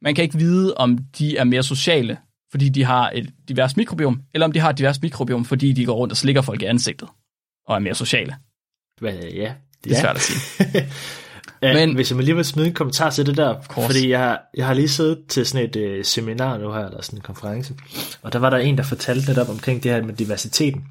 Man 0.02 0.14
kan 0.14 0.24
ikke 0.24 0.38
vide, 0.38 0.74
om 0.74 0.98
de 0.98 1.36
er 1.36 1.44
mere 1.44 1.62
sociale, 1.62 2.18
fordi 2.50 2.68
de 2.68 2.84
har 2.84 3.10
et 3.10 3.32
divers 3.48 3.76
mikrobiom, 3.76 4.22
eller 4.34 4.44
om 4.44 4.52
de 4.52 4.60
har 4.60 4.70
et 4.70 4.78
divers 4.78 5.02
mikrobiom, 5.02 5.44
fordi 5.44 5.72
de 5.72 5.86
går 5.86 5.94
rundt 5.94 6.12
og 6.12 6.16
slikker 6.16 6.42
folk 6.42 6.62
i 6.62 6.64
ansigtet 6.64 7.08
og 7.66 7.74
er 7.74 7.78
mere 7.78 7.94
sociale. 7.94 8.36
Ja, 9.02 9.54
det 9.84 9.92
er 9.92 9.96
ja. 9.96 10.00
svært 10.00 10.16
at 10.16 10.22
sige. 10.22 10.84
ja, 11.68 11.86
Men, 11.86 11.94
hvis 11.94 12.10
jeg 12.10 12.16
må 12.16 12.22
lige 12.22 12.36
vil 12.36 12.44
smide 12.44 12.66
en 12.66 12.74
kommentar 12.74 13.10
til 13.10 13.26
det 13.26 13.36
der, 13.36 13.54
fordi 13.90 14.10
jeg, 14.10 14.38
jeg 14.56 14.66
har 14.66 14.74
lige 14.74 14.88
siddet 14.88 15.18
til 15.28 15.46
sådan 15.46 15.68
et 15.68 15.76
uh, 15.76 16.04
seminar 16.04 16.58
nu 16.58 16.72
her, 16.72 16.86
eller 16.86 17.02
sådan 17.02 17.18
en 17.18 17.22
konference, 17.22 17.74
og 18.22 18.32
der 18.32 18.38
var 18.38 18.50
der 18.50 18.56
en, 18.56 18.76
der 18.76 18.82
fortalte 18.82 19.28
netop 19.28 19.48
omkring 19.48 19.82
det 19.82 19.90
her 19.90 20.02
med 20.02 20.14
diversiteten. 20.14 20.82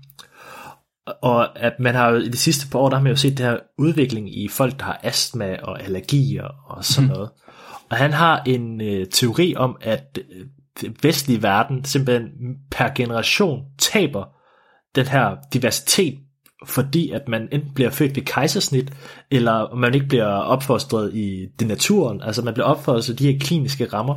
Og 1.22 1.60
at 1.60 1.74
man 1.80 1.96
har 1.96 2.10
jo 2.10 2.18
i 2.18 2.30
de 2.30 2.38
sidste 2.38 2.68
par 2.72 2.80
år, 2.80 2.90
der 2.90 2.96
har 2.96 3.04
man 3.04 3.12
jo 3.12 3.16
set 3.16 3.38
det 3.38 3.46
her 3.46 3.58
udvikling 3.80 4.44
i 4.44 4.48
folk, 4.48 4.80
der 4.80 4.86
har 4.86 5.00
astma 5.04 5.58
og 5.64 5.84
allergier 5.84 6.48
og 6.68 6.86
sådan 6.86 7.08
mm. 7.08 7.14
noget. 7.14 7.30
Og 7.90 7.98
han 7.98 8.14
har 8.14 8.44
en 8.46 8.82
øh, 8.82 9.08
teori 9.08 9.56
om, 9.56 9.78
at 9.82 10.20
øh, 10.30 10.46
vestlige 11.02 11.44
verden 11.44 11.84
simpelthen 11.84 12.30
per 12.72 12.90
generation 12.96 13.60
taber 13.80 14.24
den 14.96 15.08
her 15.08 15.36
diversitet, 15.54 16.20
fordi 16.66 17.10
at 17.10 17.28
man 17.28 17.48
enten 17.52 17.72
bliver 17.76 17.90
født 17.90 18.16
ved 18.16 18.24
kejsersnit, 18.24 18.94
eller 19.32 19.76
man 19.76 19.94
ikke 19.94 20.08
bliver 20.08 20.26
opfostret 20.26 21.14
i 21.14 21.48
det 21.60 21.68
naturen, 21.68 22.22
altså 22.22 22.42
man 22.42 22.54
bliver 22.54 22.68
opfostret 22.68 23.14
i 23.14 23.16
de 23.24 23.32
her 23.32 23.40
kliniske 23.40 23.86
rammer. 23.86 24.16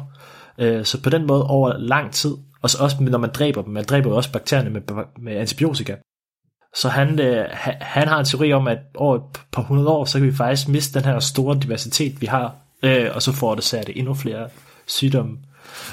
Øh, 0.59 0.85
så 0.85 1.03
på 1.03 1.11
den 1.11 1.27
måde 1.27 1.47
over 1.47 1.79
lang 1.79 2.13
tid, 2.13 2.35
og 2.63 2.71
så 2.71 2.79
også 2.83 2.97
når 3.01 3.19
man 3.19 3.31
dræber 3.31 3.63
dem, 3.63 3.73
man 3.73 3.85
dræber 3.85 4.11
jo 4.11 4.17
også 4.17 4.33
bakterierne 4.33 4.71
med, 4.71 4.81
med 5.19 5.37
antibiotika. 5.37 5.97
Så 6.75 6.89
han, 6.89 7.21
øh, 7.21 7.47
han 7.81 8.09
har 8.09 8.19
en 8.19 8.25
teori 8.25 8.53
om, 8.53 8.69
at 8.69 8.79
over 8.95 9.17
et 9.17 9.23
par 9.53 9.63
hundrede 9.63 9.89
år, 9.89 10.05
så 10.05 10.19
kan 10.19 10.27
vi 10.27 10.33
faktisk 10.33 10.69
miste 10.69 10.99
den 10.99 11.09
her 11.09 11.21
store 11.21 11.59
diversitet, 11.63 12.21
vi 12.21 12.27
har, 12.27 12.55
øh, 12.83 13.11
og 13.15 13.23
så 13.23 13.33
får 13.33 13.55
det 13.55 13.65
sat 13.65 13.91
endnu 13.95 14.15
flere 14.15 14.49
sygdomme, 14.87 15.39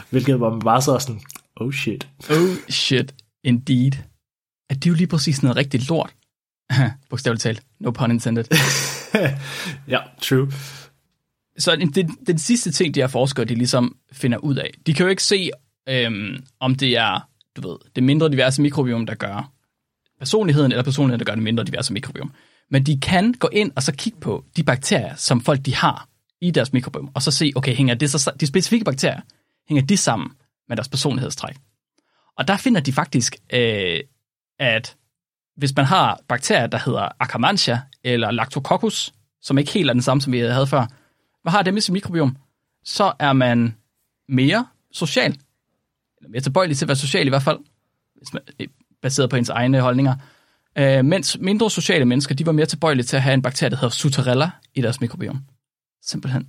hvilket 0.09 0.39
var 0.39 0.49
man 0.49 0.59
bare 0.59 0.81
så 0.81 0.99
sådan, 0.99 1.21
oh 1.55 1.71
shit. 1.71 2.07
Oh 2.29 2.57
shit, 2.69 3.15
indeed. 3.43 3.91
At 4.69 4.75
det 4.75 4.85
er 4.85 4.89
jo 4.89 4.95
lige 4.95 5.07
præcis 5.07 5.43
noget 5.43 5.57
rigtig 5.57 5.89
lort. 5.89 6.13
Bogstaveligt 7.09 7.41
talt. 7.41 7.63
No 7.79 7.91
pun 7.91 8.11
intended. 8.11 8.45
ja, 9.93 9.99
true. 10.21 10.51
Så 11.57 11.75
den, 11.75 11.91
den, 11.91 12.17
den 12.27 12.37
sidste 12.37 12.71
ting, 12.71 12.95
de 12.95 12.99
her 12.99 13.07
forskere, 13.07 13.45
de 13.45 13.55
ligesom 13.55 13.97
finder 14.11 14.37
ud 14.37 14.55
af, 14.55 14.71
de 14.85 14.93
kan 14.93 15.03
jo 15.03 15.09
ikke 15.09 15.23
se, 15.23 15.49
øhm, 15.89 16.43
om 16.59 16.75
det 16.75 16.97
er, 16.97 17.29
du 17.55 17.69
ved, 17.69 17.77
det 17.95 18.03
mindre 18.03 18.29
diverse 18.29 18.61
mikrobiom, 18.61 19.05
der 19.05 19.15
gør 19.15 19.51
personligheden, 20.19 20.71
eller 20.71 20.83
personligheden, 20.83 21.19
der 21.19 21.25
gør 21.25 21.35
det 21.35 21.43
mindre 21.43 21.63
diverse 21.63 21.93
mikrobiom. 21.93 22.33
Men 22.69 22.83
de 22.83 22.99
kan 22.99 23.33
gå 23.33 23.49
ind 23.53 23.71
og 23.75 23.83
så 23.83 23.91
kigge 23.91 24.19
på 24.19 24.45
de 24.57 24.63
bakterier, 24.63 25.15
som 25.15 25.41
folk 25.41 25.65
de 25.65 25.75
har 25.75 26.07
i 26.41 26.51
deres 26.51 26.73
mikrobiom, 26.73 27.11
og 27.15 27.21
så 27.21 27.31
se, 27.31 27.51
okay, 27.55 27.75
hænger 27.75 27.93
det 27.93 28.09
så, 28.09 28.31
de 28.39 28.47
specifikke 28.47 28.85
bakterier, 28.85 29.21
hænger 29.67 29.85
de 29.85 29.97
sammen 29.97 30.31
med 30.69 30.77
deres 30.77 30.89
personlighedstræk? 30.89 31.55
Og 32.37 32.47
der 32.47 32.57
finder 32.57 32.81
de 32.81 32.93
faktisk, 32.93 33.35
øh, 33.53 33.99
at 34.59 34.95
hvis 35.57 35.75
man 35.75 35.85
har 35.85 36.19
bakterier, 36.27 36.67
der 36.67 36.79
hedder 36.85 37.09
Akkermansia 37.19 37.81
eller 38.03 38.31
Lactococcus, 38.31 39.13
som 39.41 39.57
ikke 39.57 39.71
helt 39.71 39.89
er 39.89 39.93
den 39.93 40.01
samme, 40.01 40.21
som 40.21 40.33
vi 40.33 40.39
havde 40.39 40.67
før, 40.67 40.85
hvad 41.41 41.51
har 41.51 41.63
dem 41.63 41.77
i 41.77 41.81
sit 41.81 41.93
mikrobiom, 41.93 42.37
så 42.83 43.13
er 43.19 43.33
man 43.33 43.75
mere 44.29 44.67
social, 44.91 45.31
eller 46.17 46.29
mere 46.29 46.41
tilbøjelig 46.41 46.77
til 46.77 46.85
at 46.85 46.87
være 46.87 46.95
social 46.95 47.25
i 47.25 47.29
hvert 47.29 47.43
fald, 47.43 47.59
hvis 48.15 48.33
man, 48.33 48.41
øh, 48.59 48.67
baseret 49.01 49.29
på 49.29 49.35
ens 49.35 49.49
egne 49.49 49.81
holdninger. 49.81 50.15
Øh, 50.77 51.05
mens 51.05 51.37
mindre 51.39 51.71
sociale 51.71 52.05
mennesker, 52.05 52.35
de 52.35 52.45
var 52.45 52.51
mere 52.51 52.65
tilbøjelige 52.65 53.05
til 53.05 53.15
at 53.15 53.23
have 53.23 53.33
en 53.33 53.41
bakterie, 53.41 53.69
der 53.69 53.75
hedder 53.75 53.89
Sutarella 53.89 54.49
i 54.75 54.81
deres 54.81 55.01
mikrobiom. 55.01 55.39
Simpelthen. 56.01 56.47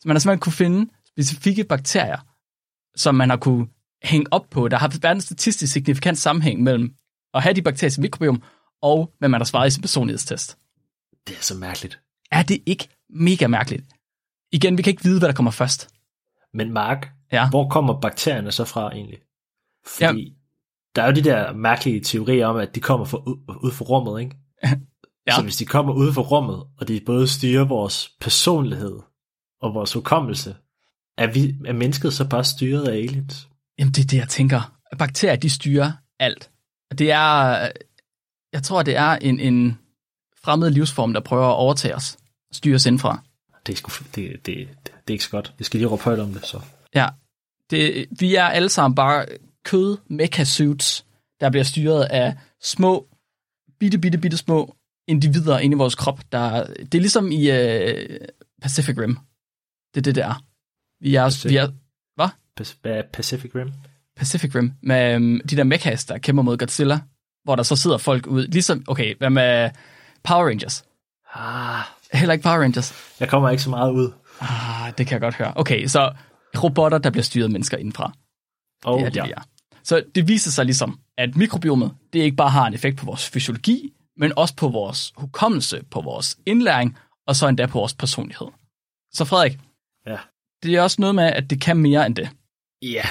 Så 0.00 0.08
man 0.08 0.16
har 0.16 0.20
simpelthen 0.20 0.40
kunne 0.40 0.52
finde 0.52 0.90
specifikke 1.08 1.64
bakterier, 1.64 2.18
som 2.96 3.14
man 3.14 3.30
har 3.30 3.36
kunne 3.36 3.66
hænge 4.02 4.26
op 4.30 4.46
på, 4.50 4.68
der 4.68 4.76
har 4.76 4.98
været 5.02 5.14
en 5.14 5.20
statistisk 5.20 5.72
signifikant 5.72 6.18
sammenhæng 6.18 6.62
mellem 6.62 6.94
at 7.34 7.42
have 7.42 7.54
de 7.54 7.62
bakterier 7.62 7.94
i 7.98 8.00
mikrobiom, 8.00 8.42
og 8.82 9.14
hvad 9.18 9.28
man 9.28 9.40
har 9.40 9.44
svaret 9.44 9.66
i 9.66 9.70
sin 9.70 9.82
personlighedstest. 9.82 10.58
Det 11.26 11.36
er 11.36 11.42
så 11.42 11.54
mærkeligt. 11.54 12.00
Er 12.30 12.42
det 12.42 12.62
ikke 12.66 12.88
mega 13.10 13.46
mærkeligt? 13.46 13.84
Igen, 14.52 14.78
vi 14.78 14.82
kan 14.82 14.90
ikke 14.90 15.02
vide, 15.02 15.18
hvad 15.18 15.28
der 15.28 15.34
kommer 15.34 15.50
først. 15.50 15.88
Men 16.54 16.72
Mark, 16.72 17.08
ja. 17.32 17.48
hvor 17.48 17.68
kommer 17.68 18.00
bakterierne 18.00 18.52
så 18.52 18.64
fra 18.64 18.92
egentlig? 18.92 19.18
Fordi 19.86 20.28
ja 20.28 20.34
der 20.96 21.02
er 21.02 21.06
jo 21.06 21.12
de 21.12 21.24
der 21.24 21.52
mærkelige 21.52 22.00
teorier 22.00 22.46
om, 22.46 22.56
at 22.56 22.74
de 22.74 22.80
kommer 22.80 23.06
fra, 23.06 23.18
ud 23.62 23.72
fra 23.72 23.84
rummet, 23.84 24.20
ikke? 24.20 24.36
ja. 25.26 25.34
Så 25.34 25.42
hvis 25.42 25.56
de 25.56 25.66
kommer 25.66 25.92
ud 25.92 26.12
fra 26.12 26.22
rummet, 26.22 26.64
og 26.78 26.88
de 26.88 27.00
både 27.06 27.28
styrer 27.28 27.64
vores 27.64 28.10
personlighed 28.20 28.98
og 29.60 29.74
vores 29.74 29.92
hukommelse, 29.92 30.56
er, 31.18 31.32
vi, 31.32 31.54
er 31.66 31.72
mennesket 31.72 32.12
så 32.12 32.28
bare 32.28 32.44
styret 32.44 32.88
af 32.88 32.92
aliens? 32.92 33.48
Jamen 33.78 33.92
det 33.92 34.02
er 34.04 34.06
det, 34.06 34.16
jeg 34.16 34.28
tænker. 34.28 34.76
Bakterier, 34.98 35.36
de 35.36 35.50
styrer 35.50 35.92
alt. 36.18 36.50
Det 36.98 37.10
er, 37.10 37.68
jeg 38.52 38.62
tror, 38.62 38.82
det 38.82 38.96
er 38.96 39.10
en, 39.10 39.40
en 39.40 39.78
fremmed 40.44 40.70
livsform, 40.70 41.12
der 41.12 41.20
prøver 41.20 41.46
at 41.46 41.56
overtage 41.56 41.94
os, 41.94 42.16
styre 42.52 42.74
os 42.74 42.86
indfra. 42.86 43.22
Det 43.66 43.72
er, 43.72 43.76
sgu, 43.76 44.04
det, 44.14 44.16
det, 44.16 44.46
det, 44.46 44.68
det 44.84 44.92
er 45.08 45.12
ikke 45.12 45.24
så 45.24 45.30
godt. 45.30 45.54
Vi 45.58 45.64
skal 45.64 45.80
lige 45.80 45.88
råbe 45.88 46.02
højt 46.02 46.18
om 46.18 46.32
det, 46.32 46.46
så. 46.46 46.60
Ja, 46.94 47.08
det, 47.70 48.06
vi 48.20 48.34
er 48.34 48.44
alle 48.44 48.68
sammen 48.68 48.94
bare 48.94 49.26
kød 49.64 49.96
mecha 50.08 50.44
suits, 50.44 51.06
der 51.40 51.50
bliver 51.50 51.64
styret 51.64 52.04
af 52.04 52.36
små, 52.62 53.08
bitte, 53.80 53.98
bitte, 53.98 54.18
bitte 54.18 54.36
små 54.36 54.76
individer 55.08 55.58
inde 55.58 55.74
i 55.74 55.78
vores 55.78 55.94
krop. 55.94 56.20
Der, 56.32 56.66
det 56.66 56.94
er 56.94 57.00
ligesom 57.00 57.32
i 57.32 57.50
uh, 57.50 58.26
Pacific 58.62 58.98
Rim. 58.98 59.18
Det 59.94 60.00
er 60.00 60.02
det, 60.02 60.14
det 60.14 60.24
er. 60.24 60.44
Vi 61.00 61.14
er, 61.14 61.24
Pacific. 61.24 61.50
vi 61.50 61.56
er 61.56 61.68
hvad? 62.14 63.04
Pacific 63.12 63.54
Rim? 63.54 63.72
Pacific 64.16 64.54
Rim. 64.54 64.72
Med 64.82 65.16
um, 65.16 65.40
de 65.50 65.56
der 65.56 65.64
mechas, 65.64 66.04
der 66.04 66.18
kæmper 66.18 66.42
mod 66.42 66.56
Godzilla, 66.56 67.00
hvor 67.44 67.56
der 67.56 67.62
så 67.62 67.76
sidder 67.76 67.98
folk 67.98 68.26
ud. 68.26 68.46
Ligesom, 68.46 68.84
okay, 68.88 69.14
hvad 69.18 69.30
med 69.30 69.70
Power 70.24 70.46
Rangers? 70.46 70.84
Ah. 71.34 71.84
Heller 72.12 72.32
ikke 72.32 72.42
Power 72.42 72.62
Rangers. 72.62 72.94
Jeg 73.20 73.28
kommer 73.28 73.50
ikke 73.50 73.62
så 73.62 73.70
meget 73.70 73.92
ud. 73.92 74.12
Ah, 74.40 74.92
det 74.98 75.06
kan 75.06 75.12
jeg 75.12 75.20
godt 75.20 75.34
høre. 75.34 75.52
Okay, 75.56 75.86
så 75.86 76.12
robotter, 76.62 76.98
der 76.98 77.10
bliver 77.10 77.22
styret 77.22 77.50
mennesker 77.50 77.76
indenfra. 77.76 78.12
Oh, 78.84 79.00
det 79.00 79.06
er 79.06 79.10
det, 79.10 79.16
ja. 79.16 79.34
er. 79.34 79.42
Så 79.84 80.04
det 80.14 80.28
viser 80.28 80.50
sig 80.50 80.64
ligesom, 80.64 81.00
at 81.18 81.36
mikrobiomet, 81.36 81.94
det 82.12 82.18
ikke 82.18 82.36
bare 82.36 82.50
har 82.50 82.66
en 82.66 82.74
effekt 82.74 82.98
på 82.98 83.06
vores 83.06 83.28
fysiologi, 83.28 83.92
men 84.16 84.32
også 84.36 84.56
på 84.56 84.68
vores 84.68 85.12
hukommelse, 85.16 85.84
på 85.90 86.00
vores 86.00 86.38
indlæring, 86.46 86.98
og 87.26 87.36
så 87.36 87.48
endda 87.48 87.66
på 87.66 87.78
vores 87.78 87.94
personlighed. 87.94 88.46
Så 89.12 89.24
Frederik, 89.24 89.58
ja. 90.06 90.16
det 90.62 90.74
er 90.74 90.82
også 90.82 90.96
noget 91.00 91.14
med, 91.14 91.24
at 91.24 91.50
det 91.50 91.60
kan 91.60 91.76
mere 91.76 92.06
end 92.06 92.14
det. 92.14 92.28
Ja, 92.82 93.02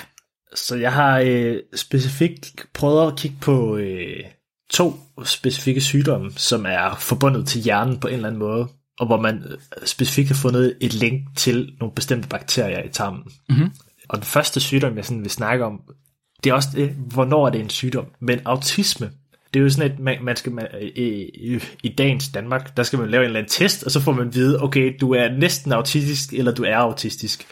så 0.55 0.75
jeg 0.75 0.93
har 0.93 1.19
øh, 1.19 1.57
specifikt 1.75 2.65
prøvet 2.73 3.07
at 3.07 3.17
kigge 3.17 3.37
på 3.41 3.77
øh, 3.77 4.23
to 4.69 4.99
specifikke 5.23 5.81
sygdomme, 5.81 6.31
som 6.35 6.65
er 6.65 6.95
forbundet 6.99 7.47
til 7.47 7.61
hjernen 7.61 7.99
på 7.99 8.07
en 8.07 8.13
eller 8.13 8.27
anden 8.27 8.39
måde, 8.39 8.67
og 8.99 9.05
hvor 9.05 9.21
man 9.21 9.43
øh, 9.49 9.57
specifikt 9.85 10.27
har 10.27 10.35
fundet 10.35 10.77
et 10.81 10.93
link 10.93 11.21
til 11.37 11.73
nogle 11.79 11.95
bestemte 11.95 12.27
bakterier 12.27 12.83
i 12.83 12.89
tarmen. 12.89 13.23
Mm-hmm. 13.49 13.71
Og 14.09 14.17
den 14.17 14.25
første 14.25 14.59
sygdom, 14.59 14.97
jeg 14.97 15.05
sådan 15.05 15.23
vil 15.23 15.31
snakke 15.31 15.65
om, 15.65 15.81
det 16.43 16.49
er 16.49 16.53
også 16.53 16.69
det, 16.75 16.89
hvornår 16.89 17.47
er 17.47 17.49
det 17.49 17.61
en 17.61 17.69
sygdom. 17.69 18.05
Men 18.19 18.39
autisme, 18.45 19.11
det 19.53 19.59
er 19.59 19.63
jo 19.63 19.69
sådan, 19.69 19.91
at 19.91 19.99
man, 19.99 20.17
man 20.23 20.35
skal, 20.35 20.51
man, 20.51 20.67
i, 20.95 21.29
i, 21.33 21.59
i 21.83 21.89
dagens 21.89 22.29
Danmark, 22.29 22.77
der 22.77 22.83
skal 22.83 22.99
man 22.99 23.09
lave 23.09 23.21
en 23.21 23.25
eller 23.25 23.39
anden 23.39 23.51
test, 23.51 23.83
og 23.83 23.91
så 23.91 23.99
får 23.99 24.11
man 24.11 24.33
vide, 24.33 24.63
okay, 24.63 24.95
du 25.01 25.13
er 25.13 25.37
næsten 25.37 25.71
autistisk, 25.71 26.33
eller 26.33 26.51
du 26.51 26.63
er 26.63 26.75
autistisk. 26.75 27.47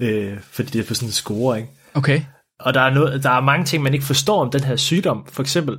Øh, 0.00 0.38
fordi 0.40 0.70
det 0.70 0.80
er 0.80 0.88
på 0.88 0.94
sådan 0.94 1.08
en 1.08 1.12
score, 1.12 1.58
ikke? 1.58 1.70
Okay. 1.94 2.22
Og 2.64 2.74
der 2.74 2.80
er, 2.80 2.94
noget, 2.94 3.22
der 3.22 3.30
er 3.30 3.40
mange 3.40 3.64
ting, 3.64 3.82
man 3.82 3.94
ikke 3.94 4.06
forstår 4.06 4.42
om 4.42 4.50
den 4.50 4.64
her 4.64 4.76
sygdom. 4.76 5.26
For 5.28 5.42
eksempel, 5.42 5.78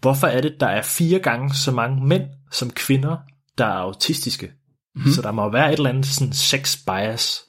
hvorfor 0.00 0.26
er 0.26 0.40
det, 0.40 0.54
der 0.60 0.66
er 0.66 0.82
fire 0.82 1.18
gange 1.18 1.54
så 1.54 1.72
mange 1.72 2.06
mænd 2.06 2.22
som 2.50 2.70
kvinder, 2.70 3.16
der 3.58 3.64
er 3.64 3.78
autistiske? 3.78 4.50
Mm-hmm. 4.94 5.12
Så 5.12 5.22
der 5.22 5.32
må 5.32 5.50
være 5.50 5.72
et 5.72 5.76
eller 5.76 5.90
andet 5.90 6.06
sådan 6.06 6.32
sex 6.32 6.76
bias. 6.86 7.42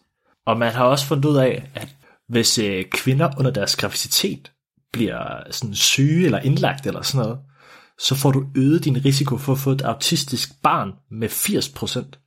Og 0.46 0.58
man 0.58 0.72
har 0.72 0.86
også 0.86 1.06
fundet 1.06 1.26
ud 1.26 1.38
af, 1.38 1.70
at 1.76 1.88
hvis 2.30 2.60
øh, 2.60 2.86
kvinder 2.92 3.30
under 3.38 3.52
deres 3.52 3.76
graviditet 3.76 4.52
bliver 4.94 5.44
sådan 5.52 5.76
syge 5.76 6.26
eller 6.26 6.40
indlagt 6.40 6.88
eller 6.88 7.02
sådan 7.02 7.26
noget, 7.26 7.40
så 8.00 8.16
får 8.16 8.32
du 8.32 8.46
øget 8.56 8.86
din 8.86 9.06
risiko 9.06 9.38
for 9.38 9.54
at 9.54 9.60
få 9.60 9.72
et 9.72 9.82
autistisk 9.82 10.50
barn 10.64 10.92
med 11.12 11.30
80%. 11.30 12.20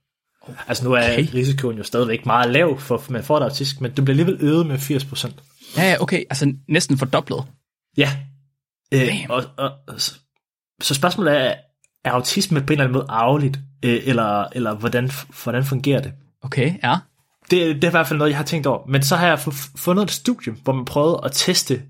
Altså 0.68 0.84
nu 0.84 0.92
er 0.92 1.12
Okay. 1.12 1.26
risikoen 1.34 1.76
jo 1.76 1.82
stadigvæk 1.82 2.26
meget 2.26 2.50
lav, 2.50 2.78
for 2.78 3.04
man 3.08 3.24
får 3.24 3.36
et 3.36 3.42
autistisk, 3.42 3.80
men 3.80 3.90
det 3.90 4.04
bliver 4.04 4.12
alligevel 4.20 4.38
øget 4.40 4.66
med 4.66 4.78
80%. 4.78 5.32
Ja, 5.76 5.82
ja, 5.90 5.96
okay, 6.00 6.24
altså 6.30 6.54
næsten 6.68 6.98
fordoblet. 6.98 7.44
Ja. 7.96 8.10
Øh, 8.94 9.26
og, 9.28 9.44
og, 9.56 9.70
så, 10.80 10.94
spørgsmålet 10.94 11.40
er, 11.40 11.54
er 12.04 12.10
autisme 12.10 12.60
på 12.60 12.66
en 12.66 12.72
eller 12.72 12.84
anden 12.84 12.92
måde 12.92 13.06
arveligt, 13.08 13.58
øh, 13.84 14.00
eller, 14.04 14.44
eller 14.52 14.74
hvordan, 14.74 15.10
hvordan 15.42 15.64
fungerer 15.64 16.02
det? 16.02 16.12
Okay, 16.42 16.74
ja. 16.82 16.96
det? 17.50 17.74
Det 17.74 17.84
er 17.84 17.88
i 17.88 17.90
hvert 17.90 18.06
fald 18.06 18.18
noget, 18.18 18.30
jeg 18.30 18.38
har 18.38 18.44
tænkt 18.44 18.66
over. 18.66 18.86
Men 18.86 19.02
så 19.02 19.16
har 19.16 19.26
jeg 19.26 19.38
fu- 19.38 19.72
fundet 19.76 20.02
et 20.02 20.10
studie, 20.10 20.52
hvor 20.52 20.72
man 20.72 20.84
prøvede 20.84 21.20
at 21.24 21.32
teste 21.32 21.82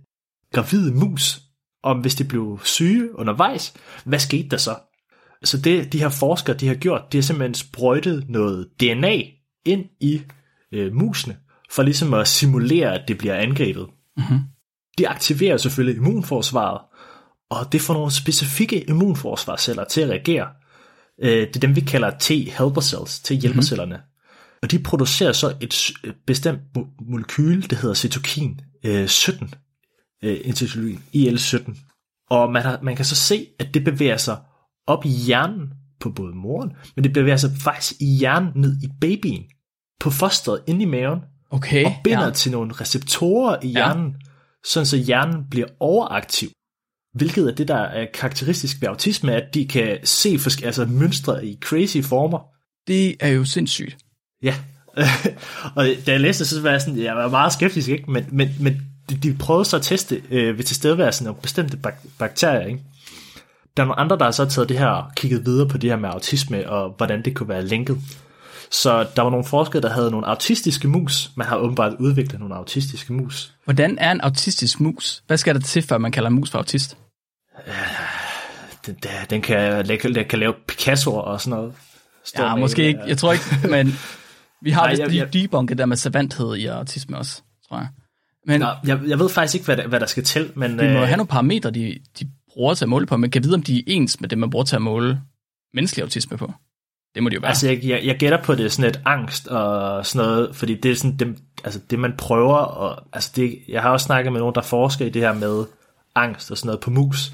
gravide 0.52 0.94
mus, 0.94 1.40
om 1.82 1.98
hvis 1.98 2.14
de 2.14 2.24
blev 2.24 2.60
syge 2.64 3.18
undervejs, 3.18 3.74
hvad 4.04 4.18
skete 4.18 4.48
der 4.48 4.56
så? 4.56 4.76
Så 5.44 5.58
det, 5.60 5.92
de 5.92 5.98
her 5.98 6.08
forskere, 6.08 6.56
de 6.56 6.68
har 6.68 6.74
gjort, 6.74 7.12
de 7.12 7.16
har 7.16 7.22
simpelthen 7.22 7.54
sprøjtet 7.54 8.24
noget 8.28 8.68
DNA 8.80 9.22
ind 9.64 9.84
i 10.00 10.22
øh, 10.72 10.94
musene, 10.94 11.36
for 11.70 11.82
ligesom 11.82 12.14
at 12.14 12.28
simulere, 12.28 12.94
at 12.94 13.08
det 13.08 13.18
bliver 13.18 13.34
angrebet. 13.34 13.86
Mhm. 14.16 14.38
De 14.98 15.08
aktiverer 15.08 15.56
selvfølgelig 15.56 15.96
immunforsvaret, 15.96 16.80
og 17.50 17.72
det 17.72 17.80
får 17.80 17.94
nogle 17.94 18.10
specifikke 18.10 18.90
immunforsvarsceller 18.90 19.84
til 19.84 20.00
at 20.00 20.08
reagere. 20.10 20.48
Øh, 21.22 21.46
det 21.46 21.56
er 21.56 21.60
dem, 21.60 21.76
vi 21.76 21.80
kalder 21.80 22.10
T-helper 22.10 22.80
cells, 22.80 23.20
T-hjælpercellerne. 23.20 23.96
Mm-hmm. 23.96 24.58
Og 24.62 24.70
de 24.70 24.78
producerer 24.78 25.32
så 25.32 25.56
et 25.60 25.94
bestemt 26.26 26.60
mo- 26.78 27.10
molekyle, 27.10 27.62
der 27.62 27.76
hedder 27.76 27.94
cytokin 27.94 28.60
øh, 28.84 29.08
17, 29.08 29.54
øh, 30.24 30.40
interleukin, 30.44 31.02
IL-17. 31.12 31.76
Og 32.30 32.52
man, 32.52 32.62
har, 32.62 32.78
man 32.82 32.96
kan 32.96 33.04
så 33.04 33.16
se, 33.16 33.46
at 33.58 33.74
det 33.74 33.84
bevæger 33.84 34.16
sig 34.16 34.38
op 34.86 35.04
i 35.04 35.08
hjernen 35.08 35.72
på 36.00 36.10
både 36.10 36.34
moren, 36.34 36.72
men 36.96 37.04
det 37.04 37.12
bevæger 37.12 37.36
sig 37.36 37.50
faktisk 37.60 38.00
i 38.00 38.16
hjernen 38.18 38.52
ned 38.54 38.82
i 38.82 38.88
babyen, 39.00 39.44
på 40.00 40.10
fosteret 40.10 40.62
inde 40.66 40.82
i 40.82 40.84
maven, 40.84 41.20
Okay, 41.50 41.84
og 41.84 41.92
binder 42.04 42.24
ja. 42.24 42.30
til 42.30 42.52
nogle 42.52 42.72
receptorer 42.72 43.56
i 43.62 43.68
hjernen, 43.68 44.10
ja. 44.10 44.26
sådan 44.64 44.86
så 44.86 44.96
hjernen 44.96 45.44
bliver 45.50 45.66
overaktiv. 45.80 46.48
Hvilket 47.14 47.48
er 47.48 47.54
det, 47.54 47.68
der 47.68 47.76
er 47.76 48.06
karakteristisk 48.14 48.76
ved 48.80 48.88
autisme, 48.88 49.32
at 49.32 49.54
de 49.54 49.68
kan 49.68 49.98
se 50.04 50.38
altså 50.64 50.86
mønstre 50.90 51.46
i 51.46 51.58
crazy 51.62 51.98
former. 52.02 52.38
Det 52.86 53.16
er 53.20 53.28
jo 53.28 53.44
sindssygt. 53.44 53.96
Ja, 54.42 54.54
og 55.76 55.86
da 56.06 56.12
jeg 56.12 56.20
læste 56.20 56.46
så 56.46 56.62
var 56.62 56.70
jeg, 56.70 56.80
sådan, 56.80 57.02
jeg 57.02 57.16
var 57.16 57.28
meget 57.28 57.52
skeptisk, 57.52 57.88
ikke? 57.88 58.10
Men, 58.10 58.26
men, 58.32 58.48
men 58.60 58.82
de, 59.10 59.16
de 59.16 59.34
prøvede 59.34 59.64
så 59.64 59.76
at 59.76 59.82
teste 59.82 60.22
øh, 60.30 60.58
ved 60.58 60.64
tilstedeværelsen 60.64 61.26
af 61.26 61.36
bestemte 61.36 61.76
bak- 61.76 62.06
bakterier. 62.18 62.66
Ikke? 62.66 62.80
Der 63.76 63.82
er 63.82 63.86
nogle 63.86 64.00
andre, 64.00 64.18
der 64.18 64.24
har 64.24 64.30
så 64.30 64.44
taget 64.44 64.68
det 64.68 64.78
her 64.78 64.86
og 64.86 65.10
kigget 65.16 65.46
videre 65.46 65.68
på 65.68 65.78
det 65.78 65.90
her 65.90 65.96
med 65.96 66.08
autisme, 66.08 66.70
og 66.70 66.94
hvordan 66.96 67.22
det 67.24 67.34
kunne 67.34 67.48
være 67.48 67.66
linket. 67.66 67.98
Så 68.70 69.06
der 69.16 69.22
var 69.22 69.30
nogle 69.30 69.44
forskere, 69.46 69.82
der 69.82 69.90
havde 69.92 70.10
nogle 70.10 70.26
autistiske 70.26 70.88
mus. 70.88 71.30
Man 71.36 71.46
har 71.46 71.56
åbenbart 71.56 71.92
udviklet 71.98 72.40
nogle 72.40 72.54
autistiske 72.54 73.12
mus. 73.12 73.54
Hvordan 73.64 73.98
er 73.98 74.12
en 74.12 74.20
autistisk 74.20 74.80
mus? 74.80 75.22
Hvad 75.26 75.36
skal 75.36 75.54
der 75.54 75.60
til, 75.60 75.82
før 75.82 75.98
man 75.98 76.12
kalder 76.12 76.28
en 76.28 76.34
mus 76.36 76.50
for 76.50 76.58
autist? 76.58 76.96
Den, 78.86 78.94
den- 79.02 79.10
den, 79.30 79.42
kan, 79.42 79.88
den, 79.88 80.24
kan, 80.28 80.38
lave 80.38 80.54
Picasso'er 80.72 81.10
og 81.10 81.40
sådan 81.40 81.58
noget. 81.58 81.74
Står 82.24 82.44
Ja, 82.44 82.54
med 82.54 82.60
måske 82.60 82.84
ikke. 82.86 83.00
øh, 83.02 83.08
Jeg 83.08 83.18
tror 83.18 83.32
ikke, 83.32 83.44
men 83.70 83.94
vi 84.62 84.70
har 84.70 84.88
vist 84.90 85.02
lige 85.08 85.26
debunket 85.32 85.78
der 85.78 85.86
med 85.86 85.96
savanthed 85.96 86.56
i 86.56 86.66
autisme 86.66 87.18
også, 87.18 87.42
tror 87.68 87.76
jeg. 87.78 87.88
Men 88.46 88.60
Nå, 88.60 88.66
jeg, 88.86 89.00
jeg 89.06 89.18
ved 89.18 89.28
faktisk 89.28 89.54
ikke, 89.54 89.64
hvad 89.64 89.76
der, 89.76 89.86
hvad 89.88 90.00
der 90.00 90.06
skal 90.06 90.24
til, 90.24 90.52
men... 90.56 90.70
vi 90.70 90.76
må 90.76 91.00
øh, 91.00 91.06
have 91.06 91.16
nogle 91.16 91.28
parametre, 91.28 91.70
de, 91.70 91.98
de 92.20 92.28
bruger 92.52 92.74
til 92.74 92.84
at 92.84 92.88
måle 92.88 93.06
på, 93.06 93.16
men 93.16 93.30
kan 93.30 93.44
vide, 93.44 93.54
om 93.54 93.62
de 93.62 93.78
er 93.78 93.82
ens 93.86 94.20
med 94.20 94.28
det, 94.28 94.38
man 94.38 94.50
bruger 94.50 94.64
til 94.64 94.76
at 94.76 94.82
måle 94.82 95.20
menneskelig 95.74 96.02
autisme 96.02 96.36
på. 96.36 96.52
Det 97.16 97.22
må 97.22 97.28
de 97.28 97.34
jo 97.34 97.40
være. 97.40 97.48
Altså, 97.48 97.68
jeg, 97.68 97.84
jeg, 97.84 98.00
jeg 98.04 98.16
gætter 98.16 98.42
på, 98.42 98.54
det 98.54 98.64
er 98.64 98.68
sådan 98.68 98.90
et 98.90 99.00
angst 99.04 99.48
og 99.48 100.06
sådan 100.06 100.28
noget, 100.28 100.56
fordi 100.56 100.74
det 100.74 100.90
er 100.90 100.94
sådan 100.94 101.16
dem, 101.16 101.36
altså 101.64 101.80
det, 101.90 101.98
man 101.98 102.14
prøver, 102.18 102.56
og, 102.56 103.04
altså 103.12 103.32
det, 103.36 103.58
jeg 103.68 103.82
har 103.82 103.90
også 103.90 104.04
snakket 104.04 104.32
med 104.32 104.40
nogen, 104.40 104.54
der 104.54 104.62
forsker 104.62 105.06
i 105.06 105.10
det 105.10 105.22
her 105.22 105.32
med 105.32 105.64
angst 106.14 106.50
og 106.50 106.58
sådan 106.58 106.66
noget 106.66 106.80
på 106.80 106.90
mus, 106.90 107.32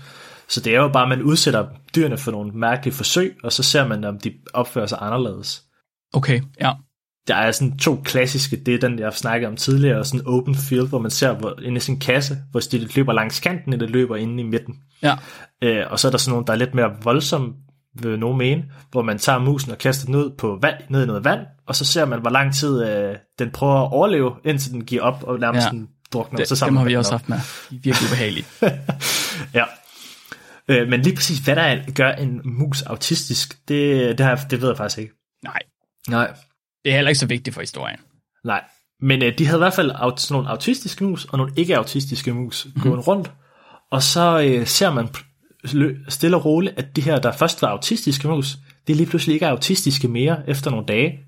så 0.49 0.61
det 0.61 0.75
er 0.75 0.81
jo 0.81 0.89
bare, 0.89 1.03
at 1.03 1.09
man 1.09 1.23
udsætter 1.23 1.67
dyrene 1.97 2.19
for 2.19 2.31
nogle 2.31 2.53
mærkelige 2.53 2.95
forsøg, 2.95 3.37
og 3.43 3.53
så 3.53 3.63
ser 3.63 3.89
man, 3.89 4.05
om 4.05 4.19
de 4.19 4.33
opfører 4.55 4.87
sig 4.87 4.99
anderledes. 5.01 5.63
Okay, 6.13 6.41
ja. 6.61 6.73
Der 7.29 7.35
er 7.35 7.53
sådan 7.53 7.79
to 7.79 8.01
klassiske, 8.05 8.57
det 8.57 8.75
er 8.75 8.79
den, 8.79 8.99
jeg 8.99 9.07
har 9.07 9.11
snakket 9.11 9.49
om 9.49 9.57
tidligere, 9.57 10.05
sådan 10.05 10.27
open 10.27 10.55
field, 10.55 10.89
hvor 10.89 10.99
man 10.99 11.11
ser 11.11 11.33
hvor, 11.33 11.59
inde 11.63 11.77
i 11.77 11.81
sin 11.81 12.01
kasse, 12.01 12.39
hvor 12.51 12.61
det 12.61 12.97
løber 12.97 13.13
langs 13.13 13.41
kanten, 13.41 13.73
eller 13.73 13.87
det 13.87 13.93
løber 13.93 14.17
inde 14.17 14.41
i 14.41 14.47
midten. 14.47 14.75
Ja, 15.03 15.17
Øh, 15.65 15.85
og 15.91 15.99
så 15.99 16.09
er 16.09 16.11
der 16.11 16.19
sådan 16.19 16.31
nogle, 16.31 16.47
der 16.47 16.53
er 16.53 16.57
lidt 16.57 16.75
mere 16.75 16.97
voldsomme, 17.03 17.55
vil 17.95 18.19
nogen 18.19 18.39
mene, 18.39 18.65
hvor 18.91 19.03
man 19.03 19.19
tager 19.19 19.39
musen 19.39 19.73
og 19.73 19.79
kaster 19.79 20.07
den 20.07 20.15
ud, 20.15 20.31
på 20.39 20.59
vand, 20.63 20.77
ned 20.89 21.03
i 21.03 21.07
noget 21.07 21.25
vand, 21.25 21.41
og 21.67 21.77
så 21.77 21.85
ser 21.85 22.05
man, 22.05 22.21
hvor 22.21 22.31
lang 22.31 22.55
tid 22.55 22.85
øh, 22.85 23.17
den 23.39 23.51
prøver 23.51 23.75
at 23.87 23.93
overleve, 23.93 24.33
indtil 24.45 24.73
den 24.73 24.85
giver 24.85 25.03
op 25.03 25.23
og 25.23 25.39
nærmest 25.39 25.67
Ja. 25.67 25.71
den 25.71 25.89
drukner. 26.13 26.39
det, 26.39 26.49
så 26.49 26.55
dem 26.55 26.59
samler 26.59 26.81
har 26.81 26.89
vi 26.89 26.97
også 26.97 27.15
op. 27.15 27.21
haft 27.21 27.29
med. 27.29 27.37
De 27.71 27.77
er 27.77 27.81
virkelig 27.83 28.09
ubehagelige. 28.11 28.45
Ja. 29.55 29.65
Øh, 30.69 30.89
men 30.89 31.03
lige 31.03 31.17
præcis, 31.17 31.39
hvad 31.39 31.57
der 31.57 31.63
er, 31.63 31.91
gør 31.95 32.13
en 32.13 32.41
mus 32.45 32.83
autistisk, 32.83 33.69
det, 33.69 34.19
det, 34.19 34.27
har, 34.27 34.37
det 34.51 34.61
ved 34.61 34.69
jeg 34.69 34.77
faktisk 34.77 34.99
ikke. 34.99 35.15
Nej, 35.45 35.59
Nej. 36.09 36.33
det 36.85 36.91
er 36.93 36.95
heller 36.97 37.09
ikke 37.09 37.19
så 37.19 37.27
vigtigt 37.27 37.55
for 37.55 37.61
historien. 37.61 37.99
Nej. 38.45 38.65
Men 39.01 39.23
øh, 39.23 39.39
de 39.39 39.47
havde 39.47 39.59
i 39.59 39.65
hvert 39.65 39.75
fald 39.75 39.91
aut- 39.91 40.17
sådan 40.17 40.35
nogle 40.35 40.49
autistiske 40.49 41.05
mus, 41.05 41.25
og 41.25 41.39
nogle 41.39 41.53
ikke-autistiske 41.57 42.33
mus 42.35 42.67
mm. 42.77 42.83
gående 42.83 43.03
rundt. 43.03 43.33
Og 43.91 44.03
så 44.03 44.41
øh, 44.41 44.67
ser 44.67 44.93
man 44.93 45.09
stille 46.09 46.37
og 46.37 46.45
roligt, 46.45 46.79
at 46.79 46.97
de 46.97 47.01
her, 47.01 47.19
der 47.19 47.33
først 47.33 47.63
var 47.63 47.69
autistiske 47.69 48.29
mus, 48.29 48.57
det 48.87 48.93
er 48.93 48.97
lige 48.97 49.07
pludselig 49.07 49.35
ikke 49.35 49.47
er 49.47 49.51
autistiske 49.51 50.09
mere 50.09 50.49
efter 50.51 50.71
nogle 50.71 50.87
dage. 50.87 51.19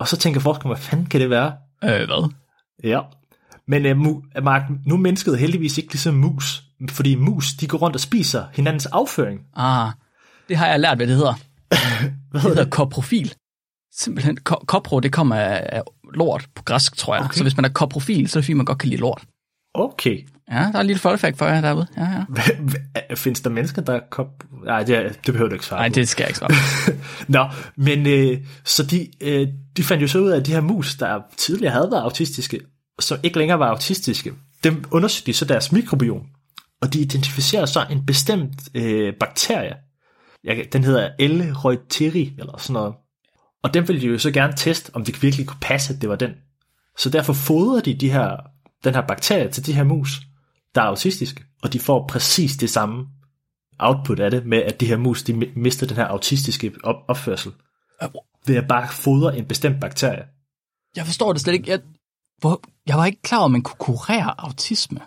Og 0.00 0.08
så 0.08 0.16
tænker 0.16 0.40
forskerne, 0.40 0.74
hvad 0.74 0.82
fanden 0.82 1.06
kan 1.06 1.20
det 1.20 1.30
være? 1.30 1.52
Øh, 1.84 1.90
hvad? 1.90 2.30
Ja. 2.84 3.00
Men 3.68 3.86
øh, 3.86 3.96
mu- 4.00 4.40
Mark, 4.40 4.62
nu 4.86 4.94
er 4.94 4.98
mennesket 4.98 5.38
heldigvis 5.38 5.78
ikke 5.78 5.92
ligesom 5.92 6.14
mus, 6.14 6.62
fordi 6.90 7.14
mus, 7.14 7.52
de 7.54 7.66
går 7.66 7.78
rundt 7.78 7.96
og 7.96 8.00
spiser 8.00 8.44
hinandens 8.54 8.86
afføring. 8.86 9.40
Ah, 9.56 9.92
det 10.48 10.56
har 10.56 10.66
jeg 10.66 10.80
lært, 10.80 10.96
hvad 10.98 11.06
det 11.06 11.16
hedder. 11.16 11.34
Hvad 12.30 12.40
Det 12.40 12.42
hedder 12.42 12.64
koprofil. 12.70 13.34
Simpelthen, 13.92 14.36
ko- 14.36 14.64
kopro, 14.66 15.00
det 15.00 15.12
kommer 15.12 15.36
af, 15.36 15.66
af 15.72 15.82
lort 16.14 16.46
på 16.54 16.62
græsk, 16.62 16.96
tror 16.96 17.14
jeg. 17.14 17.24
Okay. 17.24 17.34
Så 17.36 17.42
hvis 17.44 17.56
man 17.56 17.64
er 17.64 17.68
koprofil, 17.68 18.28
så 18.28 18.38
er 18.38 18.40
det 18.40 18.44
fordi, 18.44 18.52
man 18.54 18.64
godt 18.66 18.78
kan 18.78 18.88
lide 18.88 19.00
lort. 19.00 19.22
Okay. 19.74 20.26
Ja, 20.50 20.56
der 20.56 20.72
er 20.74 20.80
et 20.80 20.86
lille 20.86 21.00
fact 21.00 21.38
for 21.38 21.46
jer 21.46 21.60
derude. 21.60 21.86
Ja, 21.96 22.24
ja. 23.08 23.14
Findes 23.14 23.40
der 23.40 23.50
mennesker, 23.50 23.82
der 23.82 23.92
er 23.92 24.00
kop... 24.10 24.44
Nej, 24.64 24.82
det, 24.82 25.20
det 25.26 25.34
behøver 25.34 25.48
du 25.48 25.54
ikke 25.54 25.66
svare 25.66 25.80
Nej, 25.80 25.88
det 25.88 26.08
skal 26.08 26.22
jeg 26.22 26.28
ikke 26.28 26.38
svare. 26.38 26.50
Nå, 27.38 27.48
men 27.76 28.06
øh, 28.06 28.38
så 28.64 28.82
de, 28.82 29.08
øh, 29.20 29.48
de 29.76 29.82
fandt 29.82 30.02
jo 30.02 30.08
så 30.08 30.18
ud 30.18 30.30
af, 30.30 30.36
at 30.36 30.46
de 30.46 30.52
her 30.52 30.60
mus, 30.60 30.94
der 30.94 31.20
tidligere 31.36 31.72
havde 31.72 31.88
været 31.90 32.02
autistiske, 32.02 32.60
som 33.00 33.18
ikke 33.22 33.38
længere 33.38 33.58
var 33.58 33.68
autistiske, 33.68 34.32
dem 34.64 34.84
undersøgte 34.90 35.26
de 35.26 35.32
så 35.32 35.44
deres 35.44 35.72
mikrobiom. 35.72 36.22
Og 36.82 36.92
de 36.92 37.00
identificerede 37.00 37.66
så 37.66 37.86
en 37.90 38.06
bestemt 38.06 38.60
øh, 38.74 39.14
bakterie. 39.20 39.74
Jeg, 40.44 40.64
den 40.72 40.84
hedder 40.84 41.08
L. 41.20 41.52
reuteri, 41.52 42.32
eller 42.38 42.58
sådan 42.58 42.74
noget. 42.74 42.94
Og 43.62 43.74
den 43.74 43.88
ville 43.88 44.02
de 44.02 44.06
jo 44.06 44.18
så 44.18 44.30
gerne 44.30 44.52
teste, 44.56 44.90
om 44.94 45.04
det 45.04 45.22
virkelig 45.22 45.46
kunne 45.46 45.60
passe, 45.60 45.94
at 45.94 46.00
det 46.00 46.08
var 46.08 46.16
den. 46.16 46.30
Så 46.98 47.10
derfor 47.10 47.32
fodrede 47.32 47.82
de, 47.82 47.94
de 47.94 48.12
her, 48.12 48.36
den 48.84 48.94
her 48.94 49.00
bakterie 49.00 49.50
til 49.50 49.66
de 49.66 49.72
her 49.72 49.84
mus, 49.84 50.20
der 50.76 50.82
er 50.82 50.86
autistiske. 50.86 51.44
Og 51.62 51.72
de 51.72 51.80
får 51.80 52.06
præcis 52.08 52.56
det 52.56 52.70
samme 52.70 53.06
output 53.78 54.20
af 54.20 54.30
det, 54.30 54.46
med 54.46 54.58
at 54.58 54.80
de 54.80 54.86
her 54.86 54.96
mus, 54.96 55.22
de 55.22 55.32
mi- 55.32 55.58
mister 55.58 55.86
den 55.86 55.96
her 55.96 56.04
autistiske 56.04 56.72
op- 56.84 57.04
opførsel. 57.08 57.52
Ved 58.46 58.56
at 58.56 58.68
bare 58.68 58.88
fodre 58.88 59.38
en 59.38 59.44
bestemt 59.44 59.80
bakterie. 59.80 60.22
Jeg 60.96 61.04
forstår 61.06 61.32
det 61.32 61.42
slet 61.42 61.54
ikke. 61.54 61.70
Jeg, 61.70 61.80
hvor, 62.40 62.60
jeg 62.86 62.96
var 62.98 63.06
ikke 63.06 63.22
klar 63.22 63.38
over, 63.38 63.44
at 63.44 63.50
man 63.50 63.62
kunne 63.62 63.78
kurere 63.78 64.40
autisme. 64.40 65.00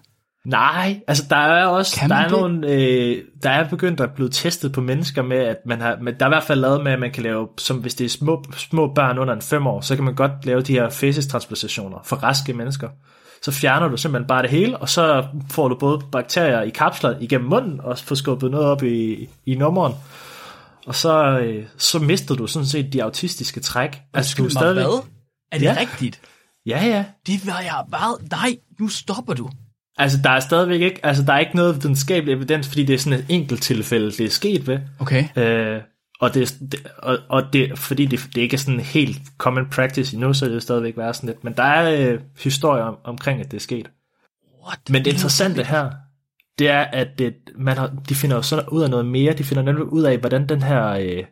Nej, 0.45 0.99
altså 1.07 1.23
der 1.29 1.35
er 1.35 1.65
også, 1.65 2.05
der 2.07 2.15
er 2.15 2.27
det? 2.27 2.31
nogle, 2.31 2.67
øh, 2.67 3.23
der 3.43 3.49
er 3.49 3.69
begyndt 3.69 3.99
at 4.01 4.13
blive 4.13 4.29
testet 4.29 4.71
på 4.73 4.81
mennesker 4.81 5.21
med, 5.21 5.37
at 5.37 5.57
man 5.65 5.81
har, 5.81 5.97
men 6.01 6.13
der 6.19 6.25
er 6.25 6.29
i 6.29 6.33
hvert 6.33 6.43
fald 6.43 6.59
lavet 6.59 6.83
med, 6.83 6.91
at 6.91 6.99
man 6.99 7.11
kan 7.11 7.23
lave, 7.23 7.47
som 7.57 7.77
hvis 7.77 7.95
det 7.95 8.05
er 8.05 8.09
små, 8.09 8.43
små 8.57 8.93
børn 8.93 9.17
under 9.17 9.33
en 9.33 9.41
fem 9.41 9.67
år, 9.67 9.81
så 9.81 9.95
kan 9.95 10.05
man 10.05 10.15
godt 10.15 10.31
lave 10.45 10.61
de 10.61 10.73
her 10.73 10.89
fæsestransplantationer 10.89 11.97
for 12.03 12.15
raske 12.15 12.53
mennesker. 12.53 12.89
Så 13.41 13.51
fjerner 13.51 13.87
du 13.87 13.97
simpelthen 13.97 14.27
bare 14.27 14.41
det 14.41 14.49
hele, 14.49 14.77
og 14.77 14.89
så 14.89 15.25
får 15.51 15.67
du 15.67 15.75
både 15.75 16.01
bakterier 16.11 16.61
i 16.61 16.69
kapsler 16.69 17.15
igennem 17.19 17.49
munden, 17.49 17.79
og 17.81 17.97
får 17.97 18.15
skubbet 18.15 18.51
noget 18.51 18.65
op 18.67 18.83
i, 18.83 19.29
i 19.45 19.55
nummeren. 19.55 19.93
Og 20.87 20.95
så, 20.95 21.39
øh, 21.39 21.65
så 21.77 21.99
mister 21.99 22.35
du 22.35 22.47
sådan 22.47 22.65
set 22.65 22.93
de 22.93 23.03
autistiske 23.03 23.59
træk. 23.59 24.01
Altså, 24.13 24.35
du 24.37 24.43
mig, 24.43 24.73
hvad? 24.73 24.83
Er 25.51 25.57
det 25.57 25.65
Ja. 25.65 25.75
rigtigt? 25.79 26.21
Ja, 26.65 26.85
ja. 26.85 27.05
Det 27.27 27.47
var 27.47 27.59
jeg 27.59 27.83
bare... 27.91 28.17
Nej, 28.31 28.57
nu 28.79 28.87
stopper 28.87 29.33
du. 29.33 29.49
Altså, 29.97 30.17
der 30.23 30.29
er 30.29 30.39
stadigvæk 30.39 30.81
ikke, 30.81 31.05
altså, 31.05 31.23
der 31.23 31.33
er 31.33 31.39
ikke 31.39 31.55
noget 31.55 31.75
videnskabelig 31.75 32.33
evidens, 32.33 32.67
fordi 32.67 32.83
det 32.83 32.93
er 32.93 32.97
sådan 32.99 33.19
et 33.19 33.25
enkelt 33.29 33.61
tilfælde, 33.63 34.11
det 34.11 34.19
er 34.25 34.29
sket 34.29 34.67
ved. 34.67 34.79
Okay. 34.99 35.27
Øh, 35.35 35.81
Og, 36.19 36.33
det, 36.33 36.57
det, 36.71 36.87
og, 36.97 37.17
og 37.29 37.53
det, 37.53 37.79
fordi 37.79 38.05
det, 38.05 38.19
det 38.35 38.41
ikke 38.41 38.53
er 38.53 38.57
sådan 38.57 38.79
helt 38.79 39.21
common 39.37 39.69
practice 39.69 40.13
endnu, 40.13 40.33
så 40.33 40.45
er 40.45 40.49
det 40.49 40.55
jo 40.55 40.59
stadigvæk 40.59 40.97
være 40.97 41.13
sådan 41.13 41.27
lidt. 41.27 41.43
Men 41.43 41.53
der 41.53 41.63
er 41.63 42.11
øh, 42.11 42.19
historier 42.39 42.83
om, 42.83 42.97
omkring, 43.03 43.41
at 43.41 43.51
det 43.51 43.57
er 43.57 43.61
sket. 43.61 43.89
What? 44.65 44.79
Men 44.89 45.05
det 45.05 45.11
interessante 45.13 45.63
her, 45.63 45.91
det 46.59 46.69
er, 46.69 46.81
at 46.81 47.07
det, 47.17 47.33
man 47.55 47.77
har, 47.77 47.91
de 48.09 48.15
finder 48.15 48.35
jo 48.35 48.41
sådan 48.41 48.69
ud 48.69 48.83
af 48.83 48.89
noget 48.89 49.05
mere. 49.05 49.33
De 49.33 49.43
finder 49.43 49.63
nemlig 49.63 49.85
ud 49.85 50.03
af, 50.03 50.17
hvordan 50.17 50.49
den 50.49 50.61
her 50.61 50.87
øh, 50.89 51.23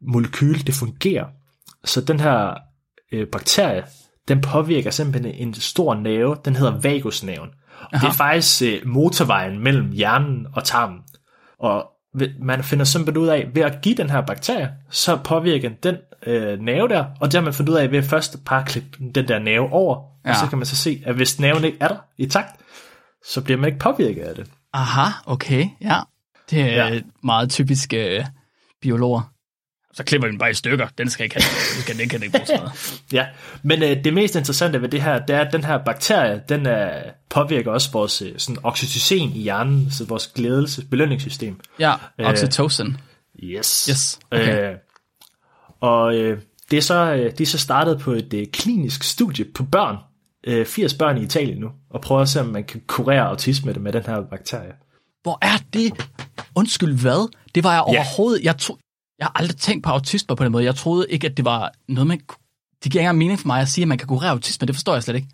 molekyl, 0.00 0.66
det 0.66 0.74
fungerer. 0.74 1.26
Så 1.84 2.00
den 2.00 2.20
her 2.20 2.54
øh, 3.12 3.26
bakterie, 3.26 3.84
den 4.28 4.40
påvirker 4.40 4.90
simpelthen 4.90 5.34
en 5.34 5.54
stor 5.54 5.94
nerve, 5.94 6.36
den 6.44 6.56
hedder 6.56 6.80
vagusnerven. 6.80 7.50
Og 7.80 8.00
det 8.00 8.08
er 8.08 8.12
faktisk 8.12 8.62
øh, 8.62 8.86
motorvejen 8.86 9.58
mellem 9.58 9.90
hjernen 9.92 10.46
og 10.52 10.64
tarmen. 10.64 10.98
Og 11.58 11.89
man 12.38 12.64
finder 12.64 12.84
simpelthen 12.84 13.22
ud 13.22 13.28
af, 13.28 13.48
ved 13.54 13.62
at 13.62 13.80
give 13.82 13.94
den 13.94 14.10
her 14.10 14.20
bakterie, 14.20 14.70
så 14.90 15.16
påvirker 15.16 15.70
den 15.82 15.96
øh, 16.26 16.60
nerve 16.60 16.88
der, 16.88 17.04
og 17.20 17.32
det 17.32 17.34
har 17.34 17.44
man 17.44 17.52
fundet 17.52 17.72
ud 17.72 17.78
af 17.78 17.90
ved 17.90 17.98
at 17.98 18.04
først 18.04 18.44
bare 18.44 18.64
klippe 18.64 18.98
den 19.14 19.28
der 19.28 19.38
nerve 19.38 19.72
over, 19.72 20.02
ja. 20.24 20.30
og 20.30 20.36
så 20.36 20.46
kan 20.46 20.58
man 20.58 20.66
så 20.66 20.76
se, 20.76 21.02
at 21.06 21.14
hvis 21.14 21.40
nerven 21.40 21.64
ikke 21.64 21.78
er 21.80 21.88
der 21.88 21.96
i 22.18 22.26
takt, 22.26 22.60
så 23.26 23.40
bliver 23.40 23.58
man 23.58 23.66
ikke 23.68 23.78
påvirket 23.78 24.22
af 24.22 24.34
det. 24.34 24.50
Aha, 24.72 25.10
okay, 25.26 25.66
ja. 25.80 26.00
Det 26.50 26.60
er 26.60 26.88
ja. 26.88 27.00
meget 27.24 27.50
typisk 27.50 27.94
øh, 27.94 28.24
biologer. 28.82 29.32
Så 29.94 30.04
klipper 30.04 30.28
vi 30.28 30.32
den 30.32 30.38
bare 30.38 30.50
i 30.50 30.54
stykker. 30.54 30.88
Den 30.98 31.10
skal 31.10 31.24
ikke 31.24 31.36
have. 31.42 31.44
Den 31.76 31.86
kan, 31.86 31.98
den 31.98 32.08
kan 32.08 32.22
ikke 32.22 32.40
bruge. 32.46 32.70
Ja, 33.18 33.26
men 33.62 33.82
øh, 33.82 34.04
det 34.04 34.14
mest 34.14 34.36
interessante 34.36 34.82
ved 34.82 34.88
det 34.88 35.02
her, 35.02 35.26
det 35.26 35.36
er, 35.36 35.40
at 35.40 35.52
den 35.52 35.64
her 35.64 35.78
bakterie, 35.78 36.42
den 36.48 36.66
øh, 36.66 36.90
påvirker 37.28 37.72
også 37.72 37.90
vores 37.92 38.22
øh, 38.22 38.32
sådan 38.38 38.64
oxytocin 38.64 39.30
i 39.34 39.42
hjernen, 39.42 39.90
så 39.90 40.04
vores 40.04 40.26
glædelse, 40.26 40.86
belønningssystem. 40.86 41.60
Ja, 41.78 41.94
oxytocin. 42.18 42.96
Yes. 43.42 43.86
Yes, 43.90 44.18
okay. 44.30 44.70
Øh, 44.70 44.76
og 45.80 46.14
øh, 46.14 46.38
det 46.70 46.76
er 46.76 46.82
så, 46.82 47.14
øh, 47.14 47.32
de 47.38 47.42
er 47.42 47.46
så 47.46 47.58
startet 47.58 47.98
på 47.98 48.12
et 48.12 48.34
øh, 48.34 48.46
klinisk 48.46 49.04
studie 49.04 49.44
på 49.54 49.64
børn, 49.64 49.96
øh, 50.46 50.66
80 50.66 50.94
børn 50.94 51.18
i 51.18 51.22
Italien 51.22 51.58
nu, 51.58 51.68
og 51.90 52.00
prøver 52.00 52.20
at 52.20 52.28
se, 52.28 52.40
om 52.40 52.46
man 52.46 52.64
kan 52.64 52.82
kurere 52.86 53.28
autisme 53.28 53.72
med 53.72 53.92
den 53.92 54.02
her 54.02 54.20
bakterie. 54.30 54.72
Hvor 55.22 55.38
er 55.42 55.58
det? 55.72 55.92
Undskyld, 56.54 57.00
hvad? 57.00 57.32
Det 57.54 57.64
var 57.64 57.72
jeg 57.72 57.80
overhovedet... 57.80 58.44
Jeg, 58.44 58.58
tro, 58.58 58.76
jeg 59.20 59.26
har 59.26 59.32
aldrig 59.40 59.56
tænkt 59.56 59.84
på 59.84 59.90
autisme 59.90 60.36
på 60.36 60.44
den 60.44 60.52
måde. 60.52 60.64
Jeg 60.64 60.74
troede 60.74 61.06
ikke, 61.10 61.26
at 61.26 61.36
det 61.36 61.44
var 61.44 61.72
noget, 61.88 62.06
man... 62.06 62.18
Det 62.84 62.92
giver 62.92 63.00
ikke 63.00 63.00
engang 63.00 63.18
mening 63.18 63.40
for 63.40 63.46
mig 63.46 63.60
at 63.60 63.68
sige, 63.68 63.82
at 63.82 63.88
man 63.88 63.98
kan 63.98 64.08
kurere 64.08 64.30
autisme. 64.30 64.66
Det 64.66 64.74
forstår 64.74 64.92
jeg 64.94 65.02
slet 65.02 65.14
ikke. 65.14 65.28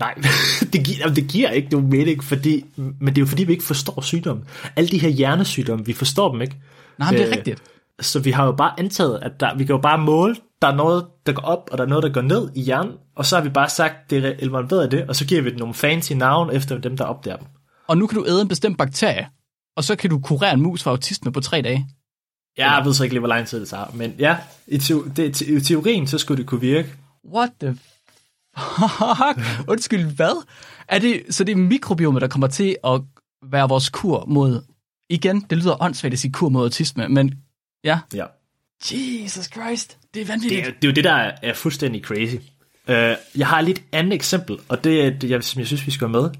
Nej, 0.00 0.14
det 0.72 0.84
giver, 0.84 0.98
jamen, 0.98 1.16
det 1.16 1.28
giver 1.28 1.50
ikke 1.50 1.68
nogen 1.70 1.90
mening, 1.90 2.24
fordi, 2.24 2.64
men 2.76 3.06
det 3.06 3.18
er 3.18 3.22
jo 3.22 3.26
fordi, 3.26 3.44
vi 3.44 3.52
ikke 3.52 3.64
forstår 3.64 4.00
sygdommen. 4.00 4.44
Alle 4.76 4.90
de 4.90 4.98
her 4.98 5.08
hjernesygdomme, 5.08 5.86
vi 5.86 5.92
forstår 5.92 6.32
dem 6.32 6.42
ikke. 6.42 6.56
Nej, 6.98 7.10
det 7.10 7.20
er 7.20 7.26
Øh, 7.26 7.32
rigtigt. 7.36 7.62
Så 8.00 8.20
vi 8.20 8.30
har 8.30 8.44
jo 8.46 8.52
bare 8.52 8.80
antaget, 8.80 9.18
at 9.22 9.40
der, 9.40 9.54
vi 9.56 9.64
kan 9.64 9.74
jo 9.74 9.80
bare 9.80 9.98
måle, 9.98 10.36
der 10.62 10.68
er 10.68 10.74
noget, 10.74 11.06
der 11.26 11.32
går 11.32 11.42
op, 11.42 11.68
og 11.72 11.78
der 11.78 11.84
er 11.84 11.88
noget, 11.88 12.02
der 12.02 12.12
går 12.12 12.20
ned 12.20 12.50
i 12.54 12.62
hjernen, 12.62 12.92
og 13.16 13.26
så 13.26 13.36
har 13.36 13.42
vi 13.42 13.48
bare 13.48 13.68
sagt, 13.68 14.10
det 14.10 14.24
er 14.24 14.32
involveret 14.38 14.92
i 14.92 14.96
det, 14.96 15.08
og 15.08 15.16
så 15.16 15.26
giver 15.26 15.42
vi 15.42 15.50
det 15.50 15.58
nogle 15.58 15.74
fancy 15.74 16.12
navn 16.12 16.50
efter 16.56 16.78
dem, 16.78 16.96
der 16.96 17.04
opdager 17.04 17.36
dem. 17.36 17.46
Og 17.88 17.98
nu 17.98 18.06
kan 18.06 18.18
du 18.18 18.26
æde 18.26 18.42
en 18.42 18.48
bestemt 18.48 18.78
bakterie, 18.78 19.28
og 19.76 19.84
så 19.84 19.96
kan 19.96 20.10
du 20.10 20.18
kurere 20.18 20.52
en 20.54 20.60
mus 20.60 20.82
for 20.82 20.90
autisme 20.90 21.32
på 21.32 21.40
tre 21.40 21.62
dage. 21.62 21.86
Jeg 22.56 22.82
ved 22.84 22.94
så 22.94 23.02
ikke 23.04 23.14
lige, 23.14 23.20
hvor 23.20 23.28
lang 23.28 23.46
tid 23.46 23.60
det 23.60 23.68
tager, 23.68 23.90
men 23.94 24.14
ja, 24.18 24.36
i, 24.66 24.76
teo- 24.76 25.08
det, 25.16 25.40
i 25.40 25.60
teorien, 25.60 26.06
så 26.06 26.18
skulle 26.18 26.38
det 26.38 26.46
kunne 26.48 26.60
virke. 26.60 26.94
What 27.32 27.50
the 27.60 27.78
fuck? 28.58 29.68
Undskyld, 29.68 30.04
hvad? 30.16 30.44
Er 30.88 30.98
det, 30.98 31.22
så 31.30 31.44
det 31.44 31.52
er 31.52 31.56
mikrobiomet, 31.56 32.22
der 32.22 32.28
kommer 32.28 32.46
til 32.46 32.76
at 32.84 33.00
være 33.42 33.68
vores 33.68 33.88
kur 33.88 34.24
mod... 34.28 34.62
Igen, 35.10 35.40
det 35.40 35.58
lyder 35.58 35.82
åndssvagt 35.82 36.12
at 36.12 36.18
sige 36.18 36.32
kur 36.32 36.48
mod 36.48 36.62
autisme, 36.62 37.08
men 37.08 37.34
ja. 37.84 38.00
Ja. 38.14 38.24
Jesus 38.92 39.44
Christ, 39.44 39.98
det 40.14 40.20
er 40.20 40.24
Det, 40.24 40.28
vanvittigt. 40.28 40.66
er, 40.66 40.70
det 40.70 40.84
er 40.84 40.88
jo 40.88 40.94
det, 40.94 41.04
der 41.04 41.32
er, 41.42 41.54
fuldstændig 41.54 42.02
crazy. 42.04 42.34
Uh, 42.88 42.94
jeg 43.38 43.46
har 43.46 43.60
lige 43.60 43.74
et 43.74 43.82
andet 43.92 44.12
eksempel, 44.12 44.58
og 44.68 44.84
det 44.84 45.06
er 45.06 45.10
det, 45.10 45.30
jeg, 45.30 45.44
som 45.44 45.58
jeg 45.58 45.66
synes, 45.66 45.86
vi 45.86 45.90
skal 45.90 46.08
have 46.08 46.22
med. 46.22 46.30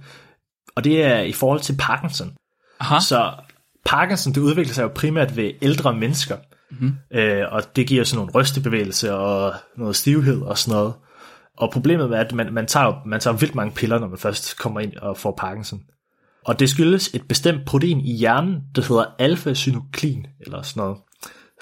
Og 0.74 0.84
det 0.84 1.02
er 1.04 1.20
i 1.20 1.32
forhold 1.32 1.60
til 1.60 1.76
Parkinson. 1.78 2.32
Aha. 2.80 3.00
Så 3.00 3.32
Parkinson, 3.84 4.32
det 4.32 4.40
udvikler 4.40 4.74
sig 4.74 4.82
jo 4.82 4.88
primært 4.94 5.36
ved 5.36 5.50
ældre 5.62 5.94
mennesker. 5.94 6.36
Mm-hmm. 6.70 6.92
Øh, 7.10 7.42
og 7.50 7.76
det 7.76 7.86
giver 7.86 8.04
sådan 8.04 8.18
nogle 8.18 8.32
rystebevægelser 8.32 9.12
og 9.12 9.54
noget 9.76 9.96
stivhed 9.96 10.42
og 10.42 10.58
sådan 10.58 10.78
noget. 10.78 10.94
Og 11.56 11.70
problemet 11.72 12.10
er, 12.12 12.20
at 12.20 12.32
man, 12.32 12.52
man, 12.52 12.66
tager, 12.66 13.02
man 13.06 13.20
tager 13.20 13.36
vildt 13.36 13.54
mange 13.54 13.72
piller, 13.74 13.98
når 13.98 14.08
man 14.08 14.18
først 14.18 14.58
kommer 14.58 14.80
ind 14.80 14.96
og 14.96 15.16
får 15.16 15.34
Parkinson. 15.38 15.80
Og 16.44 16.58
det 16.58 16.70
skyldes 16.70 17.14
et 17.14 17.28
bestemt 17.28 17.66
protein 17.66 18.00
i 18.00 18.16
hjernen, 18.16 18.60
der 18.74 18.82
hedder 18.82 19.04
alfa-synuklin, 19.18 20.26
eller 20.40 20.62
sådan 20.62 20.80
noget. 20.80 20.98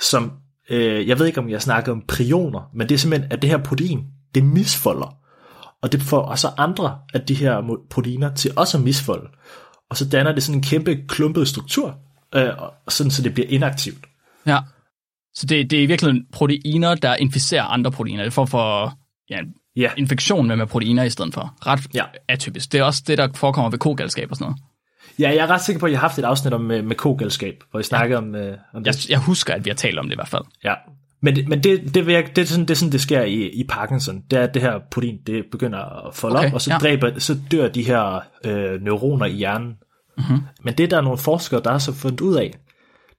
Som, 0.01 0.33
øh, 0.71 1.09
jeg 1.09 1.19
ved 1.19 1.27
ikke 1.27 1.41
om 1.41 1.49
jeg 1.49 1.63
snakker 1.63 1.93
om 1.93 2.03
prioner, 2.09 2.71
men 2.75 2.89
det 2.89 2.95
er 2.95 2.99
simpelthen, 2.99 3.33
at 3.33 3.43
det 3.43 3.51
her 3.51 3.59
protein, 3.59 4.05
det 4.35 4.45
misfolder. 4.45 5.15
Og 5.83 5.93
det 5.93 6.03
får 6.03 6.21
også 6.21 6.49
andre 6.57 6.99
af 7.15 7.21
de 7.21 7.35
her 7.35 7.79
proteiner 7.91 8.35
til 8.35 8.53
også 8.57 8.79
at 8.79 8.85
misfolde. 8.85 9.29
Og 9.91 9.97
så 9.97 10.09
danner 10.09 10.33
det 10.33 10.43
sådan 10.43 10.59
en 10.59 10.63
kæmpe 10.63 10.97
klumpet 11.09 11.49
struktur, 11.49 11.99
øh, 12.35 12.49
sådan 12.89 13.11
så 13.11 13.23
det 13.23 13.35
bliver 13.35 13.47
inaktivt. 13.49 14.07
Ja. 14.47 14.59
Så 15.35 15.47
det, 15.47 15.71
det 15.71 15.79
er 15.79 15.83
i 15.83 15.87
virkeligheden 15.87 16.27
proteiner, 16.33 16.95
der 16.95 17.15
inficerer 17.17 17.63
andre 17.63 17.91
proteiner. 17.91 18.25
Det 18.25 18.33
får 18.33 18.45
for 18.47 18.99
ja, 19.31 19.39
Ja, 19.77 19.91
infektion 19.97 20.47
med, 20.49 20.57
med 20.57 20.67
proteiner 20.67 21.03
i 21.03 21.11
stedet 21.11 21.35
for. 21.35 21.55
Ret 21.67 21.87
Ja. 21.95 22.05
atypisk. 22.29 22.73
Det 22.73 22.81
er 22.81 22.85
også 22.85 23.03
det, 23.07 23.19
der 23.19 23.29
forekommer 23.35 23.71
ved 23.71 23.79
kogalskab 23.79 24.31
og 24.31 24.37
sådan 24.37 24.45
noget. 24.45 24.59
ja 25.19 25.29
jeg 25.29 25.37
er 25.45 25.51
ret 25.51 25.61
sikker 25.63 25.81
på, 25.81 25.87
at 25.87 25.93
jeg 25.93 26.01
har 26.01 26.09
haft 26.09 26.19
et 26.19 26.25
afsnit 26.25 26.53
om 26.53 26.71
øh, 26.71 26.85
med 26.85 26.97
kogalskab, 26.97 27.55
hvor 27.71 27.81
jeg 27.81 27.85
snakkede 27.85 28.19
om, 28.19 28.35
øh, 28.35 28.57
om 28.75 28.85
Jeg, 28.85 28.95
det. 28.95 29.11
jeg 29.11 29.19
husker, 29.19 29.55
at 29.55 29.65
vi 29.65 29.71
har 29.71 29.75
talt 29.75 29.99
om 29.99 30.05
det 30.07 30.13
i 30.13 30.17
hvert 30.17 30.29
fald. 30.29 30.43
Ja. 30.65 30.75
Men, 31.23 31.37
det, 31.37 31.49
men 31.49 31.63
det, 31.63 31.95
det, 31.95 32.07
virker, 32.07 32.29
det, 32.29 32.43
er 32.43 32.47
sådan, 32.47 32.65
det 32.65 32.71
er 32.71 32.75
sådan, 32.77 32.93
det 32.93 33.01
sker 33.01 33.23
i, 33.23 33.49
i 33.49 33.65
Parkinson. 33.69 34.23
Det 34.31 34.39
er, 34.39 34.43
at 34.43 34.55
det 34.55 34.63
her 34.63 34.79
protein, 34.91 35.19
det 35.27 35.45
begynder 35.53 36.07
at 36.09 36.15
folde 36.15 36.37
Okay, 36.39 36.49
op, 36.49 36.55
og 36.55 36.61
så, 36.61 36.71
ja. 36.73 36.79
dræber, 36.79 37.19
så 37.19 37.39
dør 37.51 37.69
de 37.69 37.83
her 37.83 38.21
øh, 38.45 38.83
neuroner 38.83 39.27
i 39.27 39.33
hjernen. 39.33 39.75
Mm-hmm. 40.19 40.39
Men 40.65 40.75
det, 40.75 40.91
der 40.91 40.97
er 40.97 41.01
nogle 41.01 41.19
forskere, 41.19 41.63
der 41.65 41.71
har 41.71 41.79
så 41.79 41.93
fundet 41.93 42.21
ud 42.21 42.37
af, 42.37 42.59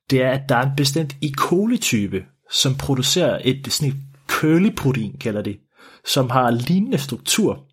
det 0.09 0.21
er, 0.21 0.31
at 0.31 0.49
der 0.49 0.55
er 0.55 0.69
en 0.69 0.75
bestemt 0.77 1.17
E. 1.21 1.31
coli-type, 1.37 2.23
som 2.51 2.75
producerer 2.75 3.41
et 3.43 3.73
sådan 3.73 3.93
et 3.93 4.01
curly-protein, 4.27 5.17
kalder 5.19 5.41
det, 5.41 5.57
som 6.05 6.29
har 6.29 6.51
lignende 6.51 6.97
struktur, 6.97 7.65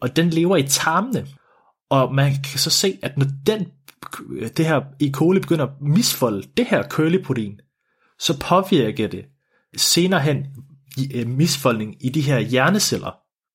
og 0.00 0.16
den 0.16 0.30
lever 0.30 0.56
i 0.56 0.62
tarmene. 0.62 1.26
Og 1.90 2.14
man 2.14 2.32
kan 2.32 2.58
så 2.58 2.70
se, 2.70 2.98
at 3.02 3.18
når 3.18 3.26
den, 3.46 3.66
det 4.56 4.66
her 4.66 4.80
E. 5.00 5.10
coli 5.12 5.40
begynder 5.40 5.66
at 5.66 5.80
misfolde 5.80 6.48
det 6.56 6.66
her 6.66 6.82
curly-protein, 6.82 7.58
så 8.18 8.40
påvirker 8.40 9.08
det 9.08 9.24
senere 9.76 10.20
hen 10.20 10.46
øh, 11.14 11.28
misfoldning 11.28 12.06
i 12.06 12.08
de 12.08 12.20
her 12.20 12.38
hjerneceller 12.38 13.10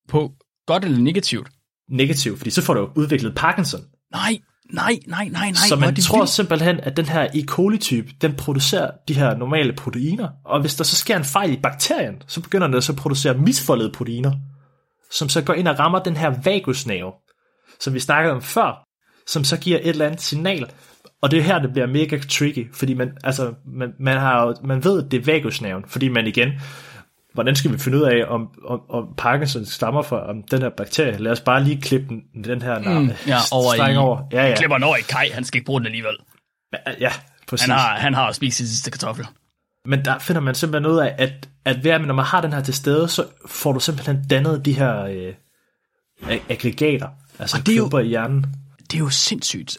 På 0.08 0.32
godt 0.66 0.84
eller 0.84 0.98
negativt? 0.98 1.48
negativt, 1.90 2.38
fordi 2.38 2.50
så 2.50 2.62
får 2.62 2.74
du 2.74 2.90
udviklet 2.96 3.34
Parkinson. 3.36 3.80
Nej, 4.12 4.40
nej, 4.72 4.98
nej, 5.06 5.28
nej, 5.32 5.50
nej. 5.50 5.54
så 5.68 5.76
man 5.76 5.94
tror 5.94 6.18
vildt. 6.18 6.30
simpelthen, 6.30 6.80
at 6.80 6.96
den 6.96 7.04
her 7.04 7.28
E. 7.34 7.42
coli-type, 7.46 8.12
den 8.20 8.34
producerer 8.34 8.90
de 9.08 9.14
her 9.14 9.36
normale 9.36 9.72
proteiner, 9.72 10.28
og 10.44 10.60
hvis 10.60 10.74
der 10.74 10.84
så 10.84 10.96
sker 10.96 11.16
en 11.16 11.24
fejl 11.24 11.52
i 11.52 11.60
bakterien, 11.62 12.22
så 12.26 12.40
begynder 12.40 12.66
den 12.66 12.82
så 12.82 12.92
at 12.92 12.98
producere 12.98 13.34
misfoldede 13.34 13.92
proteiner, 13.92 14.32
som 15.12 15.28
så 15.28 15.42
går 15.42 15.54
ind 15.54 15.68
og 15.68 15.78
rammer 15.78 15.98
den 15.98 16.16
her 16.16 16.34
vagusnerve, 16.44 17.12
som 17.80 17.94
vi 17.94 18.00
snakkede 18.00 18.34
om 18.34 18.42
før, 18.42 18.84
som 19.26 19.44
så 19.44 19.56
giver 19.56 19.78
et 19.78 19.88
eller 19.88 20.06
andet 20.06 20.20
signal, 20.20 20.66
og 21.22 21.30
det 21.30 21.38
er 21.38 21.42
her, 21.42 21.58
det 21.58 21.72
bliver 21.72 21.86
mega 21.86 22.18
tricky, 22.30 22.74
fordi 22.74 22.94
man, 22.94 23.12
altså, 23.24 23.54
man, 23.66 23.92
man, 24.00 24.16
har 24.18 24.56
man 24.64 24.84
ved, 24.84 25.04
at 25.04 25.10
det 25.10 25.20
er 25.20 25.24
vagusnerven, 25.24 25.84
fordi 25.86 26.08
man 26.08 26.26
igen, 26.26 26.48
hvordan 27.34 27.56
skal 27.56 27.72
vi 27.72 27.78
finde 27.78 27.98
ud 27.98 28.02
af, 28.02 28.24
om, 28.28 28.48
om, 28.64 28.80
om 28.88 29.14
Parkinson 29.16 29.66
stammer 29.66 30.02
fra 30.02 30.30
om 30.30 30.42
den 30.50 30.62
her 30.62 30.68
bakterie? 30.76 31.18
Lad 31.18 31.32
os 31.32 31.40
bare 31.40 31.64
lige 31.64 31.80
klippe 31.80 32.06
den, 32.08 32.44
den 32.44 32.62
her 32.62 32.78
mm, 32.78 33.10
ja, 33.26 33.36
over 33.52 33.88
i- 33.88 33.96
over. 33.96 34.22
Ja, 34.32 34.46
ja. 34.48 34.56
Klipper 34.56 34.76
den 34.76 34.84
over 34.84 34.96
i 34.96 35.00
kaj, 35.08 35.28
han 35.34 35.44
skal 35.44 35.58
ikke 35.58 35.66
bruge 35.66 35.80
den 35.80 35.86
alligevel. 35.86 36.16
Ja, 37.00 37.10
præcis. 37.48 37.66
Han 37.66 37.76
har, 37.78 37.96
han 37.98 38.14
har 38.14 38.32
spist 38.32 38.56
sin 38.56 38.66
sidste 38.66 38.90
kartoffel. 38.90 39.26
Men 39.86 40.04
der 40.04 40.18
finder 40.18 40.40
man 40.40 40.54
simpelthen 40.54 40.92
ud 40.92 40.98
af, 40.98 41.14
at, 41.18 41.48
at 41.64 41.84
ved, 41.84 41.98
når 41.98 42.14
man 42.14 42.24
har 42.24 42.40
den 42.40 42.52
her 42.52 42.60
til 42.62 42.74
stede, 42.74 43.08
så 43.08 43.24
får 43.46 43.72
du 43.72 43.80
simpelthen 43.80 44.24
dannet 44.30 44.64
de 44.64 44.72
her 44.72 45.04
øh, 45.04 45.34
ag- 46.22 46.42
aggregater, 46.48 47.08
altså 47.38 47.56
Og 47.58 47.66
det 47.66 47.72
er 47.72 47.76
jo- 47.76 47.98
i 47.98 48.06
hjernen. 48.08 48.46
Det 48.90 48.94
er 48.94 48.98
jo 48.98 49.08
sindssygt. 49.10 49.78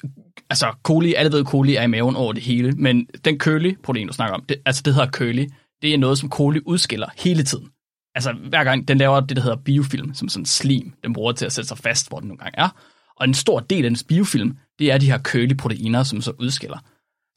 Altså, 0.50 0.72
coli, 0.84 1.14
alle 1.14 1.32
ved, 1.32 1.46
coli 1.46 1.76
er 1.76 1.82
i 1.84 1.88
maven 1.88 2.16
over 2.16 2.34
det 2.34 2.44
hele, 2.44 2.72
men 2.72 3.08
den 3.26 3.40
curly-protein, 3.44 4.08
du 4.08 4.14
snakker 4.14 4.36
om, 4.36 4.44
det, 4.50 4.58
altså 4.66 4.82
det 4.86 4.94
hedder 4.94 5.10
curly, 5.10 5.46
det 5.82 5.94
er 5.94 5.98
noget, 5.98 6.18
som 6.18 6.30
coli 6.30 6.60
udskiller 6.66 7.08
hele 7.18 7.44
tiden. 7.44 7.70
Altså, 8.16 8.34
hver 8.50 8.64
gang 8.64 8.88
den 8.88 8.98
laver 8.98 9.20
det, 9.20 9.38
der 9.38 9.44
hedder 9.44 9.58
biofilm, 9.66 10.14
som 10.14 10.30
sådan 10.30 10.46
slim, 10.46 10.94
den 11.04 11.14
bruger 11.14 11.32
til 11.32 11.46
at 11.46 11.52
sætte 11.52 11.68
sig 11.68 11.78
fast, 11.78 12.10
hvor 12.10 12.20
den 12.20 12.28
nogle 12.28 12.40
gange 12.40 12.60
er. 12.60 12.70
Og 13.16 13.28
en 13.28 13.34
stor 13.34 13.60
del 13.60 13.84
af 13.86 13.90
dens 13.90 14.04
biofilm, 14.04 14.58
det 14.80 14.92
er 14.92 14.98
de 14.98 15.12
her 15.12 15.20
curly-proteiner, 15.20 16.04
som 16.04 16.22
så 16.22 16.32
udskiller. 16.40 16.78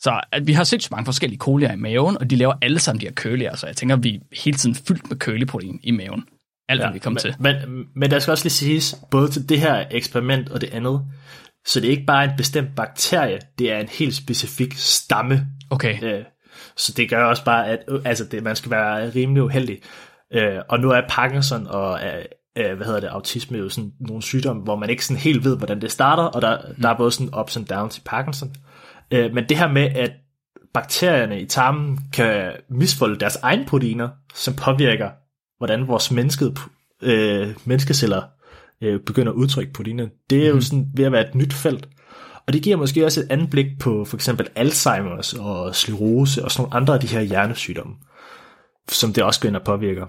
Så 0.01 0.21
at 0.33 0.47
vi 0.47 0.53
har 0.53 0.65
sindssygt 0.65 0.91
mange 0.91 1.05
forskellige 1.05 1.39
colier 1.39 1.73
i 1.73 1.77
maven, 1.77 2.19
og 2.19 2.31
de 2.31 2.37
laver 2.37 2.55
alle 2.63 2.79
sammen 2.79 3.01
de 3.01 3.07
her 3.07 3.13
curlier, 3.13 3.57
så 3.57 3.67
jeg 3.67 3.77
tænker, 3.77 3.97
at 3.97 4.05
vi 4.05 4.15
er 4.15 4.21
hele 4.45 4.57
tiden 4.57 4.75
fyldt 4.75 5.09
med 5.09 5.17
curly-protein 5.17 5.81
i 5.83 5.91
maven. 5.91 6.25
Alt, 6.69 6.81
ja, 6.81 6.93
vi 6.93 6.99
kommer 6.99 7.21
til. 7.21 7.35
men, 7.39 7.57
men, 7.69 7.85
men 7.97 8.11
der 8.11 8.19
skal 8.19 8.33
også 8.33 8.45
lige 8.45 8.53
siges, 8.53 8.97
både 9.11 9.31
til 9.31 9.49
det 9.49 9.61
her 9.61 9.85
eksperiment 9.91 10.49
og 10.49 10.61
det 10.61 10.71
andet, 10.73 11.03
så 11.67 11.81
det 11.81 11.87
er 11.87 11.91
ikke 11.91 12.07
bare 12.07 12.25
en 12.25 12.31
bestemt 12.37 12.69
bakterie, 12.77 13.39
det 13.59 13.73
er 13.73 13.79
en 13.79 13.89
helt 13.89 14.15
specifik 14.15 14.75
stamme. 14.75 15.47
Okay, 15.71 16.03
Øh, 16.03 16.25
Så 16.77 16.93
det 16.97 17.11
gør 17.11 17.25
også 17.25 17.45
bare, 17.45 17.69
at 17.69 17.79
øh, 17.89 18.01
altså 18.05 18.25
det, 18.25 18.43
man 18.43 18.57
skal 18.57 18.71
være 18.71 19.11
rimelig 19.11 19.43
uheldig. 19.43 19.79
Øh, 20.33 20.59
og 20.69 20.81
nu 20.81 20.91
er 20.91 21.01
Parkinson 21.09 21.67
og 21.67 22.01
øh, 22.07 22.25
øh, 22.59 22.77
hvad 22.77 22.87
hedder 22.87 23.01
det, 23.01 23.09
autisme 23.09 23.59
jo 23.59 23.69
sådan 23.69 23.93
nogle 24.01 24.23
sygdomme, 24.23 24.63
hvor 24.63 24.77
man 24.77 24.91
ikke 24.91 25.05
sådan 25.05 25.21
helt 25.21 25.45
ved, 25.45 25.57
hvordan 25.57 25.81
det 25.81 25.93
starter, 25.93 26.23
og 26.23 26.43
der, 26.43 26.59
mm. 26.69 26.83
der 26.83 26.89
er 26.89 26.97
både 26.97 27.13
sådan 27.13 27.35
ups 27.41 27.57
and 27.57 27.67
downs 27.67 27.99
i 27.99 28.03
Parkinson. 28.05 28.55
Øh, 29.11 29.35
men 29.35 29.49
det 29.49 29.57
her 29.57 29.69
med, 29.69 29.83
at 29.83 30.13
bakterierne 30.75 31.41
i 31.41 31.47
tarmen 31.47 31.99
kan 32.13 32.53
misfolde 32.69 33.21
deres 33.21 33.37
egne 33.37 33.67
proteiner, 33.67 34.09
som 34.35 34.55
påvirker, 34.55 35.11
hvordan 35.59 35.89
vores 35.89 36.11
mennesket, 36.11 36.59
øh, 37.03 37.55
menneskeceller 37.65 38.23
øh, 38.83 39.01
begynder 39.01 39.33
at 39.33 39.37
udtrykke 39.37 39.73
proteiner, 39.73 40.09
det 40.31 40.45
er 40.45 40.49
jo 40.49 40.61
sådan 40.61 40.87
ved 40.95 41.05
at 41.05 41.13
være 41.13 41.29
et 41.29 41.35
nyt 41.35 41.53
felt. 41.53 41.89
Og 42.47 42.53
det 42.53 42.63
giver 42.63 42.77
måske 42.77 43.05
også 43.05 43.21
et 43.21 43.27
andet 43.31 43.51
blik 43.51 43.67
på 43.81 44.05
for 44.05 44.17
eksempel 44.17 44.49
Alzheimer's 44.59 45.41
og 45.41 45.75
sklerose 45.75 46.45
og 46.45 46.51
sådan 46.51 46.63
nogle 46.63 46.77
andre 46.77 46.95
af 46.95 47.01
de 47.01 47.07
her 47.07 47.21
hjernesygdomme, 47.21 47.95
som 48.89 49.13
det 49.13 49.25
også 49.25 49.41
går 49.41 49.49
ind 49.49 49.57
og 49.57 49.65
påvirker. 49.65 50.07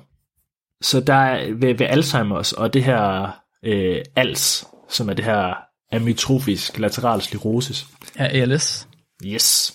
Så 0.81 0.99
der 0.99 1.13
er 1.13 1.53
ved, 1.53 1.75
ved 1.75 1.87
Alzheimer's 1.87 2.57
og 2.57 2.73
det 2.73 2.83
her 2.83 3.31
øh, 3.65 4.01
ALS, 4.15 4.65
som 4.89 5.09
er 5.09 5.13
det 5.13 5.25
her 5.25 5.53
amyotrofisk 5.91 6.79
lateral 6.79 7.21
sklerosis. 7.21 7.87
Ja, 8.19 8.27
ALS. 8.41 8.87
Yes. 9.25 9.73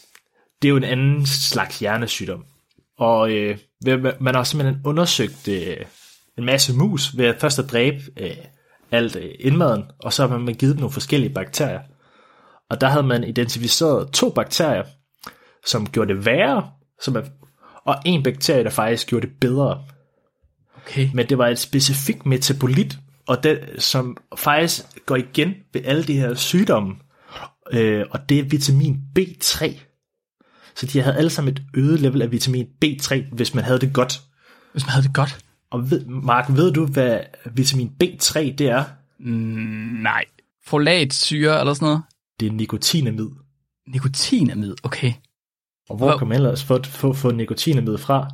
Det 0.63 0.69
er 0.69 0.71
jo 0.71 0.77
en 0.77 0.85
anden 0.85 1.27
slags 1.27 1.79
hjernesygdom. 1.79 2.45
Og 2.99 3.31
øh, 3.33 3.59
man 4.21 4.35
har 4.35 4.45
simpelthen 4.45 4.81
undersøgt 4.85 5.49
øh, 5.49 5.77
en 6.39 6.45
masse 6.45 6.77
mus 6.77 7.17
ved 7.17 7.27
at 7.27 7.41
først 7.41 7.59
at 7.59 7.71
dræbe 7.71 7.99
øh, 8.17 8.37
alt 8.93 9.17
øh, 9.17 9.31
indmaden, 9.41 9.85
og 9.99 10.13
så 10.13 10.27
har 10.27 10.39
man 10.39 10.55
givet 10.55 10.73
dem 10.75 10.81
nogle 10.81 10.93
forskellige 10.93 11.35
bakterier. 11.35 11.81
Og 12.71 12.81
der 12.81 12.89
havde 12.89 13.07
man 13.07 13.25
identificeret 13.25 14.13
to 14.13 14.31
bakterier, 14.31 14.85
som 15.67 15.87
gjorde 15.87 16.15
det 16.15 16.27
værre, 16.27 16.71
som 17.01 17.17
er, 17.17 17.23
og 17.85 17.97
en 18.07 18.23
bakterie, 18.23 18.65
der 18.65 18.71
faktisk 18.71 19.07
gjorde 19.07 19.27
det 19.27 19.35
bedre. 19.41 19.85
Okay. 20.77 21.09
Men 21.15 21.29
det 21.29 21.39
var 21.39 21.47
et 21.47 21.59
specifikt 21.59 22.27
metabolit, 22.27 22.99
og 23.27 23.43
det, 23.43 23.61
som 23.79 24.17
faktisk 24.37 25.07
går 25.07 25.17
igen 25.17 25.55
ved 25.73 25.85
alle 25.85 26.05
de 26.05 26.19
her 26.19 26.35
sygdomme, 26.35 26.95
øh, 27.73 28.05
og 28.11 28.29
det 28.29 28.39
er 28.39 28.45
vitamin 28.45 28.97
B3. 29.19 29.81
Så 30.75 30.87
de 30.87 31.01
havde 31.01 31.17
alle 31.17 31.31
sammen 31.31 31.53
et 31.53 31.63
øget 31.75 32.01
level 32.01 32.23
af 32.23 32.33
vitamin 32.33 32.67
B3, 32.85 33.35
hvis 33.35 33.55
man 33.55 33.65
havde 33.65 33.79
det 33.79 33.93
godt. 33.93 34.21
Hvis 34.73 34.85
man 34.87 34.91
havde 34.91 35.07
det 35.07 35.15
godt. 35.15 35.39
Og 35.71 35.91
ved, 35.91 36.07
Mark, 36.07 36.49
ved 36.49 36.73
du, 36.73 36.87
hvad 36.87 37.21
vitamin 37.53 37.93
B3 38.05 38.39
det 38.39 38.61
er? 38.61 38.85
Mm, 39.19 39.33
nej. 40.03 40.25
Folatsyre 40.67 41.61
eller 41.61 41.75
sådan 41.75 41.87
noget? 41.87 42.03
Det 42.41 42.49
er 42.49 42.53
nikotinamid. 42.53 43.29
Nikotinamid, 43.89 44.75
okay. 44.83 45.13
Og 45.89 45.97
hvor 45.97 46.09
Hvor- 46.09 46.19
kan 46.19 46.29
man 46.29 46.37
ellers 46.37 46.65
få, 46.65 46.83
få, 46.85 47.13
få 47.13 47.31
nikotinamid 47.31 47.99
fra? 47.99 48.29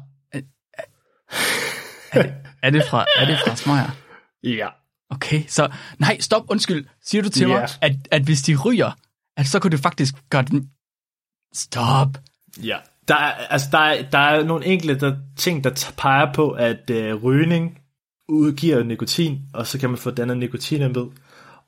Er 2.62 2.70
det 2.70 2.82
fra, 2.90 3.04
er 3.16 3.26
det 3.26 3.38
fra 3.46 3.56
smøger? 3.56 3.90
Ja. 4.42 4.68
Okay, 5.10 5.42
så... 5.48 5.72
Nej, 5.98 6.20
stop, 6.20 6.44
undskyld. 6.50 6.86
Siger 7.02 7.22
du 7.22 7.28
til 7.28 7.48
Ja. 7.48 7.54
mig, 7.54 7.68
at, 7.80 7.92
at 8.10 8.22
hvis 8.22 8.42
de 8.42 8.56
ryger, 8.56 8.90
at 9.36 9.46
så 9.46 9.58
kunne 9.58 9.70
det 9.70 9.80
faktisk 9.80 10.14
gøre 10.30 10.42
den... 10.42 10.70
Stop. 11.54 12.08
Ja. 12.62 12.76
Der 13.08 13.14
er, 13.14 13.32
altså, 13.50 13.68
der, 13.72 13.78
er, 13.78 14.10
der 14.10 14.18
er 14.18 14.44
nogle 14.44 14.66
enkelte 14.66 15.16
ting, 15.36 15.64
der 15.64 15.92
peger 15.98 16.32
på, 16.32 16.50
at 16.50 16.90
øh, 16.90 17.14
rygning 17.14 17.78
udgiver 18.28 18.82
nikotin, 18.82 19.38
og 19.54 19.66
så 19.66 19.78
kan 19.78 19.90
man 19.90 19.98
få 19.98 20.10
dannet 20.10 20.38
nikotinamid. 20.38 21.06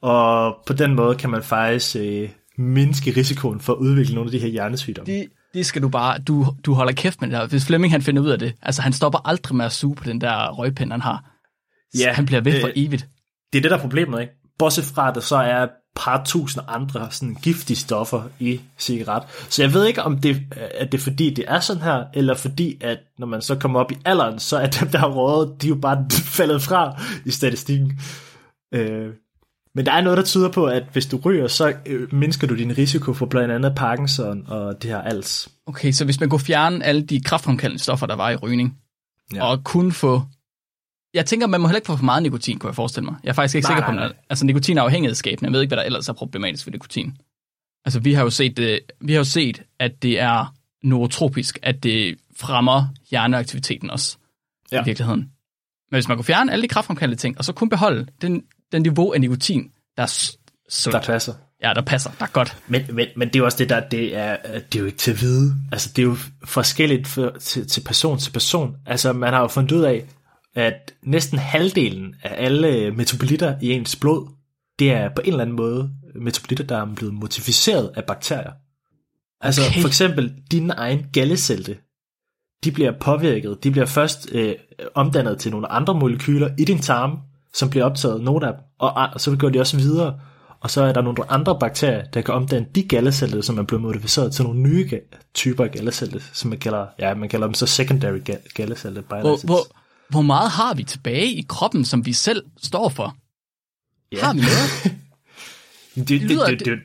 Og 0.00 0.56
på 0.66 0.72
den 0.72 0.94
måde 0.94 1.14
kan 1.14 1.30
man 1.30 1.42
faktisk 1.42 1.96
øh, 1.96 2.30
mindske 2.58 3.10
risikoen 3.10 3.60
for 3.60 3.72
at 3.72 3.76
udvikle 3.76 4.14
nogle 4.14 4.28
af 4.28 4.32
de 4.32 4.38
her 4.38 4.48
hjernesygdomme. 4.48 5.12
Det, 5.12 5.28
det 5.54 5.66
skal 5.66 5.82
du 5.82 5.88
bare... 5.88 6.18
Du, 6.18 6.46
du 6.66 6.74
holder 6.74 6.92
kæft 6.92 7.20
med 7.20 7.28
det 7.28 7.38
der. 7.38 7.46
Hvis 7.46 7.66
Flemming 7.66 7.92
han 7.92 8.02
finder 8.02 8.22
ud 8.22 8.28
af 8.28 8.38
det, 8.38 8.54
altså 8.62 8.82
han 8.82 8.92
stopper 8.92 9.28
aldrig 9.28 9.56
med 9.56 9.64
at 9.64 9.72
suge 9.72 9.94
på 9.94 10.04
den 10.04 10.20
der 10.20 10.50
røgpind, 10.50 10.90
han 10.90 11.00
har. 11.00 11.24
Så 11.94 12.02
Ja, 12.04 12.12
han 12.12 12.26
bliver 12.26 12.40
ved 12.40 12.60
for 12.60 12.68
øh, 12.68 12.74
evigt. 12.76 13.08
Det 13.52 13.58
er 13.58 13.62
det, 13.62 13.70
der 13.70 13.76
er 13.76 13.80
problemet, 13.80 14.20
ikke? 14.20 14.32
Bortset 14.58 14.84
fra, 14.84 15.08
at 15.08 15.14
der 15.14 15.20
så 15.20 15.36
er 15.36 15.66
par 15.98 16.22
tusind 16.24 16.64
andre 16.68 17.08
sådan 17.10 17.34
giftige 17.34 17.76
stoffer 17.76 18.22
i 18.38 18.60
cigaret. 18.78 19.22
Så 19.48 19.62
jeg 19.62 19.74
ved 19.74 19.86
ikke, 19.86 20.02
om 20.02 20.18
det, 20.18 20.42
at 20.74 20.92
det 20.92 20.98
er 20.98 21.02
fordi, 21.02 21.34
det 21.34 21.44
er 21.48 21.60
sådan 21.60 21.82
her, 21.82 22.04
eller 22.14 22.34
fordi, 22.34 22.76
at 22.80 22.98
når 23.18 23.26
man 23.26 23.42
så 23.42 23.54
kommer 23.54 23.80
op 23.80 23.92
i 23.92 23.96
alderen, 24.04 24.38
så 24.38 24.56
er 24.56 24.66
dem, 24.66 24.88
der 24.88 24.98
har 24.98 25.08
rådet, 25.08 25.62
de 25.62 25.66
er 25.66 25.68
jo 25.68 25.74
bare 25.74 26.06
faldet 26.38 26.62
fra 26.62 27.02
i 27.24 27.30
statistikken. 27.30 28.00
Øh, 28.74 29.10
men 29.74 29.86
der 29.86 29.92
er 29.92 30.00
noget, 30.00 30.16
der 30.16 30.24
tyder 30.24 30.48
på, 30.52 30.66
at 30.66 30.84
hvis 30.92 31.06
du 31.06 31.16
ryger, 31.24 31.46
så 31.46 31.74
øh, 31.86 32.14
mindsker 32.14 32.46
du 32.46 32.56
din 32.56 32.78
risiko 32.78 33.12
for 33.12 33.26
blandt 33.26 33.54
andet 33.54 33.74
Parkinson 33.76 34.44
og 34.48 34.82
det 34.82 34.90
her 34.90 34.98
als. 34.98 35.48
Okay, 35.66 35.92
så 35.92 36.04
hvis 36.04 36.20
man 36.20 36.28
kunne 36.28 36.40
fjerne 36.40 36.84
alle 36.84 37.02
de 37.02 37.20
kraftfremkaldende 37.20 37.82
stoffer, 37.82 38.06
der 38.06 38.16
var 38.16 38.30
i 38.30 38.36
rygning, 38.36 38.76
ja. 39.34 39.44
og 39.44 39.64
kun 39.64 39.92
få... 39.92 40.22
Jeg 41.14 41.26
tænker, 41.26 41.46
man 41.46 41.60
må 41.60 41.66
heller 41.68 41.78
ikke 41.78 41.86
få 41.86 41.96
for 41.96 42.04
meget 42.04 42.22
nikotin, 42.22 42.58
kunne 42.58 42.68
jeg 42.68 42.74
forestille 42.74 43.04
mig. 43.04 43.14
Jeg 43.24 43.28
er 43.30 43.34
faktisk 43.34 43.54
ikke 43.54 43.68
Nej, 43.68 43.76
sikker 43.76 43.86
på, 43.86 43.92
nej, 43.92 44.12
altså 44.30 44.46
nikotin 44.46 44.78
er 44.78 44.82
afhængighedsskabende. 44.82 45.46
Jeg 45.48 45.52
ved 45.52 45.60
ikke, 45.62 45.70
hvad 45.70 45.76
der 45.76 45.82
ellers 45.84 46.08
er 46.08 46.12
problematisk 46.12 46.66
ved 46.66 46.72
nikotin. 46.72 47.16
Altså, 47.84 48.00
vi 48.00 48.12
har 48.12 48.22
jo 48.22 48.30
set, 48.30 48.56
det, 48.56 48.80
vi 49.00 49.12
har 49.12 49.18
jo 49.18 49.24
set 49.24 49.62
at 49.78 50.02
det 50.02 50.20
er 50.20 50.54
nootropisk, 50.82 51.58
at 51.62 51.82
det 51.82 52.16
fremmer 52.36 52.86
hjerneaktiviteten 53.10 53.90
også, 53.90 54.16
Ja. 54.72 54.82
i 54.82 54.84
virkeligheden. 54.84 55.20
Men 55.90 55.96
hvis 55.96 56.08
man 56.08 56.16
kunne 56.16 56.24
fjerne 56.24 56.52
alle 56.52 56.62
de 56.62 56.68
kraftfremkaldende 56.68 57.20
ting, 57.20 57.38
og 57.38 57.44
så 57.44 57.52
kun 57.52 57.68
beholde 57.68 58.06
den, 58.22 58.42
den 58.72 58.82
niveau 58.82 59.12
af 59.12 59.20
nikotin, 59.20 59.70
der 59.96 60.02
er 60.02 60.06
sundt, 60.68 60.92
Der 60.94 61.00
passer. 61.02 61.34
ja, 61.62 61.72
der 61.74 61.80
passer, 61.82 62.10
der 62.18 62.24
er 62.24 62.30
godt. 62.30 62.56
Men, 62.66 62.82
men, 62.92 63.06
men 63.16 63.28
det 63.28 63.36
er 63.36 63.38
jo 63.38 63.44
også 63.44 63.58
det 63.58 63.68
der, 63.68 63.88
det 63.88 64.16
er, 64.16 64.36
det 64.60 64.74
er 64.74 64.80
jo 64.80 64.86
ikke 64.86 64.98
til 64.98 65.10
at 65.10 65.20
vide. 65.20 65.54
Altså, 65.72 65.92
det 65.96 66.02
er 66.02 66.06
jo 66.06 66.16
forskelligt 66.44 67.06
for, 67.08 67.30
til, 67.40 67.66
til 67.68 67.80
person 67.80 68.18
til 68.18 68.30
person. 68.32 68.76
Altså, 68.86 69.12
man 69.12 69.32
har 69.32 69.40
jo 69.40 69.48
fundet 69.48 69.72
ud 69.72 69.82
af, 69.82 70.04
at 70.54 70.94
næsten 71.02 71.38
halvdelen 71.38 72.14
af 72.22 72.44
alle 72.44 72.90
metabolitter 72.90 73.56
i 73.62 73.72
ens 73.72 73.96
blod, 73.96 74.28
det 74.78 74.92
er 74.92 75.08
på 75.08 75.22
en 75.24 75.28
eller 75.28 75.42
anden 75.42 75.56
måde 75.56 75.90
metabolitter, 76.14 76.64
der 76.64 76.76
er 76.78 76.94
blevet 76.94 77.14
modificeret 77.14 77.92
af 77.96 78.04
bakterier. 78.04 78.52
Altså, 79.40 79.62
Okay. 79.68 79.80
for 79.80 79.88
eksempel 79.88 80.34
din 80.50 80.70
egen 80.70 81.06
gallecelte, 81.12 81.76
de 82.64 82.72
bliver 82.72 82.92
påvirket, 83.00 83.64
de 83.64 83.70
bliver 83.70 83.86
først 83.86 84.28
øh, 84.32 84.54
omdannet 84.94 85.38
til 85.38 85.50
nogle 85.50 85.72
andre 85.72 85.94
molekyler 85.94 86.50
i 86.58 86.64
din 86.64 86.78
tarm, 86.78 87.18
som 87.54 87.70
bliver 87.70 87.84
optaget, 87.84 88.20
nogle 88.20 88.46
af 88.46 88.52
dem, 88.52 88.62
og, 88.78 88.92
og 89.14 89.20
så 89.20 89.36
går 89.36 89.48
de 89.48 89.60
også 89.60 89.76
videre, 89.76 90.20
og 90.60 90.70
så 90.70 90.82
er 90.82 90.92
der 90.92 91.02
nogle 91.02 91.30
andre 91.30 91.58
bakterier, 91.60 92.04
der 92.04 92.20
kan 92.20 92.34
omdanne 92.34 92.66
de 92.74 92.82
galleceller, 92.88 93.40
som 93.40 93.58
er 93.58 93.62
blevet 93.62 93.82
modificeret 93.82 94.32
til 94.32 94.44
nogle 94.44 94.60
nye 94.60 94.90
typer 95.34 95.64
af 95.64 95.70
galleceller, 95.70 96.20
som 96.32 96.50
man 96.50 96.58
kalder, 96.58 96.86
ja, 96.98 97.14
man 97.14 97.28
kalder 97.28 97.46
dem 97.46 97.54
så 97.54 97.66
secondary 97.66 98.18
ga- 98.30 98.52
galleceller. 98.54 99.02
Hvor, 99.20 99.46
hvor, 99.46 99.58
hvor 100.10 100.22
meget 100.22 100.50
har 100.50 100.74
vi 100.74 100.82
tilbage 100.84 101.26
i 101.32 101.44
kroppen, 101.48 101.84
som 101.84 102.06
vi 102.06 102.12
selv 102.12 102.42
står 102.62 102.88
for? 102.88 103.16
Ja. 104.12 104.24
Har 104.24 104.32
vi 104.34 104.40
noget? 104.40 104.70
Det, 105.94 106.08
det, 106.08 106.20
det, 106.20 106.30
lyder- 106.30 106.46
det, 106.46 106.58
det, 106.58 106.66
det, 106.66 106.78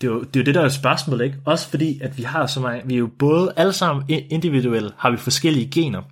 det, 0.00 0.06
er 0.06 0.12
jo, 0.12 0.20
det 0.22 0.36
er 0.36 0.40
jo 0.40 0.44
det, 0.44 0.54
der 0.54 0.60
er 0.60 0.68
spørgsmålet, 0.68 1.24
ikke? 1.24 1.36
Også 1.44 1.68
fordi, 1.68 2.00
at 2.00 2.18
vi 2.18 2.22
har 2.22 2.46
så 2.46 2.60
mange, 2.60 2.82
vi 2.86 2.94
er 2.94 2.98
jo 2.98 3.10
både 3.18 3.52
alle 3.56 3.72
sammen 3.72 4.04
i- 4.08 4.14
individuelle, 4.30 4.90
har 4.98 5.10
vi 5.10 5.16
forskellige 5.16 5.70
gener, 5.70 6.02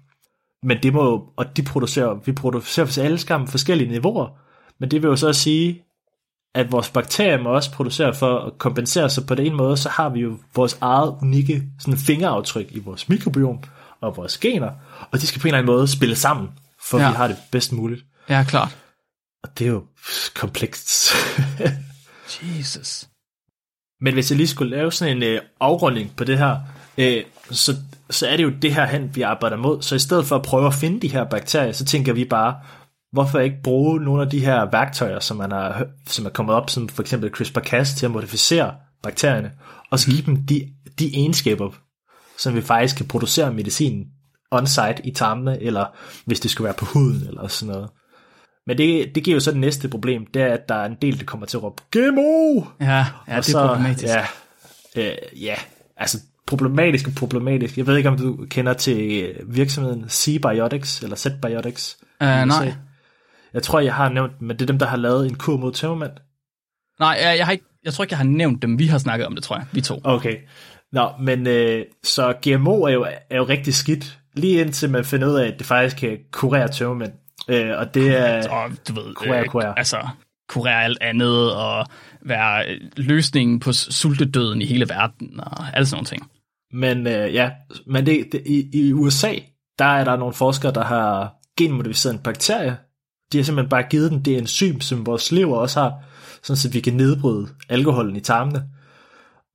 men 0.66 0.82
det 0.82 0.92
må 0.92 1.04
jo, 1.04 1.24
og 1.36 1.56
de 1.56 1.62
producerer, 1.62 2.14
vi 2.24 2.32
producerer 2.32 2.86
for 2.86 3.02
alle 3.02 3.18
sammen 3.18 3.48
forskellige 3.48 3.90
niveauer, 3.90 4.28
men 4.80 4.90
det 4.90 5.02
vil 5.02 5.08
jo 5.08 5.16
så 5.16 5.32
sige, 5.32 5.82
at 6.54 6.72
vores 6.72 6.90
bakterier 6.90 7.42
må 7.42 7.48
også 7.50 7.70
producere 7.72 8.14
for 8.14 8.38
at 8.38 8.58
kompensere 8.58 9.10
sig 9.10 9.26
på 9.26 9.34
den 9.34 9.46
ene 9.46 9.56
måde, 9.56 9.76
så 9.76 9.88
har 9.88 10.08
vi 10.08 10.20
jo 10.20 10.38
vores 10.54 10.78
eget 10.80 11.14
unikke 11.22 11.62
sådan 11.80 11.98
fingeraftryk 11.98 12.66
i 12.70 12.78
vores 12.78 13.08
mikrobiom 13.08 13.58
og 14.02 14.16
vores 14.16 14.38
gener, 14.38 14.70
og 15.10 15.20
de 15.20 15.26
skal 15.26 15.40
på 15.40 15.48
en 15.48 15.48
eller 15.48 15.58
anden 15.58 15.74
måde 15.74 15.88
spille 15.88 16.16
sammen, 16.16 16.48
for 16.82 16.98
ja. 16.98 17.10
Vi 17.10 17.16
har 17.16 17.26
det 17.28 17.36
bedst 17.52 17.72
muligt. 17.72 18.04
ja, 18.28 18.44
klart. 18.44 18.76
Og 19.42 19.58
det 19.58 19.66
er 19.66 19.70
jo 19.70 19.84
komplekst. 20.34 21.12
Jesus. 22.58 23.08
Men 24.00 24.14
hvis 24.14 24.30
jeg 24.30 24.36
lige 24.36 24.48
skulle 24.48 24.76
lave 24.76 24.92
sådan 24.92 25.16
en 25.16 25.22
øh, 25.22 25.40
afrunding 25.60 26.16
på 26.16 26.24
det 26.24 26.38
her, 26.38 26.56
øh, 26.98 27.22
så, 27.50 27.76
så 28.10 28.26
er 28.28 28.36
det 28.36 28.44
jo 28.44 28.50
det 28.62 28.74
her 28.74 28.86
hen, 28.86 29.16
vi 29.16 29.22
arbejder 29.22 29.56
mod. 29.56 29.82
Så 29.82 29.94
i 29.94 29.98
stedet 29.98 30.26
for 30.26 30.36
at 30.36 30.42
prøve 30.42 30.66
at 30.66 30.74
finde 30.74 31.00
de 31.00 31.08
her 31.08 31.24
bakterier, 31.24 31.72
så 31.72 31.84
tænker 31.84 32.12
vi 32.12 32.24
bare, 32.24 32.56
hvorfor 33.12 33.38
ikke 33.38 33.62
bruge 33.62 34.00
nogle 34.00 34.22
af 34.22 34.30
de 34.30 34.44
her 34.44 34.70
værktøjer, 34.70 35.20
som, 35.20 35.36
man 35.36 35.50
har, 35.50 35.86
som 36.06 36.26
er 36.26 36.30
kommet 36.30 36.54
op, 36.54 36.70
som 36.70 36.88
for 36.88 37.02
eksempel 37.02 37.30
CRISPR-Cas, 37.30 37.96
til 37.96 38.06
at 38.06 38.12
modificere 38.12 38.74
bakterierne, 39.02 39.52
og 39.90 39.98
så 39.98 40.10
give 40.10 40.22
dem 40.22 40.46
de, 40.46 40.68
de 40.98 41.06
egenskaber, 41.14 41.70
som 42.40 42.54
vi 42.54 42.62
faktisk 42.62 42.96
kan 42.96 43.08
producere 43.08 43.52
medicin 43.52 44.06
on-site 44.50 45.06
i 45.06 45.10
tarmene, 45.10 45.62
eller 45.62 45.86
hvis 46.24 46.40
det 46.40 46.50
skulle 46.50 46.64
være 46.64 46.74
på 46.74 46.84
huden, 46.84 47.26
eller 47.28 47.48
sådan 47.48 47.72
noget. 47.74 47.90
Men 48.66 48.78
det, 48.78 49.14
det 49.14 49.24
giver 49.24 49.34
jo 49.34 49.40
så 49.40 49.50
det 49.50 49.60
næste 49.60 49.88
problem, 49.88 50.26
det 50.26 50.42
er, 50.42 50.46
at 50.46 50.68
der 50.68 50.74
er 50.74 50.86
en 50.86 50.96
del, 51.02 51.18
der 51.18 51.24
kommer 51.24 51.46
til 51.46 51.56
at 51.56 51.62
råbe, 51.62 51.82
GMO! 51.90 52.62
Ja, 52.80 53.06
ja 53.28 53.36
Og 53.36 53.46
det 53.46 53.54
er 53.54 53.66
problematisk. 53.66 54.14
Ja, 54.14 54.26
øh, 54.96 55.42
ja, 55.42 55.54
altså 55.96 56.18
problematisk 56.46 57.06
og 57.06 57.14
problematisk. 57.14 57.78
Jeg 57.78 57.86
ved 57.86 57.96
ikke, 57.96 58.08
om 58.08 58.16
du 58.16 58.46
kender 58.50 58.72
til 58.72 59.32
virksomheden 59.46 60.04
C-Biotics, 60.04 61.02
eller 61.02 61.16
Z-Biotics. 61.16 61.96
Uh, 62.20 62.26
nej, 62.26 62.74
Jeg 63.54 63.62
tror, 63.62 63.80
jeg 63.80 63.94
har 63.94 64.08
nævnt 64.08 64.42
men 64.42 64.50
det 64.56 64.62
er 64.62 64.66
dem, 64.66 64.78
der 64.78 64.86
har 64.86 64.96
lavet 64.96 65.26
en 65.26 65.34
kur 65.34 65.56
mod 65.56 65.72
tømmermand. 65.72 66.12
nej 67.00 67.18
jeg, 67.22 67.38
jeg, 67.38 67.46
har 67.46 67.52
ikke, 67.52 67.64
jeg 67.84 67.92
tror 67.92 68.04
ikke, 68.04 68.12
jeg 68.12 68.18
har 68.18 68.24
nævnt 68.24 68.62
dem. 68.62 68.78
Vi 68.78 68.86
har 68.86 68.98
snakket 68.98 69.26
om 69.26 69.34
det, 69.34 69.44
tror 69.44 69.56
jeg. 69.56 69.66
Vi 69.72 69.80
to. 69.80 70.00
Okay. 70.04 70.36
Nå, 70.92 71.10
men 71.20 71.46
øh, 71.46 71.84
så 72.04 72.32
GMO 72.42 72.82
er 72.82 72.90
jo, 72.90 73.06
er 73.30 73.36
jo 73.36 73.44
rigtig 73.44 73.74
skidt, 73.74 74.18
lige 74.34 74.60
indtil 74.60 74.90
man 74.90 75.04
finder 75.04 75.28
ud 75.28 75.34
af, 75.34 75.46
at 75.46 75.58
det 75.58 75.66
faktisk 75.66 75.96
kan 75.96 76.18
kurere 76.32 76.68
tømmermænd. 76.68 77.12
Øh, 77.48 77.78
og 77.78 77.94
det 77.94 78.18
er... 78.18 78.48
Og 78.56 78.70
du 78.88 78.94
ved, 78.94 79.14
Kurere, 79.14 79.40
øh, 79.40 79.46
kurere. 79.46 79.78
altså 79.78 80.08
kurere 80.48 80.84
alt 80.84 80.98
andet 81.00 81.54
og 81.54 81.86
være 82.22 82.64
øh, 82.68 82.80
løsningen 82.96 83.60
på 83.60 83.72
sultedøden 83.72 84.62
i 84.62 84.66
hele 84.66 84.88
verden 84.88 85.40
og 85.40 85.76
alle 85.76 85.86
sådan 85.86 85.96
nogle 85.96 86.06
ting. 86.06 86.30
Men 86.72 87.06
øh, 87.06 87.34
ja, 87.34 87.50
men 87.86 88.06
det, 88.06 88.28
det, 88.32 88.42
i, 88.46 88.70
i 88.72 88.92
USA, 88.92 89.34
der 89.78 89.84
er 89.84 90.04
der 90.04 90.16
nogle 90.16 90.34
forskere, 90.34 90.72
der 90.72 90.84
har 90.84 91.34
genmodificeret 91.58 92.14
en 92.14 92.20
bakterie. 92.20 92.76
De 93.32 93.38
har 93.38 93.44
simpelthen 93.44 93.70
bare 93.70 93.82
givet 93.82 94.10
den 94.10 94.24
det 94.24 94.38
enzym, 94.38 94.80
som 94.80 95.06
vores 95.06 95.32
lever 95.32 95.56
også 95.56 95.80
har, 95.80 95.92
sådan 96.42 96.56
så 96.56 96.70
vi 96.70 96.80
kan 96.80 96.94
nedbryde 96.94 97.48
alkoholen 97.68 98.16
i 98.16 98.20
tarmene. 98.20 98.64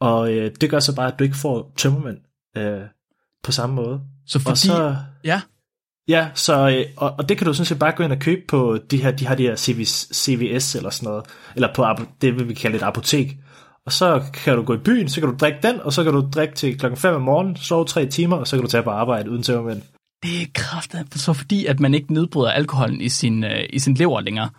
Og 0.01 0.33
øh, 0.33 0.51
det 0.61 0.69
gør 0.69 0.79
så 0.79 0.95
bare, 0.95 1.07
at 1.11 1.19
du 1.19 1.23
ikke 1.23 1.37
får 1.37 1.73
tømmermænd 1.77 2.17
øh, 2.57 2.81
på 3.43 3.51
samme 3.51 3.75
måde. 3.75 4.01
Så 4.27 4.39
fordi, 4.39 4.51
Og 4.51 4.57
så, 4.57 4.95
ja, 5.23 5.41
ja, 6.07 6.29
så, 6.33 6.69
øh, 6.69 6.85
og, 6.97 7.15
og 7.17 7.29
det 7.29 7.37
kan 7.37 7.47
du 7.47 7.53
sådan 7.53 7.65
set 7.65 7.79
bare 7.79 7.91
gå 7.91 8.03
ind 8.03 8.11
og 8.11 8.19
købe 8.19 8.41
på 8.47 8.77
de 8.91 9.03
her, 9.03 9.11
de 9.11 9.27
har 9.27 9.35
de 9.35 9.43
her 9.43 9.55
CVS, 9.55 10.09
CVS 10.13 10.75
eller 10.75 10.89
sådan 10.89 11.09
noget, 11.09 11.25
eller 11.55 11.73
på 11.75 11.85
det 12.21 12.35
vil 12.35 12.49
vi 12.49 12.53
kalde 12.53 12.77
et 12.77 12.83
apotek. 12.83 13.37
Og 13.85 13.91
så 13.91 14.23
kan 14.33 14.55
du 14.55 14.63
gå 14.63 14.73
i 14.73 14.77
byen, 14.77 15.09
så 15.09 15.21
kan 15.21 15.29
du 15.29 15.35
drikke 15.39 15.59
den, 15.63 15.81
og 15.81 15.93
så 15.93 16.03
kan 16.03 16.13
du 16.13 16.29
drikke 16.35 16.55
til 16.55 16.79
klokken 16.79 16.97
5 16.97 17.15
om 17.15 17.21
morgenen, 17.21 17.55
sove 17.55 17.85
tre 17.85 18.05
timer, 18.05 18.35
og 18.35 18.47
så 18.47 18.55
kan 18.55 18.63
du 18.63 18.69
tage 18.69 18.83
på 18.83 18.89
arbejde 18.89 19.31
uden 19.31 19.43
tømmermænd. 19.43 19.81
det 20.23 20.41
er 20.41 20.45
kraftigt. 20.53 21.19
Så 21.19 21.33
fordi, 21.33 21.65
at 21.65 21.79
man 21.79 21.93
ikke 21.93 22.13
nedbryder 22.13 22.51
alkoholen 22.51 23.01
i 23.01 23.09
sin, 23.09 23.43
øh, 23.43 23.63
i 23.69 23.79
sin 23.79 23.93
lever 23.93 24.21
længere, 24.21 24.49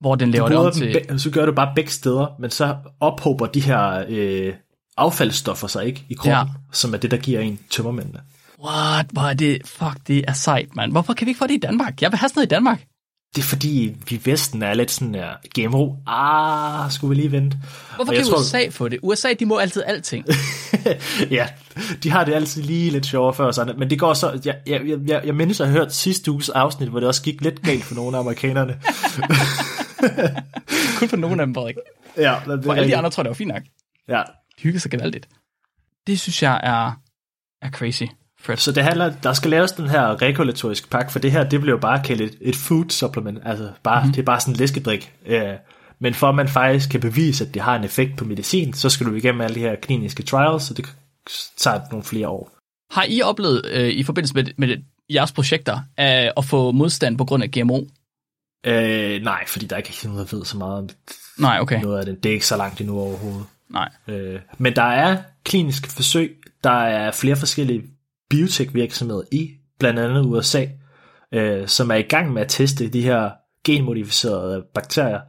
hvor 0.00 0.14
den 0.14 0.30
laver 0.30 0.48
det 0.48 0.56
om 0.56 0.72
til... 0.72 1.04
be- 1.08 1.18
så 1.18 1.30
gør 1.30 1.46
du 1.46 1.52
bare 1.52 1.72
begge 1.76 1.90
steder, 1.90 2.26
men 2.40 2.50
så 2.50 2.76
ophober 3.00 3.46
de 3.46 3.60
her 3.60 4.04
øh, 4.08 4.54
affaldsstoffer 4.96 5.68
sig 5.68 5.86
ikke 5.86 6.04
i 6.08 6.14
kroppen, 6.14 6.32
Ja. 6.32 6.44
som 6.72 6.94
er 6.94 6.98
det, 6.98 7.10
der 7.10 7.16
giver 7.16 7.40
en 7.40 7.58
tømmermændene. 7.70 8.20
What? 8.64 9.06
Hvor 9.12 9.22
er 9.22 9.34
det... 9.34 9.58
Fuck, 9.66 9.96
det 10.06 10.24
er 10.28 10.32
sejt, 10.32 10.76
mand. 10.76 10.92
Hvorfor 10.92 11.14
kan 11.14 11.26
vi 11.26 11.30
ikke 11.30 11.38
få 11.38 11.46
det 11.46 11.54
i 11.54 11.58
Danmark? 11.58 12.02
Jeg 12.02 12.10
vil 12.12 12.18
have 12.18 12.28
sådan 12.28 12.38
noget 12.38 12.46
i 12.46 12.54
Danmark. 12.54 12.84
Det 13.36 13.42
er 13.42 13.46
fordi, 13.46 13.96
vi 14.08 14.16
i 14.16 14.20
Vesten 14.24 14.62
er 14.62 14.74
lidt 14.74 14.90
sådan 14.90 15.14
her, 15.14 15.30
GMO, 15.58 15.94
ah, 16.06 16.90
skulle 16.90 17.16
vi 17.16 17.22
lige 17.22 17.32
vente. 17.32 17.58
Hvorfor 17.96 18.12
kan 18.12 18.24
tror- 18.24 18.40
USA 18.40 18.68
få 18.70 18.88
det? 18.88 18.98
USA, 19.02 19.28
de 19.40 19.46
må 19.46 19.56
altid 19.58 19.82
alting. 19.86 20.24
ja, 21.30 21.46
de 22.02 22.10
har 22.10 22.24
det 22.24 22.34
altid 22.34 22.62
lige 22.62 22.90
lidt 22.90 23.06
sjovere 23.06 23.34
før 23.34 23.50
sådan, 23.50 23.78
men 23.78 23.90
det 23.90 23.98
går 23.98 24.14
så, 24.14 24.40
jeg, 24.44 24.56
jeg, 24.66 24.80
jeg, 25.06 25.22
jeg 25.26 25.34
mindes 25.34 25.60
at 25.60 25.66
have 25.68 25.78
hørt 25.78 25.94
sidste 25.94 26.30
uges 26.30 26.48
afsnit, 26.48 26.88
hvor 26.88 27.00
det 27.00 27.08
også 27.08 27.22
gik 27.22 27.40
lidt 27.40 27.62
galt 27.62 27.84
for 27.84 27.94
nogle 27.94 28.16
af 28.16 28.20
amerikanerne. 28.20 28.74
Kun 30.98 31.08
for 31.08 31.16
nogen 31.16 31.40
af 31.40 31.46
dem, 31.46 31.54
Frederik. 31.54 31.74
ja, 32.16 32.34
det 32.46 32.64
For 32.64 32.72
alle 32.72 32.88
de 32.88 32.96
andre 32.96 33.10
tror 33.10 33.20
jeg, 33.20 33.24
det 33.24 33.28
var 33.30 33.34
fint 33.34 33.48
nok. 33.48 33.62
Ja, 34.08 34.22
De 34.58 34.62
hygger 34.62 34.80
sig 34.80 34.90
gevaldigt. 34.90 35.28
Det 36.06 36.20
synes 36.20 36.42
jeg 36.42 36.60
er, 36.62 36.92
er 37.62 37.70
crazy. 37.70 38.02
Fred. 38.40 38.56
Så 38.56 38.72
det 38.72 38.82
handler, 38.84 39.12
der 39.22 39.32
skal 39.32 39.50
laves 39.50 39.72
den 39.72 39.88
her 39.88 40.22
regulatoriske 40.22 40.88
pakke, 40.88 41.12
for 41.12 41.18
det 41.18 41.32
her, 41.32 41.48
det 41.48 41.60
bliver 41.60 41.74
jo 41.76 41.80
bare 41.80 42.02
kaldt 42.04 42.20
et, 42.22 42.38
et 42.40 42.56
food 42.56 42.90
supplement, 42.90 43.38
altså 43.44 43.72
bare, 43.82 43.96
Mhm. 43.96 44.02
mm-hmm. 44.04 44.12
det 44.14 44.20
er 44.20 44.24
bare 44.26 44.40
sådan 44.40 44.54
en 44.54 44.58
læskedrik. 44.58 45.12
Øh, 45.26 45.52
men 45.98 46.14
for 46.14 46.28
at 46.28 46.34
man 46.34 46.48
faktisk 46.48 46.90
kan 46.90 47.00
bevise, 47.00 47.44
at 47.46 47.54
det 47.54 47.62
har 47.62 47.76
en 47.76 47.84
effekt 47.84 48.16
på 48.16 48.24
medicin, 48.24 48.72
så 48.72 48.90
skal 48.90 49.06
du 49.06 49.14
igennem 49.14 49.40
alle 49.40 49.54
de 49.54 49.60
her 49.60 49.74
kliniske 49.76 50.22
trials, 50.22 50.70
og 50.70 50.76
det 50.76 50.86
tager 51.56 51.80
nogle 51.90 52.04
flere 52.04 52.28
år. 52.28 52.50
Har 52.94 53.04
I 53.08 53.22
oplevet 53.22 53.66
øh, 53.66 53.88
i 53.88 54.02
forbindelse 54.02 54.34
med, 54.34 54.44
med 54.56 54.76
jeres 55.12 55.32
projekter 55.32 55.76
øh, 55.76 56.30
at 56.36 56.44
få 56.44 56.70
modstand 56.72 57.18
på 57.18 57.24
grund 57.24 57.42
af 57.42 57.50
GMO? 57.50 57.80
Øh, 58.66 59.22
nej, 59.22 59.46
fordi 59.46 59.66
der 59.66 59.76
er 59.76 59.80
ikke 59.80 59.98
noget, 60.04 60.30
der 60.30 60.36
ved 60.36 60.44
så 60.44 60.56
meget 60.58 60.78
om 60.78 60.88
Nej, 61.38 61.58
okay. 61.60 61.80
noget 61.82 61.98
af 61.98 62.06
det. 62.06 62.22
Det 62.22 62.28
er 62.28 62.32
ikke 62.32 62.46
så 62.46 62.56
langt 62.56 62.80
endnu 62.80 62.98
overhovedet. 63.00 63.46
Nej. 63.70 63.88
Øh, 64.08 64.40
men 64.58 64.76
der 64.76 64.82
er 64.82 65.22
kliniske 65.44 65.88
forsøg, 65.88 66.36
der 66.64 66.70
er 66.70 67.10
flere 67.10 67.36
forskellige 67.36 67.82
biotech-virksomheder 68.30 69.22
i 69.32 69.50
blandt 69.78 70.00
andet 70.00 70.24
USA, 70.24 70.66
øh, 71.32 71.68
som 71.68 71.90
er 71.90 71.94
i 71.94 72.02
gang 72.02 72.32
med 72.32 72.42
at 72.42 72.48
teste 72.48 72.88
de 72.88 73.02
her 73.02 73.30
genmodificerede 73.64 74.64
bakterier 74.74 75.20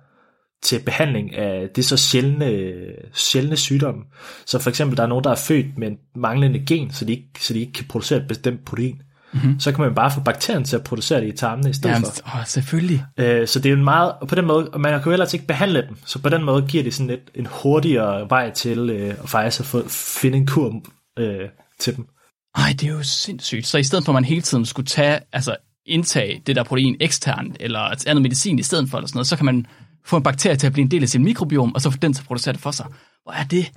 til 0.62 0.82
behandling 0.86 1.36
af 1.36 1.70
det 1.70 1.86
så 1.86 1.98
sjældne, 1.98 2.76
sjældne 3.14 3.58
sygdomme. 3.58 4.04
Så 4.46 4.60
for 4.60 4.70
eksempel, 4.70 4.98
der 4.98 5.04
er 5.04 5.08
nogen, 5.08 5.24
der 5.24 5.32
er 5.32 5.36
født 5.36 5.78
med 5.78 5.88
en 5.88 5.98
manglende 6.16 6.66
gen, 6.66 6.92
så 6.92 7.06
de 7.06 7.12
ikke, 7.12 7.30
så 7.40 7.54
de 7.54 7.60
ikke 7.60 7.74
kan 7.74 7.88
producere 7.88 8.20
et 8.20 8.28
bestemt 8.28 8.66
protein. 8.66 9.02
Mm-hmm. 9.36 9.60
Så 9.60 9.72
kan 9.72 9.84
man 9.84 9.96
bare 9.96 10.12
få 10.12 10.20
bakterien 10.20 10.64
til 10.64 10.76
at 10.76 10.84
producere 10.84 11.22
det 11.22 11.28
i 11.28 11.32
tarmene 11.32 11.70
i 11.70 11.74
stedet 11.74 11.94
Jamen, 11.94 12.06
for. 12.06 12.38
åh, 12.38 12.46
selvfølgelig. 12.46 13.06
Øh, 13.18 13.48
så 13.48 13.60
det 13.60 13.66
er 13.66 13.70
jo 13.70 13.78
en 13.78 13.84
meget, 13.84 14.12
og 14.22 14.28
på 14.28 14.36
den 14.36 14.46
måde, 14.46 14.70
og 14.70 14.82
man 14.82 14.92
kan 14.92 15.06
jo 15.06 15.12
ellers 15.12 15.34
ikke 15.34 15.48
behandle 15.48 15.82
dem, 15.82 15.98
så 16.06 16.20
på 16.20 16.30
den 16.30 16.44
måde 16.44 16.66
giver 16.68 16.84
det 16.84 16.94
sådan 16.94 17.10
et, 17.10 17.32
en 17.36 17.48
hurtigere 17.52 18.30
vej 18.30 18.52
til 18.52 18.90
øh, 18.90 19.16
at 19.24 19.30
faktisk 19.30 19.60
at 19.60 19.66
få, 19.66 19.90
finde 19.90 20.38
en 20.38 20.48
kur 20.48 20.82
øh, 21.20 21.50
til 21.80 21.96
dem. 21.96 22.08
Ej, 22.56 22.76
det 22.80 22.84
er 22.84 22.92
jo 22.92 23.04
sindssygt. 23.04 23.68
Så 23.68 23.78
i 23.78 23.84
stedet 23.84 24.06
for, 24.06 24.12
at 24.12 24.14
man 24.14 24.26
hele 24.26 24.42
tiden 24.42 24.66
skulle 24.66 24.88
tage, 24.88 25.20
altså 25.34 25.56
indtage 25.86 26.42
det 26.48 26.56
der 26.56 26.64
protein 26.64 26.96
eksternt, 27.00 27.58
eller 27.60 27.80
et 27.80 28.08
andet 28.08 28.22
medicin 28.22 28.60
i 28.60 28.64
stedet 28.64 28.90
for, 28.90 28.98
eller 28.98 29.08
sådan 29.08 29.18
noget, 29.18 29.28
så 29.28 29.36
kan 29.36 29.46
man 29.46 29.66
få 30.06 30.18
en 30.18 30.24
bakterie 30.24 30.56
til 30.56 30.68
at 30.68 30.74
blive 30.74 30.84
en 30.84 30.92
del 30.92 31.04
af 31.04 31.10
sin 31.10 31.24
mikrobiom, 31.24 31.76
og 31.76 31.82
så 31.82 31.90
få 31.90 31.98
den 31.98 32.14
til 32.14 32.22
at 32.22 32.28
producere 32.28 32.54
det 32.54 32.62
for 32.62 32.72
sig. 32.72 32.86
Hvor 33.24 33.32
er 33.32 33.44
det? 33.44 33.72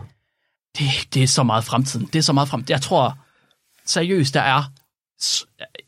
Det, 0.79 1.15
det 1.15 1.23
er 1.23 1.27
så 1.27 1.43
meget 1.43 1.65
fremtiden. 1.65 2.09
Det 2.13 2.19
er 2.19 2.23
så 2.23 2.33
meget 2.33 2.49
fremtiden. 2.49 2.71
Jeg 2.71 2.83
tror 2.83 3.19
seriøst, 3.87 4.35
der 4.35 4.41
er, 4.41 4.63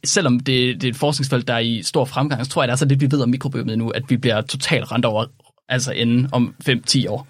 selvom 0.04 0.40
det, 0.40 0.80
det 0.80 0.84
er 0.84 0.90
et 0.90 0.96
forskningsfelt, 0.96 1.48
der 1.48 1.54
er 1.54 1.58
i 1.58 1.82
stor 1.82 2.04
fremgang, 2.04 2.44
så 2.44 2.50
tror 2.50 2.62
jeg, 2.62 2.68
der 2.68 2.72
er 2.72 2.76
så 2.76 2.84
lidt, 2.84 3.00
vi 3.00 3.10
ved 3.10 3.22
om 3.22 3.28
mikrobiomet 3.28 3.78
nu, 3.78 3.88
at 3.90 4.02
vi 4.08 4.16
bliver 4.16 4.40
totalt 4.40 4.92
rent 4.92 5.04
over, 5.04 5.26
altså 5.68 5.92
inden 5.92 6.28
om 6.32 6.54
5-10 6.68 7.08
år. 7.08 7.28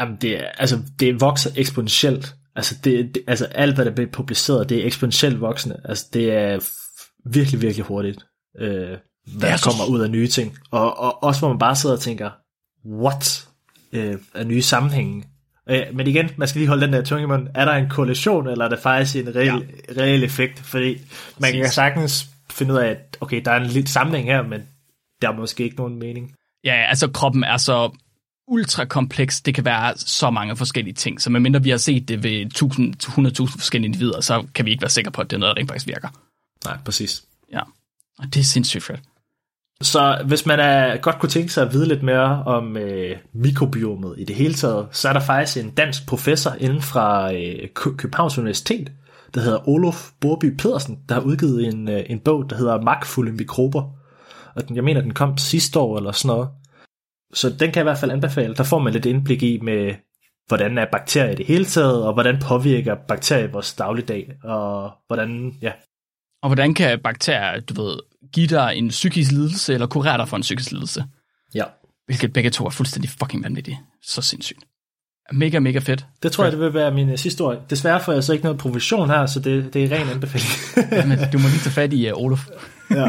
Jamen, 0.00 0.16
det, 0.20 0.38
er, 0.38 0.48
altså, 0.58 0.78
det 1.00 1.20
vokser 1.20 1.50
eksponentielt. 1.56 2.34
Altså, 2.56 2.74
det, 2.84 3.14
det, 3.14 3.22
altså, 3.26 3.44
alt, 3.44 3.74
hvad 3.74 3.84
der 3.84 3.90
bliver 3.90 4.10
publiceret, 4.10 4.68
det 4.68 4.80
er 4.80 4.86
eksponentielt 4.86 5.40
voksende. 5.40 5.80
Altså, 5.84 6.06
det 6.12 6.32
er 6.32 6.58
virkelig, 7.30 7.62
virkelig 7.62 7.86
hurtigt, 7.86 8.26
øh, 8.58 8.98
hvad 9.36 9.48
er 9.50 9.56
der 9.56 9.62
kommer 9.64 9.84
ud 9.90 10.00
af 10.00 10.10
nye 10.10 10.28
ting. 10.28 10.58
Og, 10.70 10.98
og 10.98 11.22
også, 11.22 11.40
hvor 11.40 11.48
man 11.48 11.58
bare 11.58 11.76
sidder 11.76 11.94
og 11.94 12.00
tænker, 12.00 12.30
what? 12.86 13.48
Øh, 13.92 14.18
af 14.34 14.46
nye 14.46 14.62
sammenhænge. 14.62 15.24
Øh, 15.68 15.82
men 15.92 16.06
igen, 16.06 16.30
man 16.36 16.48
skal 16.48 16.58
lige 16.58 16.68
holde 16.68 16.82
den 16.86 16.92
der 16.92 17.02
tunge 17.02 17.24
i 17.24 17.26
munden. 17.26 17.48
Er 17.54 17.64
der 17.64 17.72
en 17.72 17.88
korrelation, 17.88 18.48
eller 18.48 18.64
er 18.64 18.68
det 18.68 18.78
faktisk 18.78 19.16
en 19.16 19.36
reel, 19.36 19.46
ja. 19.46 20.02
reel 20.02 20.24
effekt? 20.24 20.58
Fordi 20.58 21.00
man 21.38 21.52
kan 21.52 21.60
Præcis. 21.60 21.74
sagtens 21.74 22.26
finde 22.50 22.74
ud 22.74 22.78
af, 22.78 22.88
at 22.88 23.16
okay, 23.20 23.42
der 23.44 23.50
er 23.50 23.60
en 23.60 23.66
lidt 23.66 23.88
sammenhæng 23.88 24.28
her, 24.28 24.42
men 24.42 24.62
der 25.22 25.28
er 25.28 25.36
måske 25.36 25.64
ikke 25.64 25.76
nogen 25.76 25.98
mening. 25.98 26.34
Ja, 26.64 26.84
altså 26.88 27.10
kroppen 27.10 27.44
er 27.44 27.56
så 27.56 27.90
ultra 28.48 28.84
kompleks. 28.84 29.40
Det 29.40 29.54
kan 29.54 29.64
være 29.64 29.94
så 29.96 30.30
mange 30.30 30.56
forskellige 30.56 30.94
ting. 30.94 31.20
Så 31.20 31.30
medmindre 31.30 31.62
vi 31.62 31.70
har 31.70 31.76
set 31.76 32.08
det 32.08 32.22
ved 32.22 32.46
1000-100.000 32.62 33.58
forskellige 33.58 33.88
individer, 33.88 34.20
så 34.20 34.46
kan 34.54 34.64
vi 34.64 34.70
ikke 34.70 34.82
være 34.82 34.90
sikre 34.90 35.10
på, 35.10 35.20
at 35.20 35.30
det 35.30 35.36
er 35.36 35.40
noget, 35.40 35.56
der 35.56 35.60
rent 35.60 35.70
faktisk 35.70 35.86
virker. 35.86 36.08
Nej, 36.64 36.76
præcis. 36.84 37.24
Ja. 37.52 37.60
Og 38.18 38.24
det 38.24 38.36
er 38.36 38.44
sindssygt, 38.44 38.82
Fred. 38.84 38.96
Så 39.82 40.22
hvis 40.26 40.46
man 40.46 40.60
er, 40.60 40.96
godt 40.96 41.18
kunne 41.18 41.28
tænke 41.28 41.52
sig 41.52 41.66
at 41.66 41.72
vide 41.72 41.88
lidt 41.88 42.02
mere 42.02 42.44
om 42.44 42.76
øh, 42.76 43.16
mikrobiomet 43.34 44.14
i 44.18 44.24
det 44.24 44.36
hele 44.36 44.54
taget, 44.54 44.88
så 44.92 45.08
er 45.08 45.12
der 45.12 45.20
faktisk 45.20 45.64
en 45.64 45.70
dansk 45.70 46.06
professor 46.06 46.52
inden 46.58 46.82
fra 46.82 47.34
øh, 47.34 47.68
Københavns 47.74 48.38
Universitet, 48.38 48.92
der 49.34 49.40
hedder 49.40 49.68
Olof 49.68 50.10
Borby 50.20 50.56
Pedersen, 50.56 50.98
der 51.08 51.14
har 51.14 51.22
udgivet 51.22 51.66
en, 51.66 51.88
øh, 51.88 52.02
en 52.06 52.20
bog, 52.20 52.50
der 52.50 52.56
hedder 52.56 52.80
Magtfulde 52.80 53.32
mikrober. 53.32 53.82
Og 54.54 54.68
den, 54.68 54.76
jeg 54.76 54.84
mener, 54.84 55.00
den 55.00 55.14
kom 55.14 55.38
sidste 55.38 55.78
år 55.78 55.96
eller 55.96 56.12
sådan 56.12 56.36
noget. 56.36 56.48
Så 57.34 57.50
den 57.50 57.58
kan 57.58 57.74
jeg 57.74 57.82
i 57.82 57.90
hvert 57.90 57.98
fald 57.98 58.10
anbefale. 58.10 58.54
Der 58.54 58.62
får 58.62 58.78
man 58.78 58.92
lidt 58.92 59.06
indblik 59.06 59.42
i 59.42 59.58
med, 59.62 59.94
hvordan 60.48 60.78
er 60.78 60.86
bakterier 60.92 61.30
i 61.30 61.34
det 61.34 61.46
hele 61.46 61.64
taget, 61.64 62.06
og 62.06 62.12
hvordan 62.14 62.38
påvirker 62.48 62.94
bakterier 63.08 63.48
vores 63.52 63.74
dagligdag, 63.74 64.32
og 64.44 64.90
hvordan, 65.06 65.54
ja, 65.62 65.72
Og 66.42 66.48
hvordan 66.48 66.74
kan 66.74 67.00
bakterier, 67.00 67.60
du 67.60 67.82
ved, 67.82 67.98
give 68.32 68.46
dig 68.46 68.72
en 68.76 68.88
psykisk 68.88 69.30
lidelse, 69.30 69.74
eller 69.74 69.86
kurere 69.86 70.18
dig 70.18 70.28
for 70.28 70.36
en 70.36 70.42
psykisk 70.42 70.70
lidelse? 70.70 71.04
ja. 71.54 71.64
Hvilket 72.06 72.32
begge 72.32 72.50
to 72.50 72.66
er 72.66 72.70
fuldstændig 72.70 73.10
fucking 73.10 73.44
vanvittige. 73.44 73.80
Så 74.02 74.22
sindssygt. 74.22 74.58
Mega, 75.32 75.58
mega 75.58 75.78
fedt. 75.78 76.06
Det 76.22 76.32
tror 76.32 76.44
jeg, 76.44 76.52
det 76.52 76.60
vil 76.60 76.74
være 76.74 76.90
min 76.90 77.10
øh, 77.10 77.18
sidste 77.18 77.40
ord. 77.40 77.56
Desværre 77.70 78.00
får 78.00 78.12
jeg 78.12 78.24
så 78.24 78.32
ikke 78.32 78.44
noget 78.44 78.58
profession 78.58 79.10
her, 79.10 79.26
så 79.26 79.40
det, 79.40 79.74
det 79.74 79.84
er 79.84 79.96
ren 79.96 80.08
anbefaling. 80.08 80.50
Jamen, 80.98 81.18
du 81.32 81.38
må 81.38 81.48
lige 81.48 81.60
tage 81.60 81.70
fat 81.70 81.92
i 81.92 82.10
uh, 82.12 82.22
Olof. 82.22 82.48
ja. 82.90 83.08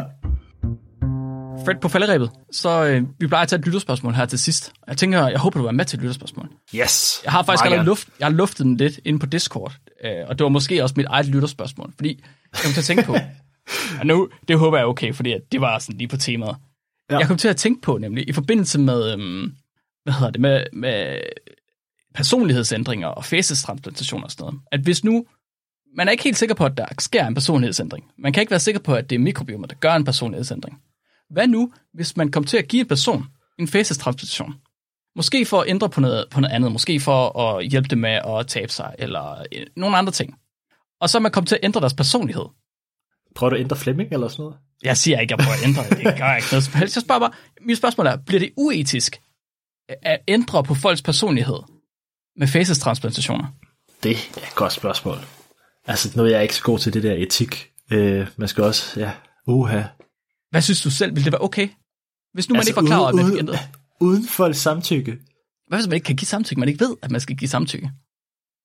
Fred, 1.66 1.76
på 1.82 1.88
falderæbet, 1.88 2.32
så 2.52 2.86
øh, 2.86 3.04
vi 3.20 3.28
plejer 3.28 3.42
at 3.42 3.48
tage 3.50 3.60
et 3.60 3.66
lytterspørgsmål 3.66 4.14
her 4.14 4.26
til 4.26 4.40
sidst. 4.40 4.74
Jeg 4.88 4.98
tænker, 4.98 5.28
jeg 5.28 5.40
håber, 5.40 5.60
du 5.60 5.66
er 5.66 5.72
med 5.72 5.86
til 5.86 5.98
et 5.98 6.02
lytterspørgsmål. 6.02 6.50
Yes. 6.76 7.22
Jeg 7.24 7.32
har 7.32 7.44
faktisk 7.44 7.66
allerede 7.66 7.86
luft, 7.86 8.08
jeg 8.20 8.26
har 8.26 8.32
luftet 8.32 8.66
den 8.66 8.78
lidt 8.78 9.00
inde 9.06 9.20
på 9.20 9.26
Discord, 9.26 9.74
øh, 10.04 10.12
og 10.28 10.40
det 10.40 10.44
var 10.44 10.50
måske 10.50 10.84
også 10.84 10.94
mit 10.98 11.06
eget 11.10 11.26
lytterspørgsmål, 11.26 11.94
fordi 11.96 12.24
jeg 12.54 12.62
kom 12.64 12.72
til 12.72 12.80
at 12.82 12.86
tænke 12.86 13.04
på, 13.04 13.16
og 13.99 14.05
nu, 14.05 14.30
det 14.47 14.59
håber 14.59 14.78
jeg 14.78 14.84
er 14.84 14.88
okay, 14.88 15.14
fordi 15.14 15.36
det 15.51 15.61
var 15.61 15.80
sådan 15.80 15.97
lige 15.97 16.07
på 16.07 16.18
temaet. 16.18 16.55
Ja. 17.11 17.18
Jeg 17.18 17.28
kom 17.28 17.38
til 17.38 17.47
at 17.47 17.57
tænke 17.57 17.82
på 17.82 17.97
nemlig, 17.97 18.30
i 18.30 18.32
forbindelse 18.32 18.80
med, 18.80 19.14
øhm, 19.14 19.55
hvad 20.03 20.14
hedder 20.14 20.32
det, 20.32 20.41
med, 20.41 20.66
med 20.74 21.20
personlighedsændringer 22.14 23.07
og 23.07 23.26
facestransplantationer 23.26 24.26
og 24.26 24.32
sådan 24.32 24.43
noget, 24.43 24.59
at 24.72 24.80
hvis 24.80 25.03
nu, 25.03 25.26
man 25.97 26.07
er 26.07 26.11
ikke 26.11 26.24
helt 26.24 26.38
sikker 26.38 26.55
på, 26.55 26.66
at 26.66 26.78
der 26.78 26.86
sker 26.99 27.28
en 27.28 27.34
personlighedsændring. 27.34 28.11
Man 28.18 28.34
kan 28.34 28.41
ikke 28.41 28.51
være 28.51 28.59
sikker 28.59 28.82
på, 28.82 28.93
at 28.93 29.09
det 29.09 29.16
er 29.16 29.20
mikrobiomer, 29.20 29.68
der 29.68 29.76
gør 29.76 29.93
en 29.93 30.03
personlighedsændring. 30.03 30.82
Hvad 31.30 31.47
nu, 31.47 31.74
hvis 31.93 32.18
man 32.18 32.32
kom 32.32 32.43
til 32.43 32.57
at 32.57 32.68
give 32.68 32.80
en 32.80 32.88
person 32.88 33.26
en 33.59 33.68
facestransplantation? 33.68 34.55
Måske 35.16 35.45
for 35.45 35.61
at 35.61 35.70
ændre 35.70 35.89
på 35.89 36.01
noget, 36.01 36.26
på 36.32 36.39
noget 36.39 36.55
andet. 36.55 36.72
Måske 36.72 36.99
for 36.99 37.39
at 37.39 37.68
hjælpe 37.68 37.88
dem 37.88 37.97
med 37.99 38.20
at 38.39 38.47
tabe 38.47 38.72
sig, 38.72 38.95
eller 38.99 39.45
øh, 39.51 39.66
nogle 39.76 39.97
andre 39.97 40.11
ting. 40.11 40.36
Og 40.99 41.09
så 41.09 41.18
er 41.18 41.22
man 41.22 41.32
kommet 41.32 41.47
til 41.47 41.55
at 41.55 41.64
ændre 41.64 41.82
deres 41.82 41.93
personlighed. 41.93 42.45
Prøver 43.36 43.50
du 43.50 43.56
at 43.56 43.62
ændre 43.62 43.76
Flemming 43.76 44.14
eller 44.14 44.28
sådan 44.28 44.44
noget? 44.44 44.58
Jeg 44.84 44.98
siger 44.98 45.20
ikke, 45.20 45.34
at 45.34 45.40
jeg 45.40 45.46
prøver 45.46 45.58
at 45.58 45.68
ændre 45.68 45.84
det. 45.84 45.98
Det 45.98 46.20
gør 46.20 46.26
jeg 46.26 46.38
ikke 46.38 46.48
noget 46.52 46.64
som 46.64 46.74
helst. 46.74 46.96
Jeg 46.96 47.02
spørger 47.02 47.20
bare, 47.20 47.32
mit 47.62 47.78
spørgsmål 47.78 48.08
er, 48.08 48.18
bliver 48.18 48.40
det 48.40 48.52
uetisk 48.58 49.22
at 49.90 50.20
ændre 50.28 50.64
på 50.64 50.76
folks 50.76 51.02
personlighed 51.02 51.60
med 52.38 52.48
facestransplantationer? 52.48 53.48
Det 54.04 54.12
er 54.12 54.16
et 54.38 54.56
godt 54.56 54.74
spørgsmål. 54.74 55.18
Altså, 55.86 56.12
nu 56.16 56.24
er 56.24 56.30
jeg 56.30 56.42
ikke 56.42 56.56
så 56.56 56.64
god 56.64 56.80
til 56.80 56.94
det 56.94 57.04
der 57.04 57.14
etik. 57.14 57.72
Øh, 57.92 58.28
man 58.38 58.48
skal 58.48 58.64
også, 58.64 59.00
ja, 59.00 59.12
uha. 59.48 59.82
Hvad 60.50 60.62
synes 60.62 60.82
du 60.82 60.92
selv? 60.92 61.16
Vil 61.16 61.24
det 61.24 61.32
være 61.32 61.42
okay? 61.42 61.70
Hvis 62.34 62.50
nu 62.50 62.54
man 62.54 62.60
altså, 62.60 62.70
ikke 62.70 62.82
var 62.82 62.88
klar 62.88 62.98
over, 62.98 63.08
at 63.08 63.16
man 63.16 63.26
fik 63.26 63.40
ændret. 63.40 63.60
Uden 64.02 64.28
folks 64.28 64.58
samtykke. 64.60 65.18
Hvad 65.68 65.80
hvis 65.80 65.88
man 65.88 65.96
ikke 65.96 66.06
kan 66.06 66.16
give 66.16 66.28
samtykke? 66.28 66.60
Man 66.60 66.70
ikke 66.70 66.86
ved, 66.86 66.96
at 67.02 67.12
man 67.12 67.22
skal 67.22 67.36
give 67.36 67.50
samtykke? 67.50 67.92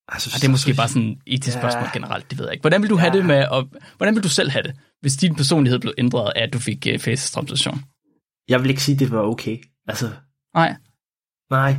Altså, 0.08 0.30
Og 0.34 0.40
det 0.40 0.46
er 0.46 0.50
måske 0.50 0.74
bare 0.74 0.88
sådan 0.88 1.08
et 1.08 1.18
etisk 1.26 1.56
Ja. 1.56 1.60
spørgsmål 1.60 1.88
generelt, 1.92 2.30
det 2.30 2.38
ved 2.38 2.46
jeg 2.46 2.52
ikke. 2.52 2.62
Hvordan 2.62 2.82
vil 2.82 2.90
du 2.90 2.96
have 2.96 3.12
Ja. 3.12 3.18
det 3.18 3.26
med, 3.26 3.46
og 3.48 3.68
hvordan 3.96 4.14
vil 4.14 4.22
du 4.22 4.28
selv 4.28 4.50
have 4.50 4.62
det, 4.62 4.74
hvis 5.00 5.16
din 5.16 5.34
personlighed 5.34 5.78
blev 5.78 5.92
ændret 5.98 6.32
af, 6.36 6.42
at 6.42 6.52
du 6.52 6.58
fik 6.58 6.86
uh, 6.94 7.00
facestransplantation? 7.00 7.82
Jeg 8.48 8.62
vil 8.62 8.70
ikke 8.70 8.82
sige, 8.82 8.94
at 8.94 9.00
det 9.00 9.10
var 9.10 9.20
okay. 9.22 9.58
Altså, 9.88 10.10
Nej. 10.54 10.76
nej. 11.50 11.76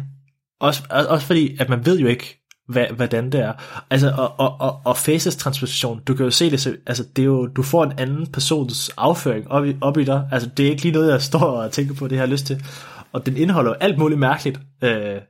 Også, 0.61 0.83
også 0.89 1.25
fordi, 1.27 1.57
at 1.59 1.69
man 1.69 1.85
ved 1.85 1.99
jo 1.99 2.07
ikke, 2.07 2.35
hvad, 2.67 2.85
hvordan 2.87 3.31
det 3.31 3.39
er. 3.41 3.53
Altså, 3.89 4.13
og, 4.17 4.39
og, 4.39 4.61
og, 4.61 4.81
og 4.85 4.97
faces 4.97 5.35
transplantation, 5.35 5.99
du 6.03 6.15
kan 6.15 6.23
jo 6.25 6.31
se 6.31 6.51
det, 6.51 6.61
så, 6.61 6.77
altså, 6.87 7.03
det 7.15 7.21
er 7.21 7.25
jo, 7.25 7.47
du 7.47 7.63
får 7.63 7.83
en 7.83 7.99
anden 7.99 8.27
persons 8.27 8.89
afføring 8.97 9.47
op 9.51 9.65
i, 9.65 9.75
op 9.81 9.97
i 9.97 10.03
dig. 10.03 10.27
Altså, 10.31 10.49
det 10.57 10.65
er 10.65 10.69
ikke 10.69 10.81
lige 10.83 10.91
noget, 10.93 11.11
jeg 11.11 11.21
står 11.21 11.39
og 11.61 11.71
tænker 11.71 11.93
på, 11.95 12.07
det 12.07 12.15
jeg 12.15 12.21
har 12.21 12.27
lyst 12.27 12.45
til. 12.45 12.65
Og 13.11 13.25
den 13.25 13.37
indeholder 13.37 13.71
jo 13.71 13.75
alt 13.75 13.97
muligt 13.99 14.19
mærkeligt, 14.19 14.59
øh, 14.83 15.21